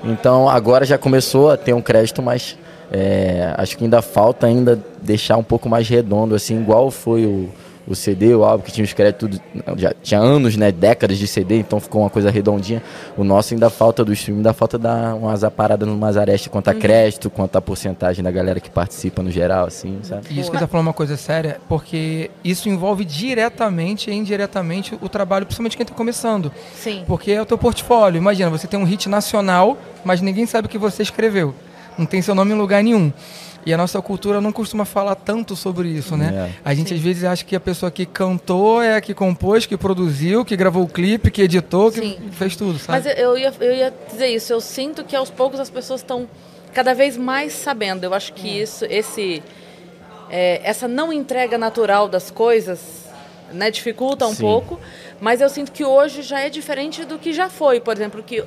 [0.05, 2.57] Então agora já começou a ter um crédito, mas
[2.91, 7.49] é, acho que ainda falta ainda deixar um pouco mais redondo, assim, igual foi o.
[7.88, 9.43] O CD, o álbum que tinha os créditos, tudo-
[9.80, 12.80] já tinha anos, né, décadas de CD, então ficou uma coisa redondinha.
[13.16, 16.74] O nosso ainda falta do stream, ainda falta dar umas aparadas numas arestas quanto a
[16.74, 20.22] crédito, quanto a porcentagem da galera que participa no geral, assim, sabe?
[20.30, 24.97] E isso que ele tá falando uma coisa séria, porque isso envolve diretamente e indiretamente
[25.01, 26.53] o trabalho, principalmente quem tá começando.
[26.76, 27.03] Sim.
[27.09, 28.18] Porque é o teu portfólio.
[28.18, 31.53] Imagina, você tem um hit nacional, mas ninguém sabe o que você escreveu.
[32.01, 33.12] Não tem seu nome em lugar nenhum.
[33.66, 36.51] E a nossa cultura não costuma falar tanto sobre isso, né?
[36.51, 36.61] É.
[36.64, 39.76] A gente às vezes acha que a pessoa que cantou é a que compôs, que
[39.76, 42.18] produziu, que gravou o clipe, que editou, que Sim.
[42.32, 43.05] fez tudo, sabe?
[43.07, 44.51] Mas eu- ia, eu ia dizer isso.
[44.51, 46.26] Eu sinto que aos poucos as pessoas estão
[46.72, 48.03] cada vez mais sabendo.
[48.05, 49.42] Eu acho que isso, esse,
[50.30, 52.80] é, essa não entrega natural das coisas,
[53.53, 54.40] né, dificulta um Sim.
[54.42, 54.80] pouco.
[55.20, 57.78] Mas eu sinto que hoje já é diferente do que já foi.
[57.78, 58.42] Por exemplo, que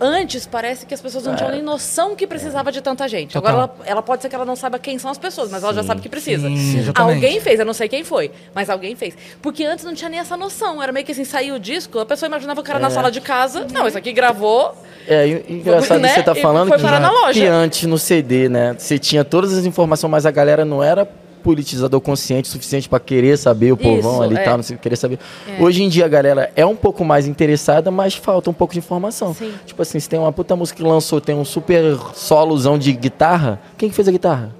[0.00, 3.32] antes parece que as pessoas não tinham nem noção que precisava de tanta gente.
[3.32, 3.50] Total.
[3.50, 5.72] Agora ela, ela pode ser que ela não saiba quem são as pessoas, mas ela
[5.74, 6.48] já sabe que precisa.
[6.48, 6.84] Sim.
[6.94, 9.14] Alguém fez, eu não sei quem foi, mas alguém fez.
[9.40, 10.82] Porque antes não tinha nem essa noção.
[10.82, 13.20] Era meio que assim, saiu o disco, a pessoa imaginava o cara na sala de
[13.20, 13.66] casa.
[13.72, 14.74] Não, isso aqui gravou.
[15.08, 16.08] É, e- engraçado Né?
[16.08, 17.40] que você tá falando foi que, parar na loja.
[17.40, 21.08] que antes no CD, né, você tinha todas as informações, mas a galera não era
[21.46, 24.42] politizador consciente o suficiente pra querer saber o povão Isso, ali e é.
[24.42, 25.20] tal, não sei, querer saber.
[25.60, 28.80] Hoje em dia a galera é um pouco mais interessada, mas falta um pouco de
[28.80, 29.32] informação.
[29.32, 29.52] Sim.
[29.64, 33.60] Tipo assim, se tem uma puta música que lançou, tem um super solozão de guitarra,
[33.78, 34.52] quem que fez a guitarra?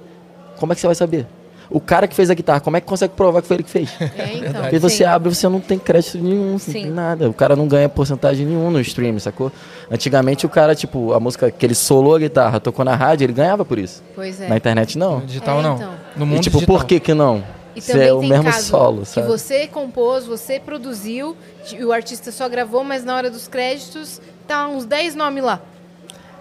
[0.57, 1.27] Como é que você vai saber?
[1.69, 3.69] O cara que fez a guitarra, como é que consegue provar que foi ele que
[3.69, 3.89] fez?
[3.99, 4.61] É, então.
[4.61, 5.03] Porque você Sim.
[5.03, 7.29] abre, você não tem crédito nenhum, não tem nada.
[7.29, 9.51] O cara não ganha porcentagem nenhum no stream, sacou?
[9.91, 13.33] Antigamente o cara, tipo, a música que ele solou a guitarra, tocou na rádio, ele
[13.33, 14.01] ganhava por isso.
[14.15, 14.47] Pois é.
[14.47, 15.19] Na internet não.
[15.19, 15.75] No digital É, não.
[15.75, 15.93] então.
[16.15, 16.77] No mundo E tipo, digital.
[16.77, 17.43] por que que não?
[17.75, 19.27] E também é o tem mesmo caso solo, que sabe?
[19.27, 21.37] você compôs, você produziu,
[21.71, 25.61] e o artista só gravou, mas na hora dos créditos tá uns 10 nomes lá.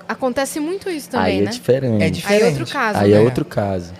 [0.08, 1.50] Acontece muito isso também, Aí é né?
[1.50, 2.00] diferente.
[2.02, 2.42] É Aí diferente.
[2.42, 3.16] é outro caso, Aí né?
[3.16, 3.92] é outro caso.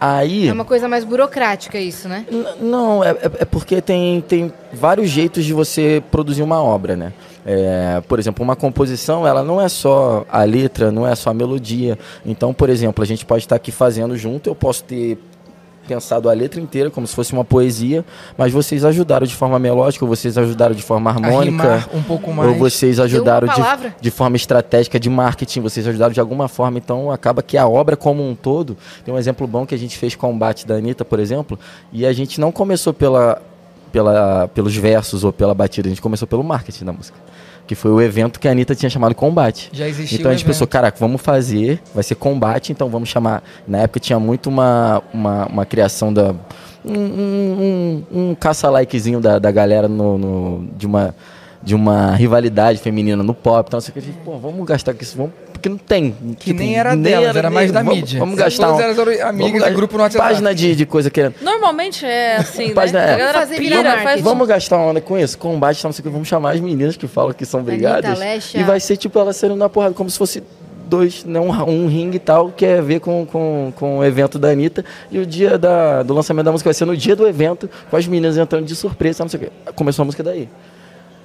[0.00, 0.48] Aí.
[0.48, 2.24] É uma coisa mais burocrática isso, né?
[2.60, 7.12] Não, é, é- é porque tem, tem vários jeitos de você produzir uma obra, né?
[7.44, 11.34] É, por exemplo, uma composição, ela não é só a letra, não é só a
[11.34, 11.98] melodia.
[12.24, 15.18] Então, por exemplo, a gente pode estar aqui fazendo junto, eu posso ter
[15.90, 18.04] pensado a letra inteira como se fosse uma poesia,
[18.38, 22.48] mas vocês ajudaram de forma melódica, ou vocês ajudaram de forma harmônica, um pouco mais.
[22.48, 27.10] ou vocês ajudaram de, de forma estratégica de marketing, vocês ajudaram de alguma forma, então
[27.10, 30.14] acaba que a obra como um todo, tem um exemplo bom que a gente fez
[30.14, 31.58] combate da Anitta, por exemplo,
[31.92, 33.42] e a gente não começou pela,
[33.90, 37.18] pela, pelos versos ou pela batida, a gente começou pelo marketing da música.
[37.70, 39.70] Que foi o evento que a Anitta tinha chamado Combate.
[39.72, 43.44] Já existia Então a gente pensou, caraca, vamos fazer, vai ser combate, então vamos chamar.
[43.64, 46.34] Na época tinha muito uma, uma, uma criação da.
[46.84, 51.14] Um, um, um, um caça-likezinho da, da galera no, no- de, uma,
[51.62, 53.66] de uma rivalidade feminina no pop.
[53.68, 56.14] Então, assim, que a gente, pô, vamos gastar com isso, vamos, porque não tem.
[56.38, 58.18] Que nem era delas, era mais da vamos, mídia.
[58.18, 58.72] Vamos Todas gastar.
[58.74, 60.24] um- elas eram amigas vamos do grupo no WhatsApp.
[60.26, 61.34] Página de, de coisa querendo.
[61.42, 63.10] Normalmente é assim, Página- né?
[63.10, 63.14] é.
[63.14, 64.22] A galera Fazer pira, virar faz.
[64.22, 65.36] Vamos gastar uma onda com isso?
[65.36, 68.18] Combate, não sei o que, vamos chamar as meninas que falam que são brigadas.
[68.18, 68.58] Lesha.
[68.58, 70.42] E vai ser tipo elas sendo na porrada, como se fosse
[70.86, 74.04] dois, né, um, um ringue e tal, que é a ver com, com, com o
[74.04, 74.82] evento da Anitta.
[75.10, 77.96] E o dia da, do lançamento da música vai ser no dia do evento, com
[77.96, 79.72] as meninas entrando de surpresa, não sei o que.
[79.74, 80.48] Começou a música daí.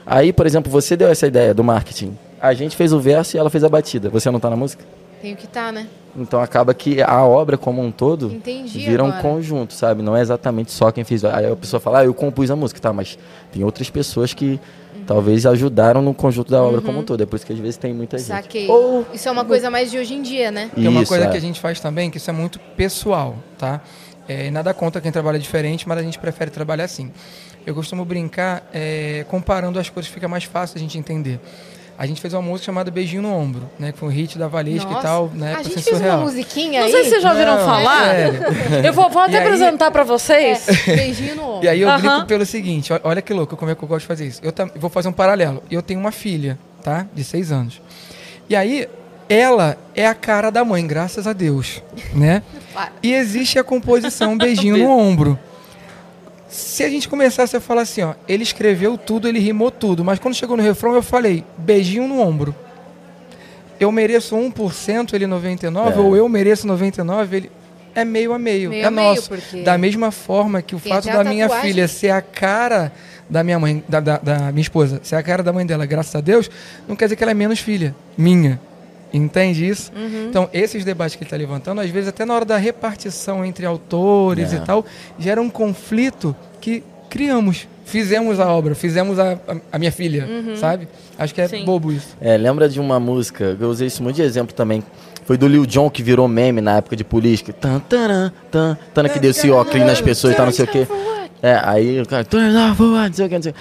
[0.06, 2.18] Aí, por exemplo, você deu essa ideia do marketing.
[2.40, 4.10] A gente fez o verso e ela fez a batida.
[4.10, 4.84] Você não tá na música?
[5.22, 5.88] Tenho que estar, né?
[6.16, 9.22] Então acaba que a obra como um todo Entendi vira um agora.
[9.22, 10.02] conjunto, sabe?
[10.02, 11.26] Não é exatamente só quem fez.
[11.26, 12.94] Aí a pessoa fala, ah, eu compus a música, tá?
[12.94, 13.18] Mas
[13.52, 14.60] tem outras pessoas que
[15.06, 17.22] talvez ajudaram no conjunto da obra como um todo.
[17.22, 18.28] É por isso que às vezes tem muita gente.
[18.28, 18.68] Saquei.
[18.70, 20.70] Ou Isso é uma coisa mais de hoje em dia, né?
[20.74, 21.30] Tem uma Isso, coisa é.
[21.30, 23.82] que a gente faz também, que isso é muito pessoal, tá?
[24.28, 27.12] É, nada contra quem trabalha diferente, mas a gente prefere trabalhar assim.
[27.66, 31.40] Eu costumo brincar é, comparando as coisas, fica mais fácil a gente entender.
[31.98, 33.94] A gente fez uma música chamada Beijinho no Ombro, né?
[33.94, 36.18] Que foi um hit da Valesca e tal, na a gente fez surreal.
[36.18, 36.92] uma musiquinha Não aí.
[36.92, 38.06] sei se vocês já ouviram Não, falar.
[38.06, 38.40] sério.
[38.86, 40.68] Eu vou, vou até E aí- apresentar pra vocês.
[40.90, 41.64] É, beijinho no ombro.
[41.66, 42.00] E aí eu Aham.
[42.02, 44.42] brinco pelo seguinte, ó- olha que louco, como é que eu gosto de fazer isso.
[44.44, 45.64] Eu tam- vou fazer um paralelo.
[45.72, 47.08] Eu tenho uma filha, tá?
[47.16, 47.82] De seis anos.
[48.50, 48.90] E aí,
[49.30, 51.82] ela é a cara da mãe, graças a Deus,
[52.14, 52.44] né?
[53.02, 55.40] E existe a composição beijinho no ombro.
[56.56, 60.20] Se a gente começasse a falar assim, ó, ele escreveu tudo, ele rimou tudo, mas
[60.20, 62.56] quando chegou no refrão eu falei, beijinho no ombro.
[63.78, 66.02] Eu mereço 1%, ele 99, É.
[66.02, 67.52] ou eu mereço 99, ele
[67.94, 69.28] é meio a meio, Meio é a meio, nosso.
[69.30, 71.72] porque Da mesma forma que o tem fato da minha tatuagem.
[71.74, 72.92] filha ser a cara
[73.30, 76.16] da minha mãe, da, da, da minha esposa, ser a cara da mãe dela, graças
[76.16, 76.50] a Deus,
[76.88, 78.62] não quer dizer que ela é menos filha, minha.
[79.16, 79.92] Entende isso?
[79.96, 80.28] Uhum.
[80.30, 83.66] Então, esses debates que ele está levantando, às vezes até na hora da repartição entre
[83.66, 84.58] autores É.
[84.58, 84.86] e tal,
[85.18, 87.68] gera um conflito que criamos.
[87.86, 89.38] Fizemos a obra, fizemos a,
[89.72, 90.28] a, minha filha,
[90.58, 90.88] sabe?
[91.18, 91.64] Acho que é Sim.
[91.64, 92.18] bobo isso.
[92.20, 94.84] É, lembra de uma música, eu usei isso muito de exemplo também.
[95.24, 97.54] Foi do Lil Jon que virou meme na época de política.
[97.54, 100.68] Tan, taran, tan, tan, que deu esse óculos nas pessoas e tal, não sei o
[100.68, 100.88] quê.
[101.42, 102.26] É, aí o cara.
[102.32, 103.60] Não sei o quê, não sei o quê.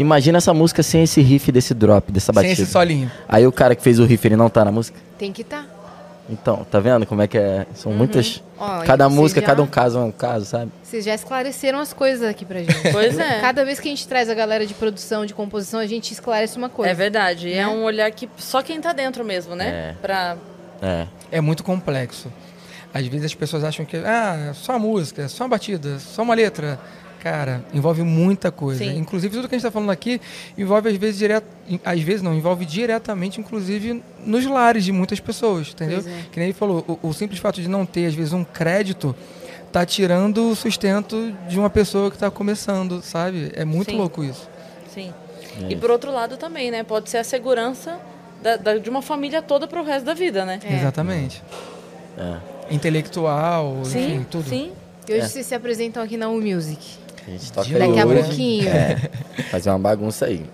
[0.00, 2.52] Imagina essa música sem esse riff desse drop, dessa Sem batida.
[2.62, 3.10] esse solinho.
[3.28, 4.98] Aí o cara que fez o riff, ele não tá na música?
[5.18, 5.66] Tem que estar.
[6.28, 7.66] Então, tá vendo como é que é?
[7.74, 8.42] São muitas.
[8.56, 10.70] Ó, Cada música, já- cada um caso é um caso, sabe?
[10.82, 12.72] Vocês já esclareceram as coisas aqui pra gente.
[12.92, 13.40] Pois é.
[13.40, 16.56] Cada vez que a gente traz a galera de produção, de composição, a gente esclarece
[16.56, 16.90] uma coisa.
[16.92, 17.52] É verdade.
[17.52, 17.68] É Né?
[17.68, 19.68] um olhar que só quem tá dentro mesmo, né?
[19.68, 19.94] É.
[20.00, 20.36] Pra...
[20.80, 21.06] É.
[21.32, 22.32] É muito complexo.
[22.94, 25.98] Às vezes as pessoas acham que, ah, é só a música, é só uma batida,
[25.98, 26.78] só uma letra.
[27.22, 28.82] Cara, envolve muita coisa.
[28.82, 28.96] Sim.
[28.96, 30.20] Inclusive, tudo que a gente está falando aqui
[30.56, 31.44] envolve, às vezes, direto.
[31.84, 35.98] Às vezes não, envolve diretamente, inclusive, nos lares de muitas pessoas, entendeu?
[35.98, 36.22] É.
[36.32, 39.14] Que nem ele falou, o, o simples fato de não ter, às vezes, um crédito
[39.70, 43.52] tá tirando o sustento de uma pessoa que está começando, sabe?
[43.54, 43.98] É muito Sim.
[43.98, 44.48] louco isso.
[44.92, 45.12] Sim.
[45.68, 46.82] E por outro lado também, né?
[46.82, 47.98] Pode ser a segurança
[48.42, 50.58] da- da- de uma família toda pro resto da vida, né?
[50.64, 50.74] É.
[50.74, 51.42] Exatamente.
[52.16, 52.74] É.
[52.74, 54.48] Intelectual, Sim, enfim, tudo.
[54.48, 54.72] sim.
[55.08, 55.28] E hoje É.
[55.28, 56.78] vocês se apresentam aqui na U Music.
[57.30, 58.22] A gente toca Daqui a hoje.
[58.22, 58.68] pouquinho.
[58.68, 58.96] É,
[59.50, 60.44] fazer uma bagunça aí.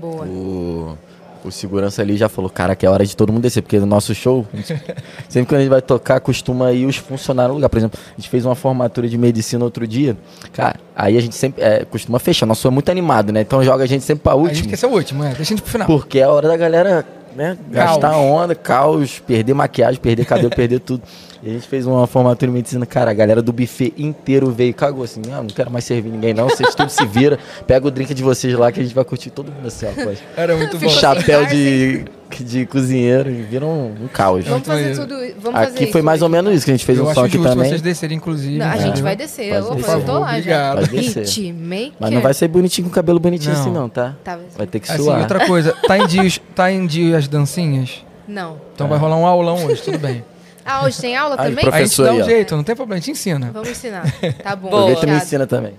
[0.00, 0.24] Boa.
[0.24, 0.98] O,
[1.44, 3.86] o segurança ali já falou, cara, que é hora de todo mundo descer, porque no
[3.86, 4.80] nosso show, gente-
[5.28, 7.68] sempre que a gente vai tocar, costuma ir os funcionários no lugar.
[7.68, 10.16] Por exemplo, a gente fez uma formatura de medicina outro dia,
[10.52, 12.46] cara, aí a gente sempre é, costuma fechar.
[12.46, 13.40] Nosso show é muito animado, né?
[13.42, 14.68] Então joga a gente sempre pra A gente último.
[14.70, 15.28] quer ser o último, é.
[15.28, 15.86] Deixa a gente pro final.
[15.86, 17.04] Porque é a hora da galera,
[17.36, 21.02] né, gastar onda, caos, perder maquiagem, perder cabelo, perder tudo.
[21.42, 24.70] E a gente fez uma formatura em medicina, cara, a galera do buffet inteiro veio
[24.70, 27.36] e cagou assim, ah, não quero mais servir ninguém não, vocês tudo se vira,
[27.66, 29.90] pega o drink de vocês lá que a gente vai curtir todo mundo assim, ó,
[30.04, 30.10] pô.
[30.36, 30.88] Era muito bom.
[30.88, 32.04] Chapéu de,
[32.38, 34.44] de cozinheiro e viram um, um caos.
[34.46, 35.16] Vamos fazer tudo.
[35.40, 37.12] Vamos fazer Aqui isso foi mais ou menos isso que a gente fez eu um
[37.12, 37.68] som aqui justo também.
[37.68, 38.58] vocês descerem, inclusive.
[38.58, 39.02] Não, a gente É.
[39.02, 39.46] vai descer.
[39.52, 39.94] Eu, descer.
[39.94, 40.80] eu tô lá Obrigado.
[40.84, 40.86] já.
[40.92, 41.24] Descer.
[41.26, 41.92] Hitmaker.
[41.98, 43.60] Mas não vai ser bonitinho com cabelo bonitinho Não.
[43.60, 44.14] assim não, tá?
[44.22, 45.20] Tá, Vai ter que Assim, suar.
[45.22, 46.22] outra coisa, tá em dia,
[46.54, 48.04] tá em dia as dancinhas?
[48.28, 48.58] Não.
[48.74, 50.22] Então vai rolar um aulão hoje, tudo bem.
[50.64, 51.52] Ah, hoje tem aula também?
[51.52, 53.50] a gente Professor dá um jeito, não tem problema, a gente ensina.
[53.52, 54.04] Vamos ensinar.
[54.42, 54.68] Tá bom.
[54.68, 55.74] Aproveita e me ensina também.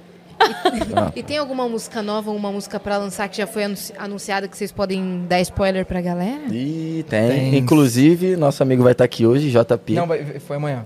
[1.15, 4.57] E tem alguma música nova, uma música pra lançar que já foi anunci- anunciada que
[4.57, 6.41] vocês podem dar spoiler pra galera?
[6.51, 7.30] E tem.
[7.30, 7.57] Tem.
[7.57, 9.93] Inclusive, nosso amigo vai estar aqui hoje, JP.
[9.93, 10.07] Não,
[10.45, 10.85] foi amanhã.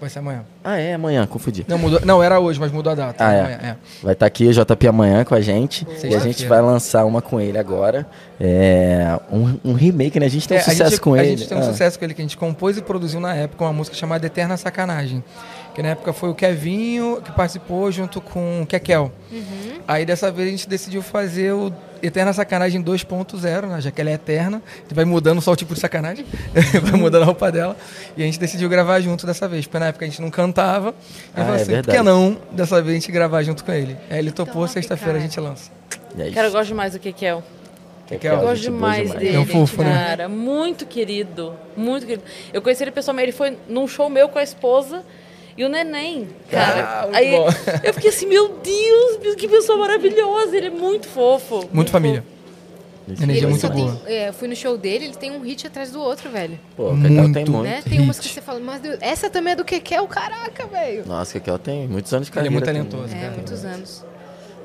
[0.00, 0.42] Vai ser amanhã.
[0.62, 1.64] Ah, é, amanhã, confundi.
[1.66, 3.24] Não, mudou, não, era hoje, mas mudou a data.
[3.26, 3.40] Ah, é.
[3.40, 3.76] Amanhã, é.
[4.02, 5.86] Vai estar aqui o JP amanhã com a gente.
[6.04, 8.06] E a gente vai lançar uma com ele agora.
[8.40, 10.26] É, um, um remake, né?
[10.26, 11.36] A gente tem um É, a sucesso gente, com a ele.
[11.36, 11.64] gente tem um Ah.
[11.64, 14.56] sucesso com ele que a gente compôs e produziu na época uma música chamada Eterna
[14.56, 15.22] Sacanagem.
[15.78, 19.12] Que na época foi o Kevinho que participou junto com o Kekel.
[19.86, 21.72] Aí dessa vez a gente decidiu fazer o
[22.02, 23.80] Eterna Sacanagem 2.0, né?
[23.80, 24.60] já que ela é eterna.
[24.76, 26.26] A gente vai mudando só o tipo de sacanagem,
[26.82, 27.76] vai mudando a roupa dela.
[28.16, 30.88] E a gente decidiu gravar junto dessa vez, porque na época a gente não cantava.
[30.90, 33.70] E Ah, falou é assim, por que não dessa vez a gente gravar junto com
[33.70, 33.96] ele?
[34.10, 35.70] Aí ele topou, Top, sexta-feira a gente lança.
[36.18, 37.40] Aí, Cara, eu gosto demais do Kekel.
[38.08, 39.92] Kekel, Eu gosto boa demais dele, É um fofo, né?
[39.92, 40.28] cara.
[40.28, 41.54] Muito querido.
[41.76, 42.24] Muito querido.
[42.52, 45.04] Eu conheci ele pessoalmente, ele foi num show meu com a esposa
[45.58, 46.82] e o neném, cara.
[47.00, 47.48] Ah, muito Aí bom.
[47.84, 50.56] eu fiquei assim, meu Deus, que pessoa maravilhosa.
[50.56, 51.68] Ele é muito fofo.
[51.72, 52.24] Muito família.
[53.06, 53.22] Isso.
[53.22, 54.00] Energia Ele muito só tem- boa.
[54.06, 56.60] é, eu fui no show dele, ele tem um hit atrás do outro, velho.
[56.76, 57.50] Pô, o Cacau tem Muito.
[57.52, 57.64] muito.
[57.64, 57.82] né?
[57.88, 61.04] Tem umas que você fala, mas Deus, essa também é do Kekel, caraca, velho.
[61.06, 62.52] Nossa, o Cacau tem muitos anos de Ele é carreira.
[62.52, 62.84] muito também.
[62.84, 63.32] talentoso, É, cara.
[63.32, 64.04] muitos anos.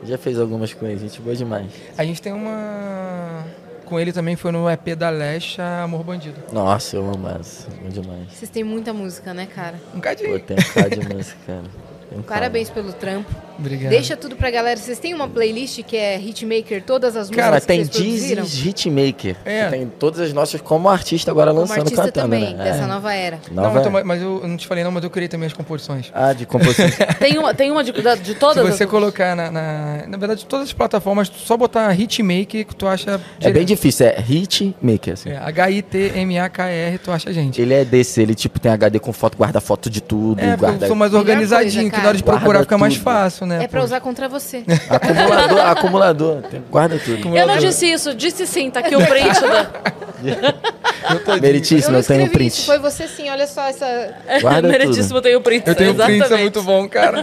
[0.05, 1.67] Já fez algumas ele, gente boa demais.
[1.97, 3.45] A gente tem uma.
[3.85, 6.41] Com ele também foi no EP da Lesha, Amor Bandido.
[6.51, 7.69] Nossa, eu amo essa.
[7.69, 8.31] Bom demais.
[8.31, 9.79] Vocês têm muita música, né, cara?
[9.93, 10.39] Um cadinho.
[10.39, 11.63] Pô, tem um cara de música, cara.
[12.09, 13.29] Tem um Parabéns pelo trampo.
[13.57, 13.89] Obrigado.
[13.91, 14.77] Deixa tudo pra galera.
[14.79, 17.83] Vocês têm uma playlist que é Hitmaker, todas as músicas Cara, que tem?
[17.83, 19.35] Dizes Hitmaker.
[19.45, 19.67] É.
[19.69, 22.63] Tem todas as nossas como artista agora Como lançando, artista cantando, também, né?
[22.63, 22.87] dessa É.
[22.87, 23.39] nova era.
[23.51, 26.11] Não, Nova- então, mas- eu não te falei não, mas eu criei também as composições.
[26.13, 26.87] Ah, de composição.
[27.19, 28.89] Tem uma, tem uma de, de Se todas você as...
[28.89, 30.03] colocar na, na.
[30.07, 33.19] Na verdade, todas as plataformas, só botar Hitmaker que tu acha.
[33.39, 35.29] é bem difícil, é Hitmaker, assim.
[35.29, 37.61] É, H-I-T-M-A-K-R, tu acha gente.
[37.61, 40.85] Ele é desse, ele tipo tem HD com foto, guarda foto de tudo, É, guarda
[40.85, 42.37] eu sou mais organizadinho, coisa, que na hora de cara.
[42.37, 43.03] procurar Guarda fica mais tudo.
[43.43, 43.63] Fácil, né?
[43.63, 43.85] É pra pô?
[43.85, 44.63] usar contra você.
[44.89, 47.35] acumulador, acumulador, guarda tudo.
[47.35, 50.03] Eu não disse isso, disse sim, tá aqui o print da...
[51.41, 52.53] Meritíssimo, não eu tenho um escrevi print.
[52.53, 54.15] isso, foi você sim, olha só essa...
[54.41, 55.67] Guarda Meritíssimo, tem o print.
[55.67, 56.19] Eu tenho exatamente.
[56.19, 57.21] print, isso é muito bom, cara.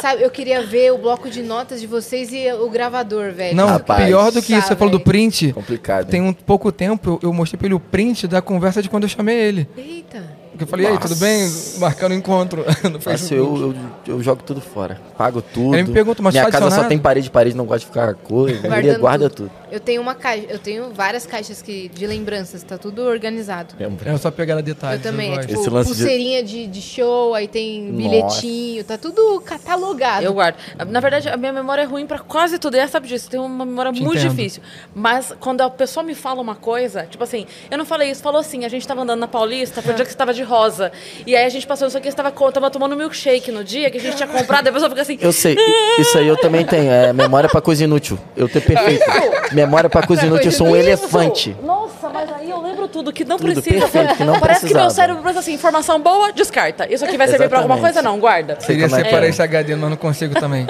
[0.00, 3.56] Sabe, eu queria ver o bloco de notas de vocês e o gravador, velho.
[3.56, 4.04] Não, Rapaz.
[4.04, 5.52] pior do que isso, você falou do print.
[5.52, 6.08] Complicado.
[6.08, 9.04] Tem um pouco tempo, eu, eu mostrei pra ele o print da conversa de quando
[9.04, 9.68] eu chamei ele.
[9.76, 10.45] Eita.
[10.56, 11.24] Porque eu falei, e aí, tudo Nossa.
[11.24, 11.50] bem?
[11.78, 13.74] Marcando o encontro no Nossa, eu,
[14.06, 14.98] eu, eu jogo tudo fora.
[15.18, 15.74] Pago tudo.
[15.74, 18.58] Ele me pergunta, mas Minha casa só tem parede, parede, não gosta de ficar coisa.
[18.58, 19.50] Ele Guardando guarda tudo.
[19.50, 19.66] tudo.
[19.70, 23.74] Eu tenho uma caixa, eu tenho várias caixas que, de lembranças, tá tudo organizado.
[23.78, 25.04] É eu só pegar detalhes.
[25.04, 25.48] eu também, é gosto.
[25.48, 26.66] tipo Esse lance de- pulseirinha de...
[26.66, 27.96] De, show, aí tem Nossa.
[27.96, 30.24] bilhetinho, tá tudo catalogado.
[30.24, 30.56] Eu guardo.
[30.88, 32.76] Na verdade, a minha memória é ruim pra quase tudo.
[32.76, 33.28] E ela sabe disso.
[33.28, 34.30] Tem uma memória Te muito entendo.
[34.30, 34.62] difícil.
[34.94, 38.40] Mas quando a pessoa me fala uma coisa, tipo assim, eu não falei isso, falou
[38.40, 40.90] assim, a gente tava andando na Paulista, foi o dia que você tava de rosa.
[41.26, 43.90] E aí a gente passou isso aqui, você tava, co- tava tomando milkshake no dia
[43.90, 45.18] que a gente tinha comprado, e a pessoa fica assim.
[45.20, 45.56] Eu sei,
[45.98, 46.90] isso aí eu também tenho.
[46.90, 48.18] É memória pra coisa inútil.
[48.36, 49.04] Eu tenho perfeito.
[49.52, 50.86] Memória pra coisa inútil, eu sou um Isso.
[50.88, 51.56] elefante.
[51.62, 53.80] Nossa, mas aí eu lembro tudo que não Tudo precisa.
[53.88, 54.90] perfeito, que não Parece que meu precisava.
[54.90, 56.86] cérebro pensa assim, informação boa, descarta.
[56.92, 57.94] Isso aqui vai servir pra alguma Exatamente.
[57.94, 58.08] coisa?
[58.08, 58.56] Não, guarda.
[58.60, 59.28] Sei Queria como é que separar é.
[59.30, 60.66] esse HD, mas não consigo também.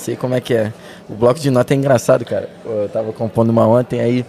[0.00, 0.72] Sei como é que é.
[1.08, 2.48] O bloco de nota é engraçado, cara.
[2.64, 4.24] Eu tava compondo uma ontem, aí.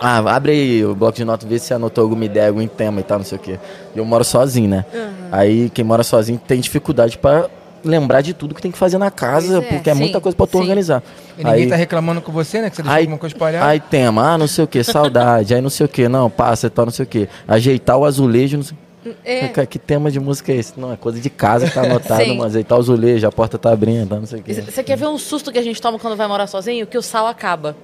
[0.00, 3.02] Ah, abre aí o bloco de nota, vê se anotou alguma ideia, algum tema e
[3.02, 3.58] tal, não sei o quê.
[3.94, 4.84] E eu moro sozinho, né?
[5.32, 7.48] Aí quem mora sozinho tem dificuldade pra
[7.84, 9.60] lembrar de tudo que tem que fazer na casa, é.
[9.60, 10.58] porque é Sim, muita coisa pra tu sim.
[10.58, 11.02] organizar.
[11.38, 12.68] E ninguém Aí- tá reclamando com você, né?
[12.68, 13.64] Que você deixou Aí, alguma coisa espalhada.
[13.66, 16.66] aí tema, ah, não sei o que, saudade, aí não sei o que, não, passa
[16.66, 17.28] e tal, não sei o que.
[17.46, 18.76] Ajeitar o azulejo, não sei
[19.24, 19.48] É.
[19.48, 20.78] Cara, Que tema de música é esse?
[20.78, 23.70] Não, é coisa de casa que tá anotado, mas ajeitar o azulejo, a porta tá
[23.72, 24.54] abrindo, tá, não sei o que.
[24.54, 26.86] Você quer ver um susto que a gente toma quando vai morar sozinho?
[26.86, 27.76] Que o sal acaba.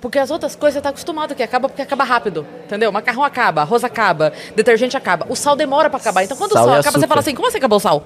[0.00, 2.46] Porque as outras coisas você tá acostumado que acaba porque acaba rápido.
[2.66, 2.90] Entendeu?
[2.92, 5.26] Macarrão acaba, arroz acaba, detergente acaba.
[5.28, 6.24] O sal demora pra acabar.
[6.24, 7.08] Então quando Sal o sal e acaba, você açúcar.
[7.08, 8.04] fala assim: como assim acabou o sal?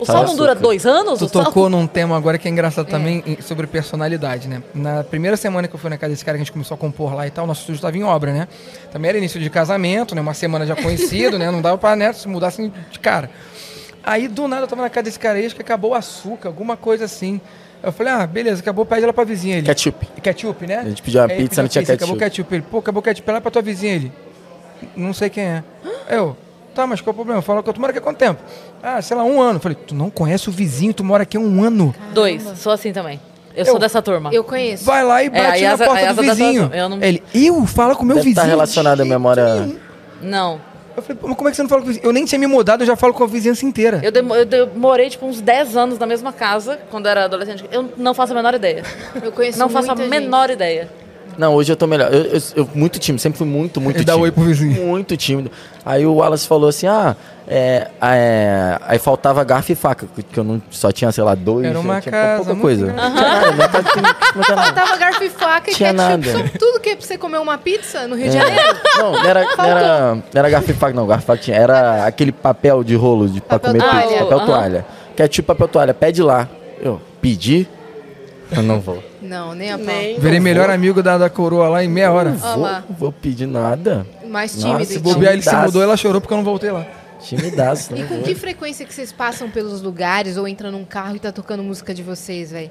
[0.00, 1.18] O Sal não dura dois anos?
[1.18, 1.44] Tu o sal...
[1.44, 4.62] tocou num tema agora que é engraçado também em- sobre personalidade, né?
[4.74, 6.78] Na primeira semana que eu fui na casa desse cara que a gente começou a
[6.78, 8.48] compor lá e tal, nosso estúdio estava em obra, né?
[8.90, 10.20] Também era início de casamento, né?
[10.20, 11.50] Uma semana já conhecido, né?
[11.50, 13.30] Não dava pra né, se mudar assim de cara.
[14.02, 16.48] Aí do nada eu tava na casa desse cara aí, acho que acabou o açúcar,
[16.48, 17.40] alguma coisa assim.
[17.82, 19.66] Eu falei, ah, beleza, acabou, pede ela pra vizinha ele.
[19.66, 20.06] Ketchup.
[20.22, 20.78] Ketchup, né?
[20.78, 22.18] A gente pediu uma Aí pizza, não tinha Acabou ketchup.
[22.18, 22.54] ketchup.
[22.54, 24.12] Ele, pô, acabou ketchup, ela é pra tua vizinha ele.
[24.96, 25.64] Não sei quem é.
[26.08, 26.36] Eu,
[26.74, 27.42] tá, mas qual é o problema?
[27.42, 28.40] Fala que tu mora aqui há quanto tempo?
[28.82, 29.56] Ah, sei lá, um ano.
[29.56, 31.94] Eu falei, tu não conhece o vizinho, tu mora aqui há um ano.
[32.12, 33.20] Dois, sou assim também.
[33.54, 34.30] Eu, sou dessa turma.
[34.32, 34.84] Eu conheço.
[34.84, 36.70] Vai lá e bate aí na asa- porta do vizinho.
[36.72, 37.66] eu não- Ele, eu?
[37.66, 38.42] Fala com o meu Deve vizinho.
[38.42, 39.68] estar relacionado à memória.
[40.22, 40.60] Não.
[40.96, 42.06] Eu falei, mas como é que você não fala com o vizinho?
[42.06, 44.00] Eu nem tinha me mudado, eu já falo com a vizinhança inteira.
[44.02, 47.64] Eu, demo- eu demorei, tipo, uns 10 anos na mesma casa, quando eu era adolescente.
[47.72, 48.82] Eu não faço a menor ideia.
[49.22, 50.08] Eu conheço Não faço a gente.
[50.08, 50.88] menor ideia.
[51.38, 52.12] Não, hoje eu tô melhor.
[52.12, 54.24] Eu, eu- eu- muito tímido, sempre fui muito, muito Ele dá tímido.
[54.24, 54.86] oi pro vizinho.
[54.86, 55.50] Muito tímido.
[55.84, 57.16] Aí o Wallace falou assim: ah,
[57.52, 61.66] É, é, aí faltava garfo e faca, que- eu não só tinha, sei lá, dois.
[61.66, 62.86] Era uma tinha casa pouca coisa.
[62.86, 63.00] grande.
[63.02, 64.02] Não tinha nada, minha casa tinha-
[64.36, 64.72] não tinha nada.
[64.74, 66.28] Faltava garfo e faca e Tinha ketchup.
[66.28, 66.50] nada.
[66.58, 68.40] Tudo que é pra você comer uma pizza no Rio de É.
[68.40, 68.76] Janeiro.
[68.98, 71.06] Não, não era, não era, não era garfo e faca, não.
[71.08, 71.56] Garfo e faca tinha.
[71.56, 74.02] Era aquele papel de rolo de, pra Papel comer toalha.
[74.06, 74.18] pizza.
[74.24, 74.46] Papel Aham.
[74.46, 74.86] toalha.
[75.16, 75.92] Que é tipo papel toalha.
[75.94, 76.48] Pede lá.
[76.80, 77.66] Eu, pedi?
[78.52, 79.02] Eu não vou.
[79.22, 79.86] Não, nem a pau.
[79.86, 80.74] Nem- Virei Não melhor vou.
[80.74, 82.30] amigo da, da coroa lá em meia hora.
[82.30, 82.84] Olha Vou, lá.
[82.88, 84.06] não vou pedir nada.
[84.28, 86.70] Mais Nossa, tímido, se Se bobear, ele se mudou, ela chorou porque eu não voltei
[86.70, 86.86] lá.
[87.20, 91.16] Timidaço, E não com que frequência que vocês passam pelos lugares ou entram num carro
[91.16, 92.70] e tá tocando música de vocês, velho?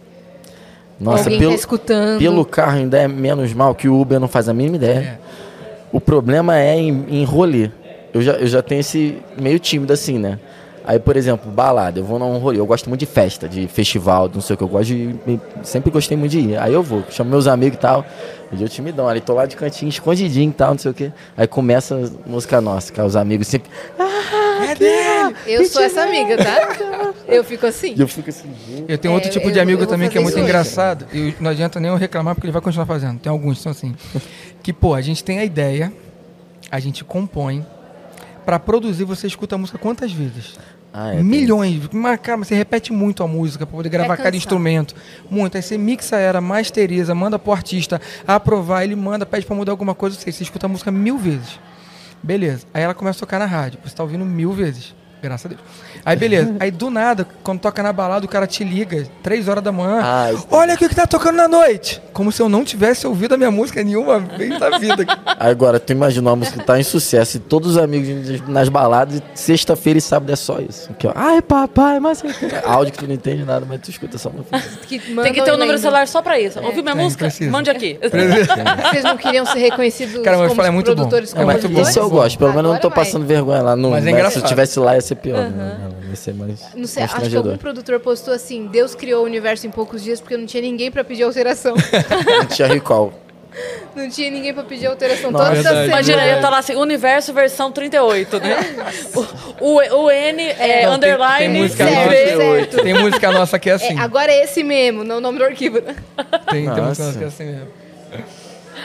[1.00, 2.20] Nossa, Alguém pelo, tá escutando.
[2.20, 5.00] pelo carro ainda é menos mal que o Uber não faz a mínima ideia.
[5.00, 5.18] É.
[5.92, 7.70] O problema é em, em rolê.
[8.14, 10.40] Eu já, eu já tenho esse meio tímido assim, né?
[10.90, 12.60] Aí, por exemplo, balada, eu vou num rolê.
[12.60, 14.64] Eu gosto muito de festa, de festival, de não sei o que.
[14.64, 15.16] Eu gosto de.
[15.62, 16.58] Sempre gostei muito de ir.
[16.58, 18.04] Aí eu vou, chamo meus amigos e tal.
[18.52, 19.08] E eu timidão.
[19.08, 21.12] Ali tô lá de cantinho, escondidinho e tal, não sei o que.
[21.38, 23.70] Aí começa a música nossa, que é os amigos sempre.
[24.68, 25.36] É dele!
[25.46, 27.14] Eu sou essa amiga, tá?
[27.28, 27.94] Eu fico assim.
[27.96, 28.50] Eu fico assim,
[28.88, 30.44] Eu tenho É, outro tipo eu- de amigo também que é muito hoje.
[30.44, 31.06] engraçado.
[31.14, 33.20] E não adianta nem eu reclamar porque ele vai continuar fazendo.
[33.20, 33.94] Tem alguns que são assim.
[34.64, 35.94] Que, pô, a gente tem a ideia,
[36.72, 37.64] a gente compõe.
[38.46, 40.58] Pra produzir, você escuta a música quantas vezes?
[40.92, 41.88] Ah, é, tem- Milhões.
[41.92, 44.96] Mas, cara, você repete muito a música pra poder gravar É cada instrumento.
[45.30, 45.56] Muito.
[45.56, 49.94] Aí você mixa ela, masteriza, manda pro artista aprovar, ele manda, pede pra mudar alguma
[49.94, 51.60] coisa, você, você escuta a música mil vezes.
[52.24, 52.66] Beleza.
[52.74, 53.80] Aí ela começa a tocar na rádio.
[53.84, 54.94] Você tá ouvindo mil vezes.
[55.22, 55.62] Graças a Deus.
[56.06, 56.56] Aí beleza.
[56.60, 60.02] Aí do nada, quando toca na balada, o cara te liga, três horas da manhã.
[60.34, 62.02] Isso- Olha o que tá tocando na noite.
[62.14, 65.06] Como se eu não tivesse ouvido a minha música nenhuma vez na vida.
[65.26, 69.18] Agora, tu imagina uma música que tá em sucesso e todos os amigos nas baladas,
[69.20, 70.90] e sexta-feira e sábado é só isso.
[70.92, 71.12] Aqui, ó.
[71.16, 72.24] Ai, papai, mas.
[72.66, 74.58] Áudio que tu não entende nada, mas tu escuta essa música.
[74.88, 76.60] Que Tem que ter um número de celular só pra isso.
[76.60, 77.26] Ouviu minha Tem, música?
[77.26, 77.52] precisa.
[77.52, 78.00] Mande aqui.
[78.92, 80.96] Vocês não queriam ser reconhecidos Cara, mas como falei, é muito bom.
[80.96, 81.82] produtores É muito bom.
[81.82, 82.98] Isso eu gosto, pelo menos eu não tô vai.
[83.00, 83.76] passando vergonha lá.
[83.76, 84.34] No, Mas é né, engraçado.
[84.40, 85.50] Se eu tivesse lá ia ser pior.
[85.50, 85.90] né?
[86.10, 89.68] Ia ser mais Não sei, acho que algum produtor postou assim: Deus criou o universo
[89.68, 91.76] em poucos dias porque não tinha ninguém pra pedir alteração.
[92.26, 93.14] Não tinha recall.
[93.96, 95.32] não tinha ninguém pra pedir alteração.
[95.32, 95.68] Nossa, verdade.
[95.68, 95.88] semanas.
[95.88, 98.58] Imagina, ia tá lá assim, Universo versão 38, né?
[99.60, 102.84] O, o, o N é, Não, tem- underline tem música certo, nossa- certo.
[102.84, 103.98] Tem música nossa que é assim.
[103.98, 105.82] É, agora é esse mesmo, não o nome do arquivo.
[105.82, 105.96] Tem,
[106.48, 107.68] tem música nossa que é assim mesmo.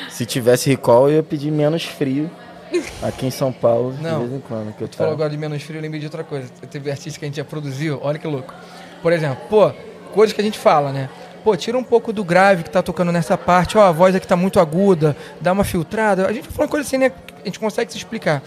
[0.08, 2.30] Se tivesse recall, eu ia pedir menos frio
[3.02, 4.22] aqui em São Paulo, Não.
[4.22, 4.74] de vez em quando.
[4.74, 6.48] Que eu Tu falou agora de menos frio, eu lembrei de outra coisa.
[6.70, 8.52] Teve artista que a gente já produziu, olha que louco.
[9.02, 9.70] Por exemplo, pô,
[10.12, 11.08] coisas que a gente fala, né?
[11.42, 14.26] Pô, tira um pouco do grave que tá tocando nessa parte, ó, a voz aqui
[14.26, 16.26] tá muito aguda, dá uma filtrada.
[16.26, 17.12] A gente falou uma coisa assim, né?
[17.42, 18.42] A gente consegue se explicar.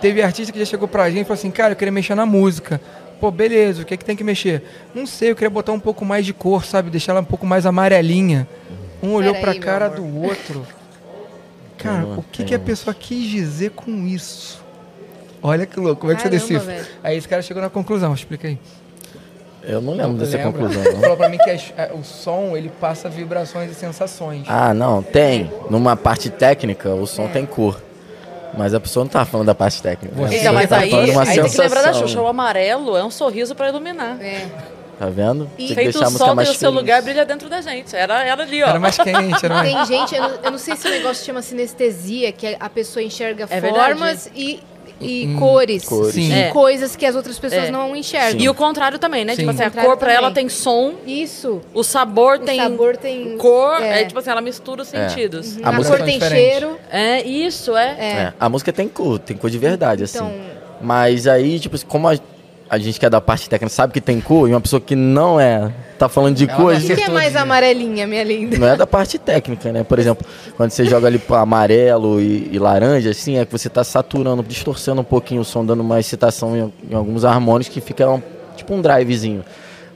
[0.00, 2.24] Teve artista que já chegou pra gente e falou assim, cara, eu queria mexer na
[2.24, 2.80] música.
[3.20, 4.62] Pô, beleza, o que é que tem que mexer?
[4.94, 6.88] Não sei, eu queria botar um pouco mais de cor, sabe?
[6.88, 8.48] Deixar ela um pouco mais amarelinha.
[9.02, 10.66] Um olhou Pera pra aí, cara do outro.
[11.82, 14.62] Cara, Não, o que, que a pessoa quis dizer com isso?
[15.42, 16.74] Olha que louco, como é que Caramba, você decifra?
[16.74, 16.86] velho.
[17.02, 18.58] Aí esse cara chegou na conclusão, explica aí.
[19.62, 20.52] Eu não lembro dessa Lembra?
[20.52, 20.82] conclusão.
[20.82, 21.00] Ele não.
[21.00, 24.44] falou pra mim que a- o som, ele passa vibrações e sensações.
[24.48, 25.50] Ah, não, tem.
[25.68, 27.80] Numa parte técnica, o som tem cor.
[28.56, 30.14] Mas a pessoa não tá falando da parte técnica.
[30.16, 31.92] Você- Então, mas tá aí, falando de uma aí tem que lembrar da.
[31.94, 32.20] Xuxa.
[32.20, 34.20] O amarelo é um sorriso pra iluminar.
[34.20, 34.46] É.
[35.00, 35.48] Tá vendo?
[35.56, 36.80] E- Tem que Feito deixar a o música sol mais no seu feliz.
[36.82, 37.96] lugar brilha dentro da gente.
[37.96, 38.66] Era, era ali, ó.
[38.68, 39.88] Era mais quente, era mais...
[39.88, 43.02] Tem gente, eu não, eu não sei se o negócio chama sinestesia, que a pessoa
[43.02, 43.94] enxerga É verdade.
[43.98, 44.60] formas e,
[45.00, 45.84] e Hum, cores.
[45.86, 46.12] cores.
[46.12, 46.28] Sim.
[46.30, 46.50] E É.
[46.50, 47.70] coisas que as outras pessoas É.
[47.70, 48.42] não enxergam.
[48.42, 49.32] E o contrário também, né?
[49.34, 49.38] Sim.
[49.48, 51.62] Tipo assim, a O cor pra ela tem som, Isso.
[51.72, 53.80] o sabor O tem sabor tem cor.
[53.80, 54.02] é.
[54.02, 54.04] É.
[54.04, 55.56] tipo assim, ela mistura os sentidos.
[55.62, 56.42] A A, música cor é tem diferente.
[56.50, 56.76] cheiro.
[56.90, 57.88] É, isso, é.
[57.98, 60.40] É, a música tem cor, tem cor de verdade, Então- assim.
[60.82, 62.18] Mas aí, tipo, como a,
[62.70, 64.94] a gente que é da parte técnica sabe que tem cor, e uma pessoa que
[64.94, 67.42] não é, tá falando de Ela cor, O que, que é mais dia.
[67.42, 68.56] amarelinha, minha linda?
[68.56, 69.82] não é da parte técnica, né?
[69.82, 70.24] Por exemplo,
[70.56, 74.42] quando você joga ali pro amarelo e, e laranja, assim, é que você tá saturando,
[74.44, 78.22] distorcendo um pouquinho o som, dando uma excitação em, em alguns harmônicos que fica um-
[78.56, 79.44] tipo um drivezinho.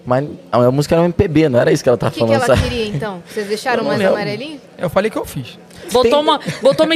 [0.04, 2.20] Mas a, música era um MPB, não era isso que ela tá O que, que
[2.26, 2.62] falando, ela sabe?
[2.68, 3.22] queria, então?
[3.26, 4.14] Vocês deixaram mais lembro.
[4.14, 4.60] amarelinho?
[4.76, 5.58] Eu falei que eu fiz.
[5.92, 6.94] Botou, Tem- uma, botou uma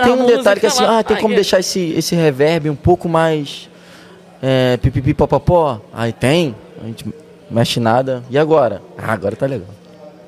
[0.00, 0.38] na Tem um música.
[0.38, 0.98] detalhe que assim, lá.
[0.98, 3.70] ah, tem Ai, como que- deixar esse, esse reverb um pouco mais
[4.44, 5.80] é, pipipi popopó?
[5.92, 7.04] Aí tem, a gente
[7.50, 8.22] mexe nada.
[8.28, 8.82] E agora?
[8.98, 9.68] Ah, agora tá legal.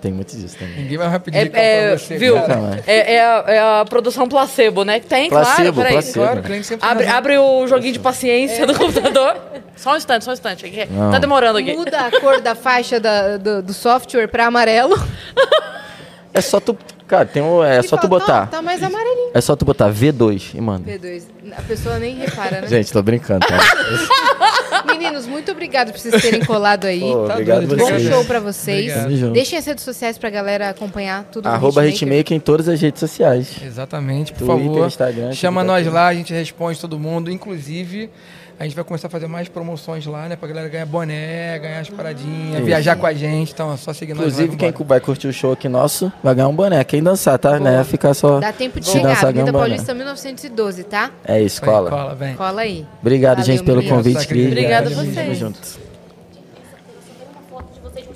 [0.00, 0.76] Tem muito disso também.
[0.82, 1.40] Ninguém vai pedir É,
[1.84, 2.16] é, pra você.
[2.18, 2.36] viu?
[2.36, 2.82] é.
[2.86, 5.00] É, é a, é a produção placebo, né?
[5.00, 5.44] Que tem, claro.
[5.46, 5.92] Placebo, Peraí.
[5.94, 6.26] placebo.
[6.26, 6.42] Claro,
[6.82, 9.36] Abre, abre o joguinho de paciência do computador.
[9.76, 10.88] Só um instante, só um instante.
[10.90, 11.10] Não.
[11.10, 11.74] Tá demorando aqui.
[11.74, 14.96] Muda a cor da faixa da- do, do software pra amarelo.
[16.32, 16.76] É só tu.
[17.06, 18.46] Cara, tem um, é E só tu botar.
[18.48, 19.30] Tá, mais amarelinho.
[19.32, 20.90] É só tu botar V2 e manda.
[20.90, 21.22] P2.
[21.56, 22.66] A pessoa nem repara, né?
[22.66, 23.56] Gente, tô brincando, tá?
[24.86, 27.00] Meninos, muito obrigado por vocês terem colado aí.
[27.00, 28.08] Pô, Tá obrigado doido, Bom vocês.
[28.08, 28.96] show pra vocês.
[28.96, 29.32] Obrigado.
[29.32, 32.08] Deixem as redes sociais pra galera acompanhar tudo do Arroba Hitmaker.
[32.18, 33.56] Hitmaker em todas as redes sociais.
[33.64, 34.86] Exatamente, por Twitter, favor.
[34.86, 37.30] Instagram, Chama nós lá, a gente responde todo mundo.
[37.30, 38.10] Inclusive,
[38.58, 40.34] A gente vai começar a fazer mais promoções lá, né?
[40.36, 42.64] Pra galera ganhar boné, ganhar as paradinhas, Isso.
[42.64, 43.52] viajar com a gente.
[43.52, 44.22] Então, é só seguir nós.
[44.28, 44.88] Inclusive, quem vambora.
[44.88, 46.82] vai curtir o show aqui nosso vai ganhar um boné.
[46.82, 47.60] Quem dançar, tá?
[47.60, 47.84] Né?
[47.84, 48.40] Ficar só.
[48.40, 49.08] Dá tempo de chegar.
[49.10, 49.60] dançar, Avenida um.
[49.60, 51.10] Paulista 1912, tá?
[51.22, 51.90] É isso, Vem, cola.
[51.90, 52.34] cola, vem.
[52.34, 52.86] Cola aí.
[53.02, 53.94] Obrigado, Valeu, gente, pelo menino.
[53.96, 54.46] convite, Cris.
[54.46, 55.38] Obrigada a Tamo vocês.
[55.38, 55.60] junto.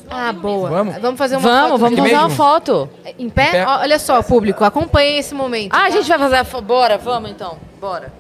[0.09, 0.71] Ah, boa.
[0.71, 1.19] Vamos?
[1.19, 2.89] fazer uma Vamos, foto vamos de- fazer uma foto.
[3.19, 3.49] Em pé?
[3.49, 3.67] Em pé?
[3.67, 5.73] Olha só, público, acompanhe esse momento.
[5.75, 6.65] Ah, a gente vai fazer a foto.
[6.65, 7.59] Bora, vamos então.
[7.81, 8.20] Bora.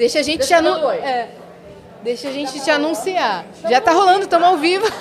[0.00, 1.28] Deixa a gente te anunciar.
[2.02, 3.44] Deixa a gente te anunciar.
[3.68, 4.86] Já tá rolando, estamos ao vivo.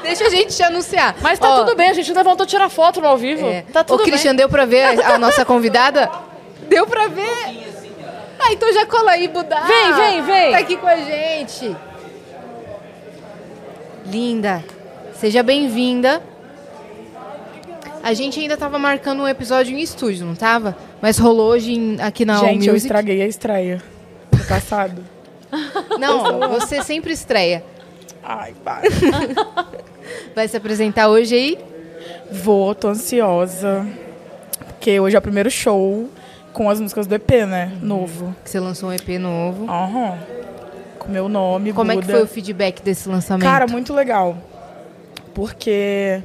[0.00, 1.16] Deixa a gente te anunciar.
[1.20, 3.48] Mas tá Ó, tudo bem, a gente levantou tirar foto no ao vivo.
[3.48, 3.62] É.
[3.62, 6.08] Tá tudo Ô, Christian, deu pra ver a, a nossa convidada?
[6.68, 7.74] Deu pra ver?
[8.38, 9.62] Ah, então já cola aí, Budá.
[9.62, 10.52] Vem, vem, vem.
[10.52, 11.76] Tá aqui com a gente.
[14.06, 14.62] Linda.
[15.16, 16.22] Seja bem-vinda.
[18.04, 20.76] A gente ainda tava marcando um episódio em estúdio, não tava?
[21.04, 23.82] Mas rolou hoje em- aqui na All Gente, eu estraguei a estreia
[24.32, 25.04] no passado.
[26.00, 27.62] Não, você sempre estreia.
[28.22, 28.88] Ai, para.
[30.34, 31.58] Vai se apresentar hoje aí?
[32.32, 33.86] Vou, tô ansiosa.
[34.66, 36.08] Porque hoje é o primeiro show
[36.54, 37.70] com as músicas do EP, né?
[37.82, 38.34] Novo.
[38.42, 39.70] Que você lançou um EP novo.
[39.70, 40.18] Aham.
[41.00, 42.14] Com meu nome, Como é que Buda.
[42.14, 43.44] foi o feedback desse lançamento?
[43.46, 44.38] Cara, muito legal.
[45.34, 46.22] Porque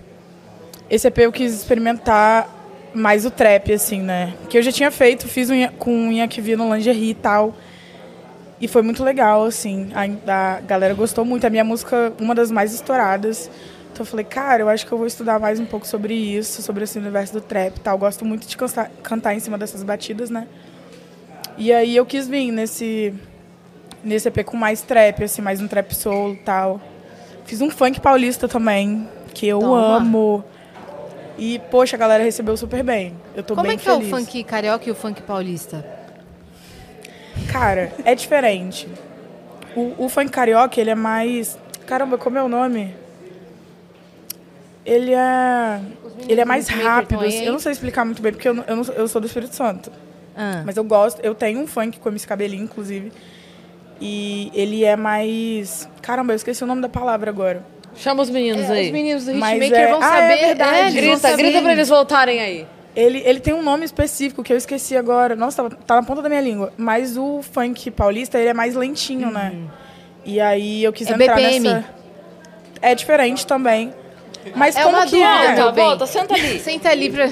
[0.89, 2.58] esse EP eu quis experimentar
[2.93, 4.33] mais o trap, assim, né?
[4.49, 7.55] Que eu já tinha feito, fiz unha, com unha que vi no lingerie e tal.
[8.61, 9.89] E foi muito legal, assim.
[9.93, 11.45] A, a galera gostou muito.
[11.45, 13.49] A minha música, uma das mais estouradas.
[13.91, 16.61] Então eu falei, cara, eu acho que eu vou estudar mais um pouco sobre isso,
[16.61, 17.97] sobre esse universo do trap e tal.
[17.97, 20.47] Gosto muito de cantar, cantar em cima dessas batidas, né?
[21.57, 23.13] E aí eu quis vir nesse,
[24.03, 26.81] nesse EP com mais trap, assim, mais um trap soul e tal.
[27.45, 29.97] Fiz um funk paulista também, que eu Toma.
[29.97, 30.43] amo.
[31.39, 33.13] E, poxa, a galera recebeu super bem.
[33.35, 34.09] Eu tô Como bem é que é o feliz.
[34.11, 35.85] funk carioca e o funk paulista?
[37.51, 38.87] Cara, é diferente.
[39.75, 41.57] O, o funk carioca, ele é mais.
[41.87, 42.93] Caramba, como é o nome?
[44.85, 45.81] Ele é.
[46.27, 47.21] Ele é mais rápido.
[47.23, 47.45] assim.
[47.45, 49.55] Eu não sei explicar muito bem, porque eu, não- eu, não- eu sou do Espírito
[49.55, 49.91] Santo.
[50.35, 50.63] Ah.
[50.65, 51.19] Mas eu gosto.
[51.21, 53.11] Eu tenho um funk com esse cabelinho, inclusive.
[54.01, 55.87] E ele é mais.
[56.01, 57.63] Caramba, eu esqueci o nome da palavra agora.
[57.99, 58.85] Chama os meninos aí.
[58.87, 60.45] Os meninos do Mas Hitmaker é- vão Ah, é saber.
[60.47, 60.77] verdade.
[60.79, 61.43] eles vão Grita, saber.
[61.43, 62.67] grita pra eles voltarem aí.
[62.95, 65.35] Ele, ele tem um nome específico que eu esqueci agora.
[65.35, 66.73] Nossa, tá, tá na ponta da minha língua.
[66.77, 69.53] Mas o funk paulista, ele é mais lentinho, né?
[70.25, 71.59] E aí eu quis É entrar BPM.
[71.69, 71.85] nessa...
[72.81, 73.93] É diferente também.
[74.55, 75.55] Mas É como uma que dúvida, é?
[75.55, 75.85] Volta, bem.
[75.85, 76.59] volta, senta ali.
[76.63, 77.29] Senta ali pra.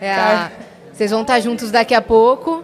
[0.00, 0.50] É a-
[0.92, 2.62] Vocês vão estar juntos daqui a pouco.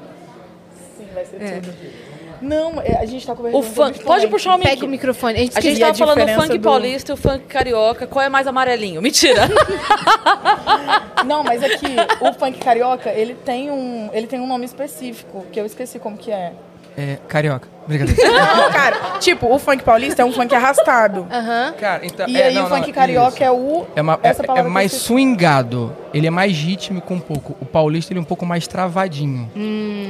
[2.41, 4.03] Não, é, a gente tá conversando O funk.
[4.05, 4.85] Pode puxar o Pega mic.
[4.85, 5.35] o microfone.
[5.35, 7.17] A gente, A gente E a tava falando do diferença funk do- paulista e o
[7.17, 8.07] funk carioca.
[8.07, 9.01] Qual é mais amarelinho?
[9.03, 9.43] Mentira.
[11.27, 11.87] Não, mas é que
[12.21, 16.17] o funk carioca, ele tem um, ele tem um nome específico, que eu esqueci como
[16.17, 16.53] que é.
[16.97, 17.69] É, carioca.
[17.85, 18.09] Obrigado.
[18.57, 21.27] Não, cara, tipo, o funk paulista é um funk arrastado.
[21.31, 21.73] Aham.
[21.79, 22.29] Cara, então.
[22.29, 23.45] E é, aí não, o funk não, carioca isso.
[23.45, 23.87] é o...
[23.95, 25.97] É, uma- é- essa é mais swingado.
[26.13, 27.57] Ele é mais rítmico um pouco.
[27.61, 29.49] O paulista ele é um pouco mais travadinho.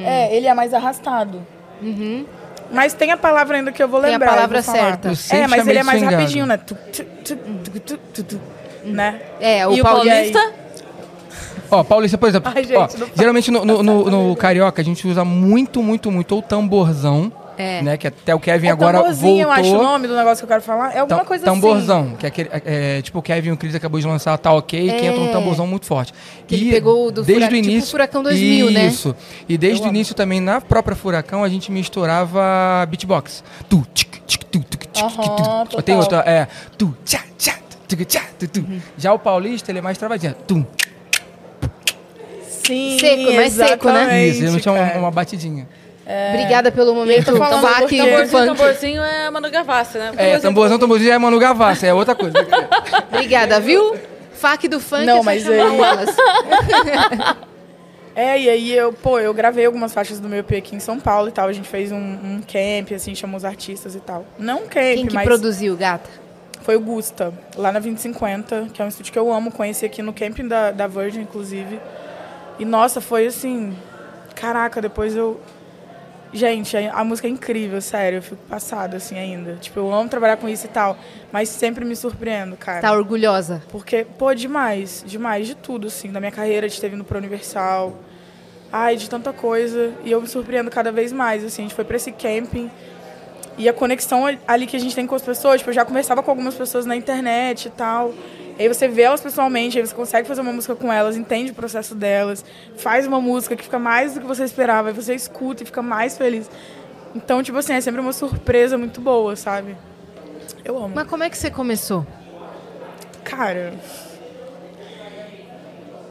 [0.06, 1.46] É, ele é mais arrastado.
[2.70, 4.30] Mas tem a palavra ainda que eu vou Tem a lembrar.
[4.34, 5.08] palavra certa.
[5.34, 6.56] É, mas ele é mais rapidinho, né?
[6.58, 8.40] Tu, tu, tu, tu, tu, tu, tu,
[8.84, 9.20] né?
[9.40, 10.52] É, o, e o Paul- paulista?
[11.70, 12.52] Ó, paulista, por exemplo.
[12.54, 16.34] Ai, gente, ó, geralmente no, no, no- no carioca a gente usa muito, muito, muito
[16.34, 17.32] ou tamborzão.
[17.58, 17.82] É.
[17.82, 17.96] Né?
[17.96, 19.64] Que até o Kevin É agora tamborzinho, voltou.
[19.64, 20.94] eu acho o nome do negócio que eu quero falar.
[20.94, 22.16] É alguma Tam- coisa tamborzão, assim.
[22.16, 22.50] que é aquele.
[22.52, 25.28] É, tipo, o Kevin e o Chris acabou de lançar Tá Ok, que entra um
[25.28, 25.32] É.
[25.32, 26.14] tamborzão muito forte.
[26.46, 28.86] Que ele pegou do desde fura- o tipo início, Furacão 2000, né?
[28.86, 29.14] Isso.
[29.48, 33.42] E desde o início também, na própria Furacão, a gente misturava beatbox.
[33.68, 35.16] Tu, tic, tic, tu, tic, tic, tic, tu.
[35.16, 35.82] total.
[35.82, 36.46] Tem outra, é.
[36.78, 37.54] Tu, tchá, tchá,
[37.88, 38.60] tic, tchá, tu, tu.
[38.60, 38.80] Uhum.
[38.96, 40.34] Já o paulista, ele é mais travadinho.
[40.46, 40.64] Tu.
[42.48, 44.26] Sim, Seco, mais seco, né?
[44.26, 45.66] Isso, ele não tinha uma, uma batidinha.
[46.32, 47.26] Obrigada pelo momento.
[47.26, 48.46] tô falando Funk, porque- Tamborzinho, funk.
[48.46, 50.12] tamborzinho é Manu Gavassi, né?
[50.16, 52.36] É, tamborzão, tamborzinho é Manu Gavassi, é outra coisa.
[53.12, 53.94] Obrigada, viu?
[54.32, 55.04] Fac do funk.
[55.04, 56.16] Não, é mas aí- o Wallace.
[58.14, 60.98] É, e aí eu, pô, eu gravei algumas faixas do meu EP aqui em São
[60.98, 61.46] Paulo e tal.
[61.46, 64.26] A gente fez um, um camp, assim, chamou os artistas e tal.
[64.36, 66.10] Não um camp, Quem que mas produziu, gata?
[66.62, 70.02] foi o Gusta, lá na 2050, que é um estúdio que eu amo, conheci aqui
[70.02, 71.78] no camping da, da Virgin, inclusive.
[72.58, 73.72] E nossa, foi assim.
[74.34, 75.40] Caraca, depois eu.
[76.32, 78.18] Gente, a, a música é incrível, sério.
[78.18, 79.54] Eu fico passada assim ainda.
[79.54, 80.96] Tipo, eu amo trabalhar com isso e tal.
[81.32, 82.80] Mas sempre me surpreendo, cara.
[82.80, 83.62] Tá orgulhosa?
[83.70, 87.96] Porque, pô, demais, demais, de tudo, assim, da minha carreira, de ter vindo pro Universal.
[88.70, 89.92] Ai, de tanta coisa.
[90.04, 91.62] E eu me surpreendo cada vez mais, assim.
[91.62, 92.70] A gente foi pra esse camping.
[93.56, 96.22] E a conexão ali que a gente tem com as pessoas, tipo, eu já conversava
[96.22, 98.14] com algumas pessoas na internet e tal.
[98.58, 101.54] Aí você vê elas pessoalmente, aí você consegue fazer uma música com elas, entende o
[101.54, 102.44] processo delas,
[102.76, 105.80] faz uma música que fica mais do que você esperava, aí você escuta e fica
[105.80, 106.50] mais feliz.
[107.14, 109.76] Então, tipo assim, é sempre uma surpresa muito boa, sabe?
[110.64, 110.92] Eu amo.
[110.94, 112.04] Mas como é que você começou?
[113.22, 113.74] Cara,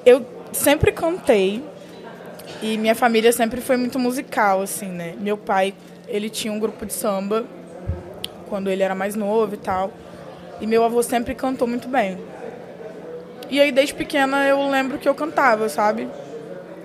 [0.05, 1.61] eu sempre cantei
[2.61, 5.15] e minha família sempre foi muito musical, assim, né?
[5.19, 5.73] Meu pai,
[6.07, 7.45] ele tinha um grupo de samba
[8.47, 9.91] quando ele era mais novo e tal.
[10.61, 12.17] E meu avô sempre cantou muito bem.
[13.49, 16.07] E aí, desde pequena, eu lembro que eu cantava, sabe?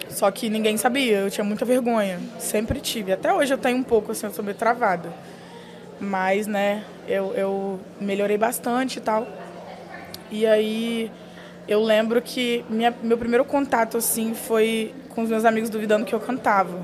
[0.09, 2.21] Só que ninguém sabia, eu tinha muita vergonha.
[2.39, 3.13] Sempre tive.
[3.13, 5.13] Até hoje eu tenho um pouco, assim, eu sou meio travada.
[5.99, 9.27] Mas, né, eu, eu melhorei bastante e tal.
[10.31, 11.11] E aí,
[11.67, 16.15] eu lembro que minha, meu primeiro contato, assim, foi com os meus amigos duvidando que
[16.15, 16.79] eu cantava.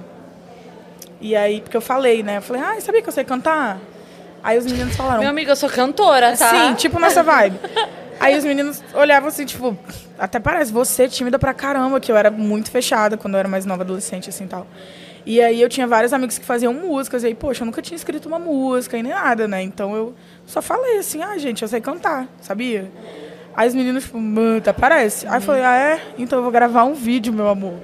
[1.20, 2.38] E aí, porque eu falei, né?
[2.38, 3.78] Eu falei, ah, sabia que eu sei cantar?
[4.42, 5.20] Aí os meninos falaram.
[5.20, 6.50] Meu amigo, eu sou cantora, tá?
[6.50, 7.58] Sim, tipo nessa vibe.
[8.20, 9.76] Aí os meninos olhavam assim, tipo,
[10.18, 13.64] até parece, você tímida pra caramba, que eu era muito fechada quando eu era mais
[13.64, 14.66] nova, adolescente, assim tal.
[15.24, 17.96] E aí eu tinha vários amigos que faziam músicas, e aí, poxa, eu nunca tinha
[17.96, 19.62] escrito uma música e nem nada, né?
[19.62, 20.14] Então eu
[20.46, 22.90] só falei assim, ah, gente, eu sei cantar, sabia?
[23.54, 24.18] Aí os meninos, tipo,
[24.56, 25.26] até parece.
[25.26, 26.00] Aí eu falei, ah, é?
[26.16, 27.74] Então eu vou gravar um vídeo, meu amor,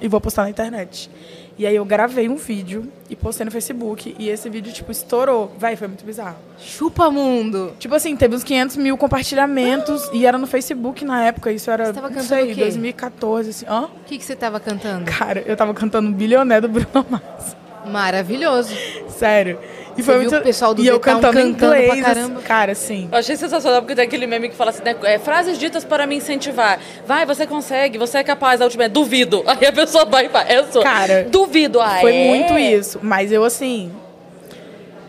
[0.00, 1.10] e vou postar na internet.
[1.56, 4.14] E aí eu gravei um vídeo e postei no Facebook.
[4.18, 5.52] E esse vídeo, tipo, estourou.
[5.58, 6.36] Vai, foi muito bizarro.
[6.58, 7.72] Chupa mundo!
[7.78, 10.08] Tipo assim, teve uns 500 mil compartilhamentos.
[10.12, 11.52] e era no Facebook na época.
[11.52, 12.60] Isso era, Você tava não cantando sei, o quê?
[12.62, 13.66] 2014, assim.
[13.68, 13.84] Hã?
[13.84, 15.04] O que, que você tava cantando?
[15.04, 17.56] Cara, eu tava cantando Bilioné do Bruno Mars.
[17.86, 18.74] Maravilhoso.
[19.08, 19.58] Sério.
[19.96, 22.02] E Você viu o pessoal do E eu cantando em cantando pra inglês.
[22.04, 22.40] caramba?
[22.42, 23.08] Cara, sim.
[23.12, 24.96] Eu achei sensacional porque tem aquele meme que fala assim, né?
[25.04, 26.78] é, frases ditas para me incentivar.
[27.06, 28.60] Vai, você consegue, você é capaz.
[28.60, 29.42] A última é duvido.
[29.48, 30.82] Aí a pessoa vai e fala, é só.
[30.82, 31.80] Cara, duvido.
[31.80, 32.28] Ah, Foi é?
[32.28, 32.98] muito isso.
[33.02, 33.92] Mas eu, assim,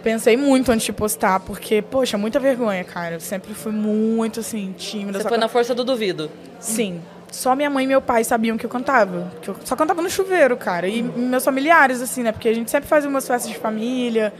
[0.03, 3.15] pensei muito antes de postar, porque, poxa, muita vergonha, cara.
[3.15, 5.13] Eu sempre fui muito, assim, tímida.
[5.17, 6.29] Você só foi can- na força do duvido.
[6.59, 7.01] Sim.
[7.31, 9.31] Só minha mãe e meu pai sabiam que eu cantava.
[9.41, 10.87] Que eu só cantava no chuveiro, cara.
[10.87, 12.31] E meus familiares, assim, né?
[12.31, 14.31] Porque a gente sempre fazia umas festas de família.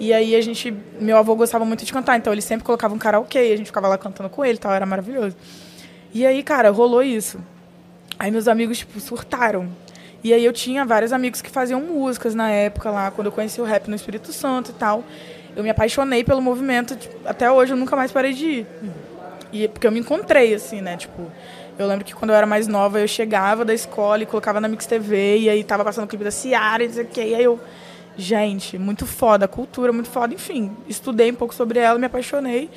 [0.00, 0.74] E aí a gente.
[1.00, 3.38] Meu avô gostava muito de cantar, então ele sempre colocava um karaokê.
[3.38, 5.36] A gente ficava lá cantando com ele tal, era maravilhoso.
[6.12, 7.38] E aí, cara, rolou isso.
[8.18, 9.68] Aí meus amigos, tipo, surtaram.
[10.22, 13.60] E aí eu tinha vários amigos que faziam músicas na época lá, quando eu conheci
[13.60, 15.04] o rap no Espírito Santo e tal.
[15.54, 18.66] Eu me apaixonei pelo movimento, tipo, até hoje eu nunca mais parei de ir.
[19.52, 20.96] E porque eu me encontrei, assim, né?
[20.96, 21.30] Tipo,
[21.78, 24.68] eu lembro que quando eu era mais nova, eu chegava da escola e colocava na
[24.68, 27.22] Mix TV, e aí tava passando o clipe da Ciara, e não sei o quê.
[27.22, 27.60] E aí eu,
[28.18, 30.76] gente, muito foda, cultura, muito foda, enfim.
[30.88, 32.68] Estudei um pouco sobre ela, me apaixonei.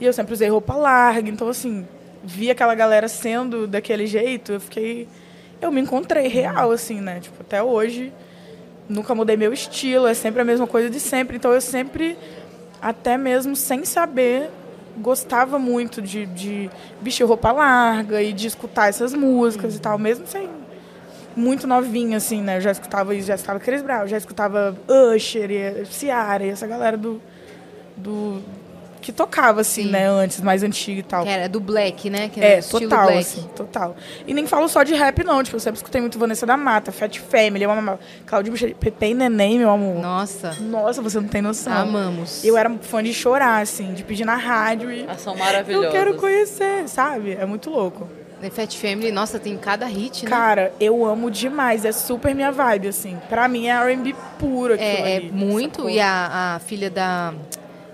[0.00, 1.86] E eu sempre usei roupa larga, então, assim,
[2.24, 5.06] vi aquela galera sendo daquele jeito, eu fiquei.
[5.60, 7.20] Eu me encontrei real, assim, né?
[7.20, 8.12] Tipo, até hoje,
[8.88, 11.36] nunca mudei meu estilo, é sempre a mesma coisa de sempre.
[11.36, 12.16] Então eu sempre,
[12.80, 14.50] até mesmo sem saber,
[14.98, 16.70] gostava muito de, de
[17.00, 20.48] vestir roupa larga e de escutar essas músicas e tal, mesmo sem
[21.36, 22.56] muito novinha, assim, né?
[22.56, 26.66] Eu já escutava isso, já escutava Chris Brown, já escutava Usher, e Ciara, e essa
[26.66, 27.20] galera do.
[27.96, 28.40] do
[28.98, 29.90] que tocava, assim, Sim.
[29.90, 31.22] né, antes, mais antiga e tal.
[31.22, 32.28] Que era do black, né?
[32.28, 33.18] Que era É, total, black.
[33.20, 33.94] assim, total.
[34.26, 35.44] E nem falo só de rap, não.
[35.44, 38.00] Tipo, eu sempre escutei muito Vanessa da Mata, Fat Family, eu amava.
[38.26, 40.02] Claudio Bochecha, Pepe e Neném, meu amor.
[40.02, 41.72] Nossa, Nossa, você não tem noção.
[41.72, 42.42] amamos.
[42.44, 45.02] Eu era fã de chorar, assim, de pedir na rádio e...
[45.02, 45.86] Elas são maravilhosas.
[45.86, 47.34] Eu quero conhecer, sabe?
[47.34, 48.08] É muito louco.
[48.40, 50.30] The Fat Family, nossa, tem cada hit, né?
[50.30, 51.84] Cara, eu amo demais.
[51.84, 53.16] É super minha vibe, assim.
[53.28, 55.88] Pra mim é R&B puro aquilo É, é muito.
[55.88, 57.32] E a, a filha da.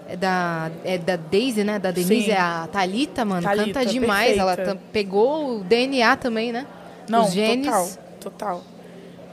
[0.09, 1.79] É da, é da Daisy, né?
[1.79, 2.31] Da Denise, Sim.
[2.33, 3.43] é a Thalita, mano.
[3.43, 4.37] Thalita, canta demais.
[4.37, 4.79] Ela perfeita.
[4.79, 6.67] tam- pegou o DNA também, né?
[7.09, 7.65] Não, Os genes.
[7.67, 7.89] total,
[8.21, 8.65] total.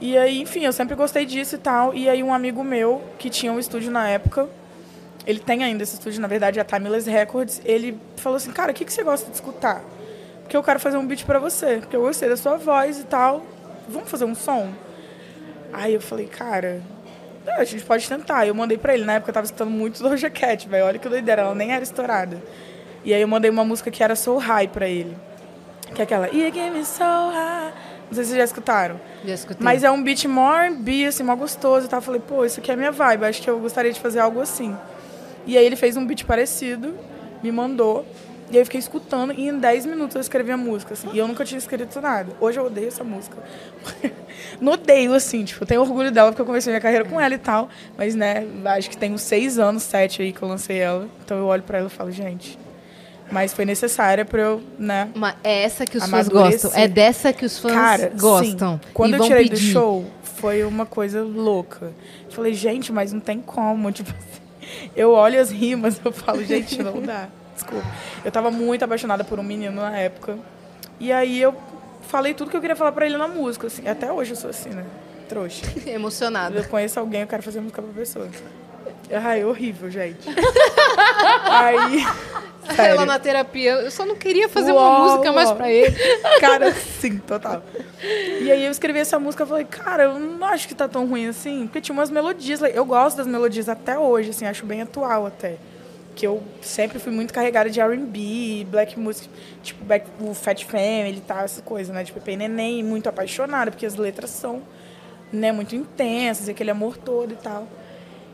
[0.00, 1.92] E aí, enfim, eu sempre gostei disso e tal.
[1.92, 4.48] E aí um amigo meu, que tinha um estúdio na época,
[5.26, 8.74] ele tem ainda esse estúdio, na verdade, a Timeless Records, ele falou assim, cara, o
[8.74, 9.82] que, que você gosta de escutar?
[10.50, 13.04] Porque eu quero fazer um beat pra você, porque eu gostei da sua voz e
[13.04, 13.46] tal.
[13.88, 14.68] Vamos fazer um som?
[15.72, 16.82] Aí eu falei, cara,
[17.56, 18.48] a gente pode tentar.
[18.48, 20.86] Eu mandei pra ele, na época eu tava escutando muito Doja Cat, velho.
[20.86, 22.42] Olha que doideira, ela nem era estourada.
[23.04, 25.16] E aí eu mandei uma música que era So High pra ele.
[25.94, 27.72] Que é aquela, You Give Me So High.
[28.08, 29.00] Não sei se vocês já escutaram.
[29.24, 29.64] Já escutei.
[29.64, 32.00] Mas é um beat more R&B, assim, mó gostoso e tal.
[32.00, 34.40] Eu Falei, pô, isso aqui é minha vibe, acho que eu gostaria de fazer algo
[34.40, 34.76] assim.
[35.46, 36.92] E aí ele fez um beat parecido,
[37.40, 38.04] me mandou.
[38.50, 41.08] E aí eu fiquei escutando e em 10 minutos eu escrevi a música, assim.
[41.12, 42.32] E eu nunca tinha escrito nada.
[42.40, 43.36] Hoje eu odeio essa música.
[44.60, 47.32] não odeio, assim, tipo, eu tenho orgulho dela porque eu comecei minha carreira com ela
[47.32, 47.68] e tal.
[47.96, 48.44] Mas, né,
[48.76, 51.08] acho que tem uns seis anos, sete aí que eu lancei ela.
[51.24, 52.58] Então eu olho pra ela e falo, gente.
[53.30, 55.08] Mas foi necessária pra eu, né?
[55.14, 56.72] Mas é essa que os fãs gostam.
[56.74, 58.80] É dessa que os fãs Cara, gostam.
[58.82, 58.90] sim.
[58.92, 59.66] Quando eu tirei pedir.
[59.66, 61.92] do show, foi uma coisa louca.
[62.30, 63.92] Falei, gente, mas não tem como.
[63.92, 67.28] Tipo assim, eu olho as rimas, eu falo, gente, não dá.
[67.60, 67.86] Desculpa.
[68.24, 70.38] Eu tava muito apaixonada por um menino na época.
[70.98, 71.54] E aí eu
[72.08, 73.86] falei tudo que eu queria falar pra ele na música, assim.
[73.86, 74.84] Até hoje eu sou assim, né?
[75.28, 75.66] Trouxa.
[75.86, 76.58] Emocionada.
[76.58, 78.28] Eu conheço alguém, eu quero fazer música pra pessoa.
[79.12, 80.28] Ai, horrível, gente.
[81.50, 82.04] aí.
[82.68, 83.06] Ela sério.
[83.06, 83.72] na terapia.
[83.72, 85.56] Eu só não queria fazer Uó, uma música mais uó.
[85.56, 85.96] pra ele.
[86.40, 87.62] Cara, sim, total.
[88.40, 91.06] E aí eu escrevi essa música e falei, cara, eu não acho que tá tão
[91.06, 91.66] ruim assim.
[91.66, 92.62] Porque tinha umas melodias.
[92.62, 95.56] Eu gosto das melodias até hoje, assim, acho bem atual até.
[96.20, 99.26] Que eu sempre fui muito carregada de R&B, black music,
[99.62, 99.82] tipo
[100.20, 102.04] o Fat Family e tal, essa coisa, né?
[102.04, 104.62] Tipo, Pepe e Neném, muito apaixonada, porque as letras são,
[105.32, 107.66] né, muito intensas, aquele amor todo e tal.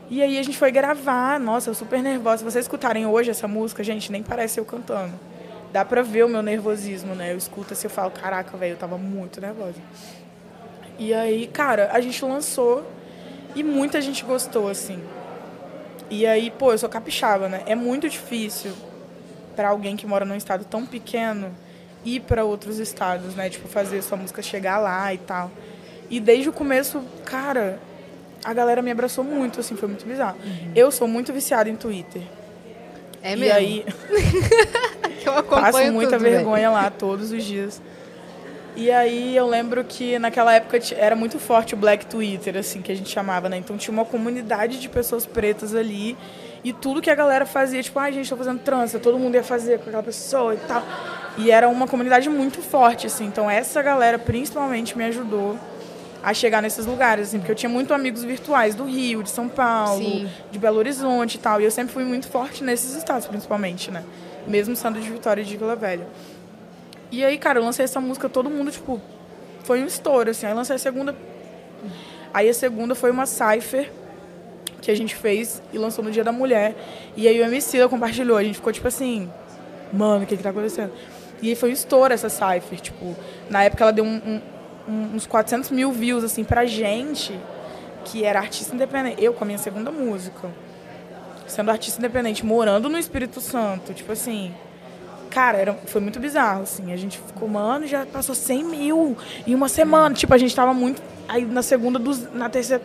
[0.09, 2.39] E aí a gente foi gravar, nossa, eu super nervosa.
[2.39, 5.13] Se vocês escutarem hoje essa música, gente, nem parece eu cantando.
[5.71, 7.31] Dá pra ver o meu nervosismo, né?
[7.31, 9.79] Eu escuto assim, eu falo, caraca, velho, eu tava muito nervosa.
[10.99, 12.85] E aí, cara, a gente lançou
[13.55, 15.01] e muita gente gostou, assim.
[16.09, 17.63] E aí, pô, eu sou capixaba, né?
[17.65, 18.71] É muito difícil
[19.55, 21.51] pra alguém que mora num estado tão pequeno
[22.05, 23.49] ir pra outros estados, né?
[23.49, 25.51] Tipo, fazer sua música chegar lá e tal.
[26.09, 27.79] E desde o começo, cara,
[28.43, 30.37] a galera me abraçou muito, assim, foi muito bizarro.
[30.75, 32.21] Eu sou muito viciada em Twitter.
[33.21, 33.55] É e mesmo.
[33.55, 33.85] aí,
[35.19, 37.81] que eu acompanho passo muita tudo, vergonha lá todos os dias.
[38.77, 42.91] E aí eu lembro que naquela época era muito forte o Black Twitter, assim, que
[42.91, 43.57] a gente chamava, né?
[43.57, 46.15] Então tinha uma comunidade de pessoas pretas ali.
[46.63, 49.43] E tudo que a galera fazia, tipo, ai, gente, tô fazendo trança, todo mundo ia
[49.43, 50.83] fazer com aquela pessoa e tal.
[51.39, 53.25] E era uma comunidade muito forte, assim.
[53.25, 55.57] Então essa galera principalmente me ajudou
[56.21, 59.49] a chegar nesses lugares, assim, porque eu tinha muito amigos virtuais do Rio, de São
[59.49, 60.29] Paulo, Sim.
[60.51, 61.59] de Belo Horizonte e tal.
[61.59, 64.03] E eu sempre fui muito forte nesses estados, principalmente, né?
[64.45, 66.05] Mesmo sendo de Vitória e de Vila Velha.
[67.11, 69.01] E aí, cara, eu lancei essa música, todo mundo, tipo,
[69.63, 70.45] foi um estouro, assim.
[70.45, 71.15] Aí lancei a segunda.
[72.33, 73.91] Aí a segunda foi uma cipher
[74.81, 76.75] que a gente fez e lançou no Dia da Mulher.
[77.15, 78.37] E aí o MC compartilhou.
[78.37, 79.29] A gente ficou tipo assim,
[79.91, 80.91] mano, o que que tá acontecendo?
[81.41, 82.79] E aí foi um estouro essa cipher.
[82.79, 83.15] Tipo,
[83.49, 84.41] na época ela deu um-
[84.87, 87.37] um- uns 400 mil views, assim, pra gente,
[88.05, 89.23] que era artista independente.
[89.23, 90.49] Eu com a minha segunda música.
[91.47, 93.93] Sendo artista independente, morando no Espírito Santo.
[93.93, 94.53] Tipo assim,
[95.37, 96.91] Cara, era, foi muito bizarro, assim.
[96.91, 99.15] A gente ficou, mano, já passou 100 mil
[99.45, 100.15] em uma semana.
[100.15, 100.99] Tipo, a gente tava muito.
[101.29, 102.81] Aí na segunda, dos, na terceira.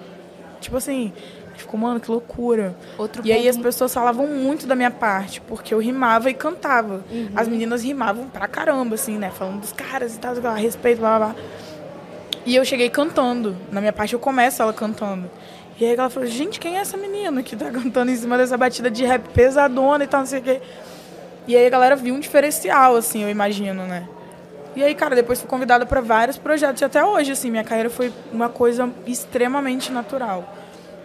[0.61, 1.15] Tipo assim,
[1.57, 2.77] ficou, mano, que loucura.
[2.99, 6.35] Outro E aí ponto as pessoas falavam muito da minha parte, porque eu rimava e
[6.35, 7.03] cantava.
[7.35, 9.31] As meninas rimavam pra caramba, assim, né?
[9.31, 11.43] Falando dos caras e tal, a respeito, blá blá blá.
[12.45, 13.57] E eu cheguei cantando.
[13.70, 15.31] Na minha parte eu começo ela cantando.
[15.81, 18.59] E aí ela falou, gente, quem é essa menina que tá cantando em cima dessa
[18.59, 20.61] batida de rap pesadona e tal, não sei o quê.
[21.47, 24.09] E aí a galera viu um diferencial, assim, eu imagino, né?
[24.74, 26.81] E aí, cara, depois fui convidada para vários projetos.
[26.81, 30.55] E até hoje, assim, minha carreira foi uma coisa extremamente natural.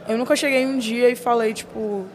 [0.08, 2.06] Eu nunca cheguei um dia e falei, tipo,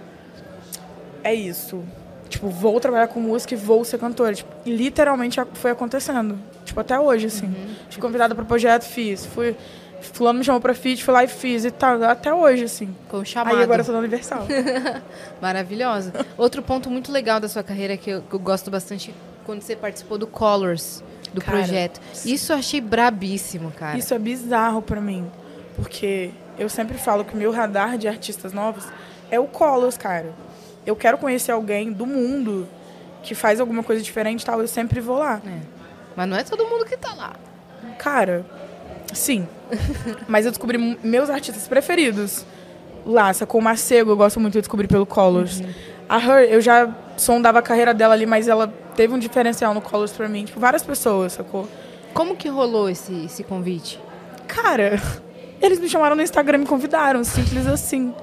[1.22, 1.84] é isso.
[2.28, 4.34] Tipo, vou trabalhar com música e vou ser cantora.
[4.34, 6.38] Tipo, e literalmente foi acontecendo.
[6.64, 7.54] Tipo, até hoje, assim.
[7.90, 9.26] Fui convidada para projeto, fiz.
[9.26, 9.54] Fui,
[10.02, 12.02] fulano me chamou pra feat, fui lá e fiz e tal.
[12.02, 12.94] Até hoje, assim.
[13.08, 13.56] Com o chamado.
[13.56, 14.46] Aí agora eu tô na Universal.
[15.40, 16.12] Maravilhosa.
[16.36, 19.14] Outro ponto muito legal da sua carreira que eu, eu gosto bastante
[19.44, 21.02] quando você participou do Colors,
[21.32, 22.00] do Cara, projeto.
[22.24, 23.98] Isso eu achei brabíssimo, cara.
[23.98, 25.30] Isso é bizarro pra mim.
[25.76, 28.84] Porque eu sempre falo que o meu radar de artistas novos
[29.30, 30.32] é o Colors, cara.
[30.84, 32.68] Eu quero conhecer alguém do mundo
[33.22, 35.40] que faz alguma coisa diferente e tal, eu sempre vou lá.
[35.46, 35.60] É.
[36.16, 37.34] Mas não é todo mundo que tá lá.
[37.98, 38.44] Cara,
[39.12, 39.46] sim.
[40.28, 42.44] Mas eu descobri meus artistas preferidos
[43.04, 43.60] lá, sacou?
[43.60, 45.62] O Macego, eu gosto muito de descobrir pelo Colors.
[46.08, 49.80] A Her, eu já sondava a carreira dela ali, mas ela teve um diferencial no
[49.80, 50.44] Colors pra mim.
[50.44, 51.68] Tipo, várias pessoas, sacou?
[52.12, 53.98] Como que rolou esse, esse convite?
[54.46, 55.00] Cara,
[55.60, 58.14] eles me chamaram no Instagram e me convidaram, simples assim.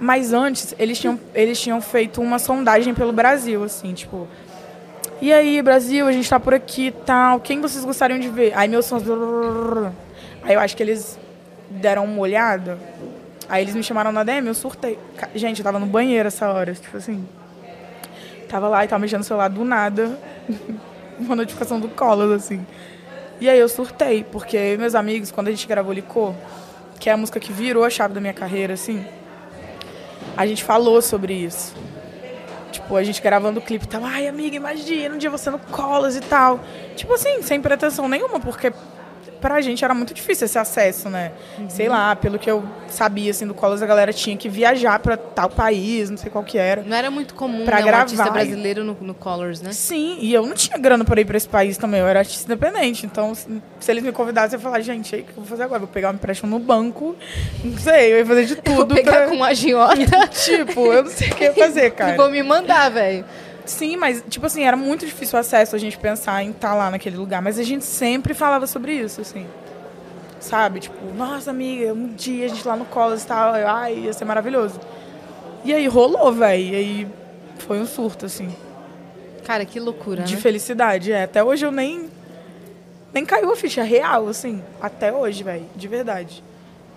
[0.00, 4.26] Mas antes, eles tinham, eles tinham feito uma sondagem pelo Brasil, assim, tipo.
[5.20, 7.38] E aí, Brasil, a gente tá por aqui e tal.
[7.38, 8.52] Quem vocês gostariam de ver?
[8.56, 9.04] Aí meus sons.
[10.42, 11.18] Aí eu acho que eles
[11.70, 12.78] deram uma olhada.
[13.48, 14.98] Aí eles me chamaram na DM, eu surtei.
[15.34, 17.26] Gente, eu tava no banheiro essa hora, tipo assim.
[18.48, 20.18] Tava lá e tava mexendo no celular do nada.
[21.18, 22.64] uma notificação do Collor, assim.
[23.40, 26.34] E aí eu surtei, porque eu meus amigos, quando a gente gravou Licor,
[27.00, 29.04] que é a música que virou a chave da minha carreira, assim,
[30.36, 31.74] a gente falou sobre isso.
[32.70, 34.04] Tipo, a gente gravando o clipe tal.
[34.04, 36.60] Ai, amiga, imagina um dia você no Colas e tal.
[36.96, 38.72] Tipo assim, sem pretensão nenhuma, porque
[39.42, 41.32] pra gente era muito difícil esse acesso, né?
[41.68, 45.16] Sei lá, pelo que eu sabia, assim, do Colas, a galera tinha que viajar pra
[45.16, 46.82] tal país, não sei qual que era.
[46.82, 49.72] Não era muito comum Pra né, um gravar artista brasileiro no, no Colors, né?
[49.72, 52.44] Sim, e eu não tinha grana pra ir pra esse país também, eu era artista
[52.50, 53.04] independente.
[53.04, 53.50] Então, se,
[53.88, 55.80] eles me convidassem, eu ia falar, gente, aí o que eu vou fazer agora?
[55.80, 57.16] Vou pegar um empréstimo no banco,
[57.64, 58.94] não sei, eu ia fazer de Vou tudo.
[58.94, 62.14] pegar pra- com um agiota Tipo, eu não sei o que eu ia fazer, cara.
[62.14, 63.24] e vou me mandar, velho.
[63.64, 66.90] Sim, mas, tipo assim, era muito difícil o acesso a gente pensar em estar lá
[66.90, 67.40] naquele lugar.
[67.40, 69.46] Mas a gente sempre falava sobre isso, assim.
[70.40, 70.80] Sabe?
[70.80, 73.54] Tipo, nossa, amiga, um dia a gente lá no Colas e tal.
[73.56, 74.80] eu, Ai, ia ser maravilhoso.
[75.64, 76.62] E aí rolou, velho.
[76.64, 77.08] E aí
[77.58, 78.52] foi um surto, assim.
[79.44, 80.40] Cara, que loucura, De né?
[80.40, 81.22] felicidade, é.
[81.24, 82.10] Até hoje eu nem.
[83.12, 84.62] Nem caiu a ficha real, assim.
[84.80, 85.66] Até hoje, velho.
[85.76, 86.42] De verdade.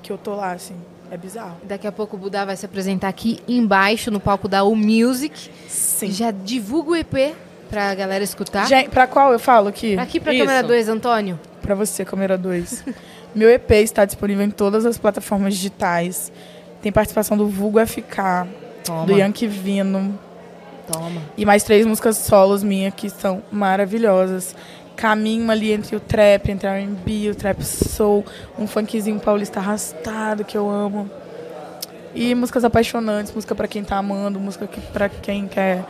[0.02, 0.76] Que eu tô lá, assim.
[1.12, 1.58] É bizarro.
[1.64, 5.50] Daqui a pouco o Budá vai se apresentar aqui embaixo, no palco da U Music.
[5.68, 6.12] Sim.
[6.12, 7.36] Já divulga o EP
[7.70, 8.68] pra galera escutar.
[8.68, 9.98] Gente, pra qual eu falo aqui?
[9.98, 10.46] Aqui pra Isso.
[10.46, 11.40] câmera 2, Antônio.
[11.62, 12.84] Pra você, câmera 2.
[13.36, 16.32] Meu EP está disponível em todas as plataformas digitais.
[16.82, 18.48] Tem participação do Vulgo FK,
[18.84, 19.06] Toma.
[19.06, 20.18] do Yankee Vino
[20.92, 21.22] Toma.
[21.36, 24.56] e mais três músicas solos minhas que são maravilhosas.
[24.96, 28.26] Caminho ali entre o trap, entre a R&B, o trap soul,
[28.58, 31.10] um funkzinho paulista arrastado que eu amo.
[32.14, 35.84] E músicas apaixonantes, música pra quem tá amando, música que, pra quem quer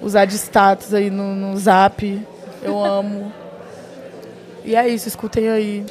[0.00, 2.26] usar de status aí no, no zap.
[2.62, 3.32] Eu amo.
[4.64, 5.84] E é isso, escutem aí.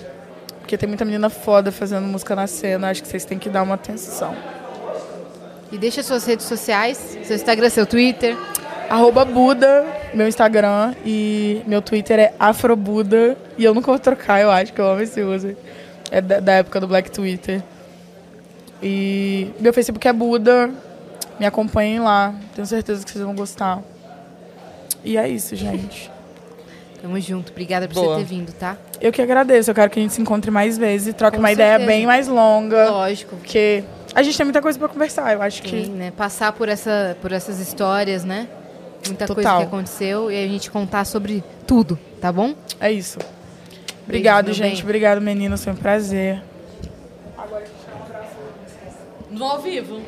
[0.59, 2.89] Porque tem muita menina foda fazendo música na cena.
[2.89, 4.35] Acho que vocês têm que dar uma atenção.
[5.71, 8.35] E deixa suas redes sociais, seu Instagram, seu Twitter.
[8.89, 10.93] Arroba Buda, meu Instagram.
[11.05, 13.37] E meu Twitter é Afrobuda.
[13.57, 15.55] E eu nunca vou trocar, eu acho que eu amo esse user.
[16.11, 17.63] É da, da época do Black Twitter.
[18.81, 20.69] E meu Facebook é Buda.
[21.39, 22.33] Me acompanhem lá.
[22.53, 23.81] Tenho certeza que vocês vão gostar.
[25.03, 26.11] E é isso, gente.
[27.01, 27.51] Tamo junto.
[27.51, 28.15] Obrigada por Boa.
[28.15, 28.77] você ter vindo, tá?
[29.01, 29.69] Eu que agradeço.
[29.69, 31.87] Eu quero que a gente se encontre mais vezes e troque Com uma ideia certeza.
[31.87, 32.89] bem mais longa.
[32.89, 33.35] Lógico.
[33.35, 33.83] Porque
[34.13, 35.33] a gente tem muita coisa pra conversar.
[35.33, 35.89] Eu acho Sim, que.
[35.89, 36.11] né?
[36.15, 38.47] Passar por, essa, por essas histórias, né?
[39.07, 39.61] Muita coisa Total.
[39.61, 42.55] que aconteceu e a gente contar sobre tudo, tá bom?
[42.79, 43.19] É isso.
[44.03, 44.75] Obrigado, gente.
[44.75, 44.83] bem.
[44.83, 45.63] Obrigado, meninos.
[45.63, 46.41] Foi um prazer.
[49.31, 50.01] No ao vivo.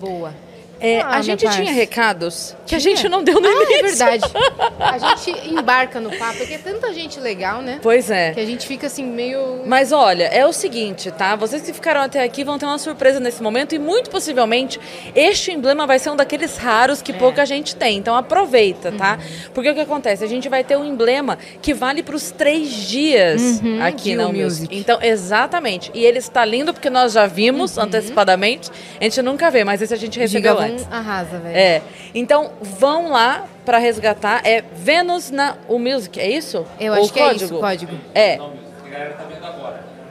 [0.00, 0.34] Boa.
[0.80, 2.96] É, Ah, a gente tinha recados que a Tinha?
[2.96, 3.74] gente não deu no Ah, início.
[3.76, 4.24] é verdade.
[4.78, 7.78] A gente embarca no papo, porque é tanta gente legal, né?
[7.82, 8.32] Pois é.
[8.32, 9.62] Que a gente fica assim, meio.
[9.66, 11.34] Mas olha, é o seguinte, tá?
[11.36, 14.78] Vocês que ficaram até aqui vão ter uma surpresa nesse momento e muito possivelmente
[15.14, 17.02] este emblema vai ser um daqueles raros É.
[17.04, 17.96] que pouca gente tem.
[17.98, 19.18] Então aproveita, tá?
[19.20, 19.50] Uhum.
[19.54, 20.22] Porque o que acontece?
[20.24, 24.24] A gente vai ter um emblema que vale para os três dias aqui de na
[24.28, 24.44] Music.
[24.44, 24.76] Music.
[24.76, 25.90] Então, exatamente.
[25.94, 28.70] E ele está lindo porque nós já vimos antecipadamente.
[29.00, 30.86] A gente nunca vê, mas esse a gente recebeu Gigavon antes.
[30.90, 31.56] arrasa, velho.
[31.56, 31.82] É.
[32.14, 34.42] Então, vão lá para resgatar.
[34.44, 36.66] É Vênus na U Music, é isso?
[36.78, 37.92] Eu Ou acho que é isso, o código.
[38.14, 38.38] É.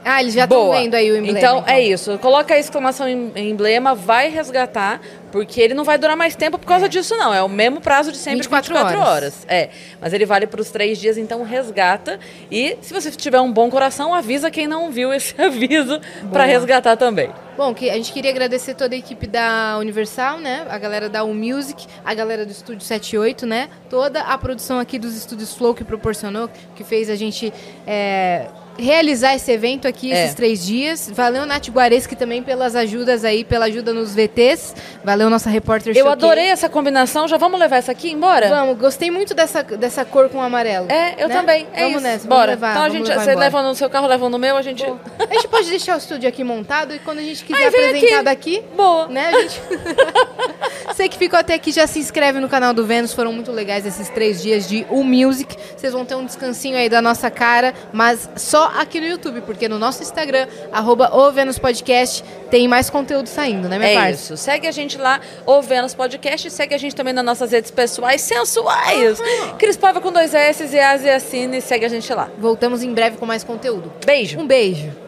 [0.04, 1.38] Ah, eles já estão vendo aí o emblema.
[1.38, 2.18] Então, é isso.
[2.18, 5.00] Coloca a exclamação em em emblema, vai resgatar,
[5.30, 7.32] porque ele não vai durar mais tempo por causa disso, não.
[7.32, 9.08] É o mesmo prazo de sempre, 24 24, horas.
[9.08, 9.46] horas.
[9.48, 9.70] É.
[10.00, 12.18] Mas ele vale para os três dias, então resgata.
[12.50, 16.00] E se você tiver um bom coração, avisa quem não viu esse aviso
[16.32, 17.30] para resgatar também.
[17.56, 20.66] Bom, que a gente queria agradecer toda a equipe da Universal, né?
[20.68, 23.68] A galera da U Music, a galera do Estúdio 78, né?
[23.88, 27.52] Toda a produção aqui dos Estúdios Flow que proporcionou, que fez a gente
[27.86, 28.48] é,
[28.78, 30.24] realizar esse evento aqui É.
[30.24, 31.10] esses três dias.
[31.12, 34.74] Valeu, Nath Guareschi, também pelas ajudas aí, pela ajuda nos VTs.
[35.04, 36.24] Valeu, nossa repórter Eu showcase.
[36.24, 37.26] adorei essa combinação.
[37.28, 38.48] Já vamos levar essa aqui embora?
[38.48, 40.90] Vamos, gostei muito dessa, dessa cor com amarelo.
[40.90, 41.34] É, eu né?
[41.34, 41.66] também.
[41.72, 42.02] É vamos isso.
[42.02, 42.56] nessa, Bora.
[42.56, 42.70] vamos levar.
[42.72, 43.38] então a gente, você embora.
[43.38, 44.84] leva no seu carro, leva no meu, a gente.
[44.84, 48.24] A gente pode deixar o estúdio aqui montado e quando a gente quiser apresentar aqui.
[48.24, 49.08] daqui, Boa.
[49.08, 49.28] né?
[49.28, 49.60] A gente...
[50.88, 53.12] Você que ficou até aqui, já se inscreve no canal do Vênus.
[53.12, 55.56] Foram muito legais esses três dias de U Music.
[55.76, 59.68] Vocês vão ter um descansinho aí da nossa cara, mas só aqui no YouTube, porque
[59.68, 61.10] no nosso Instagram, arroba
[61.60, 64.10] Podcast, tem mais conteúdo saindo, né, minha É parça?
[64.12, 64.36] isso.
[64.36, 66.50] Segue a gente lá, o Vênus Podcast.
[66.50, 69.18] Segue a gente também nas nossas redes pessoais sensuais.
[69.58, 71.60] Cris Paiva com dois S e As e Assine.
[71.60, 72.28] Segue a gente lá.
[72.38, 73.92] Voltamos em breve com mais conteúdo.
[74.04, 74.38] Beijo.
[74.38, 75.03] Um beijo.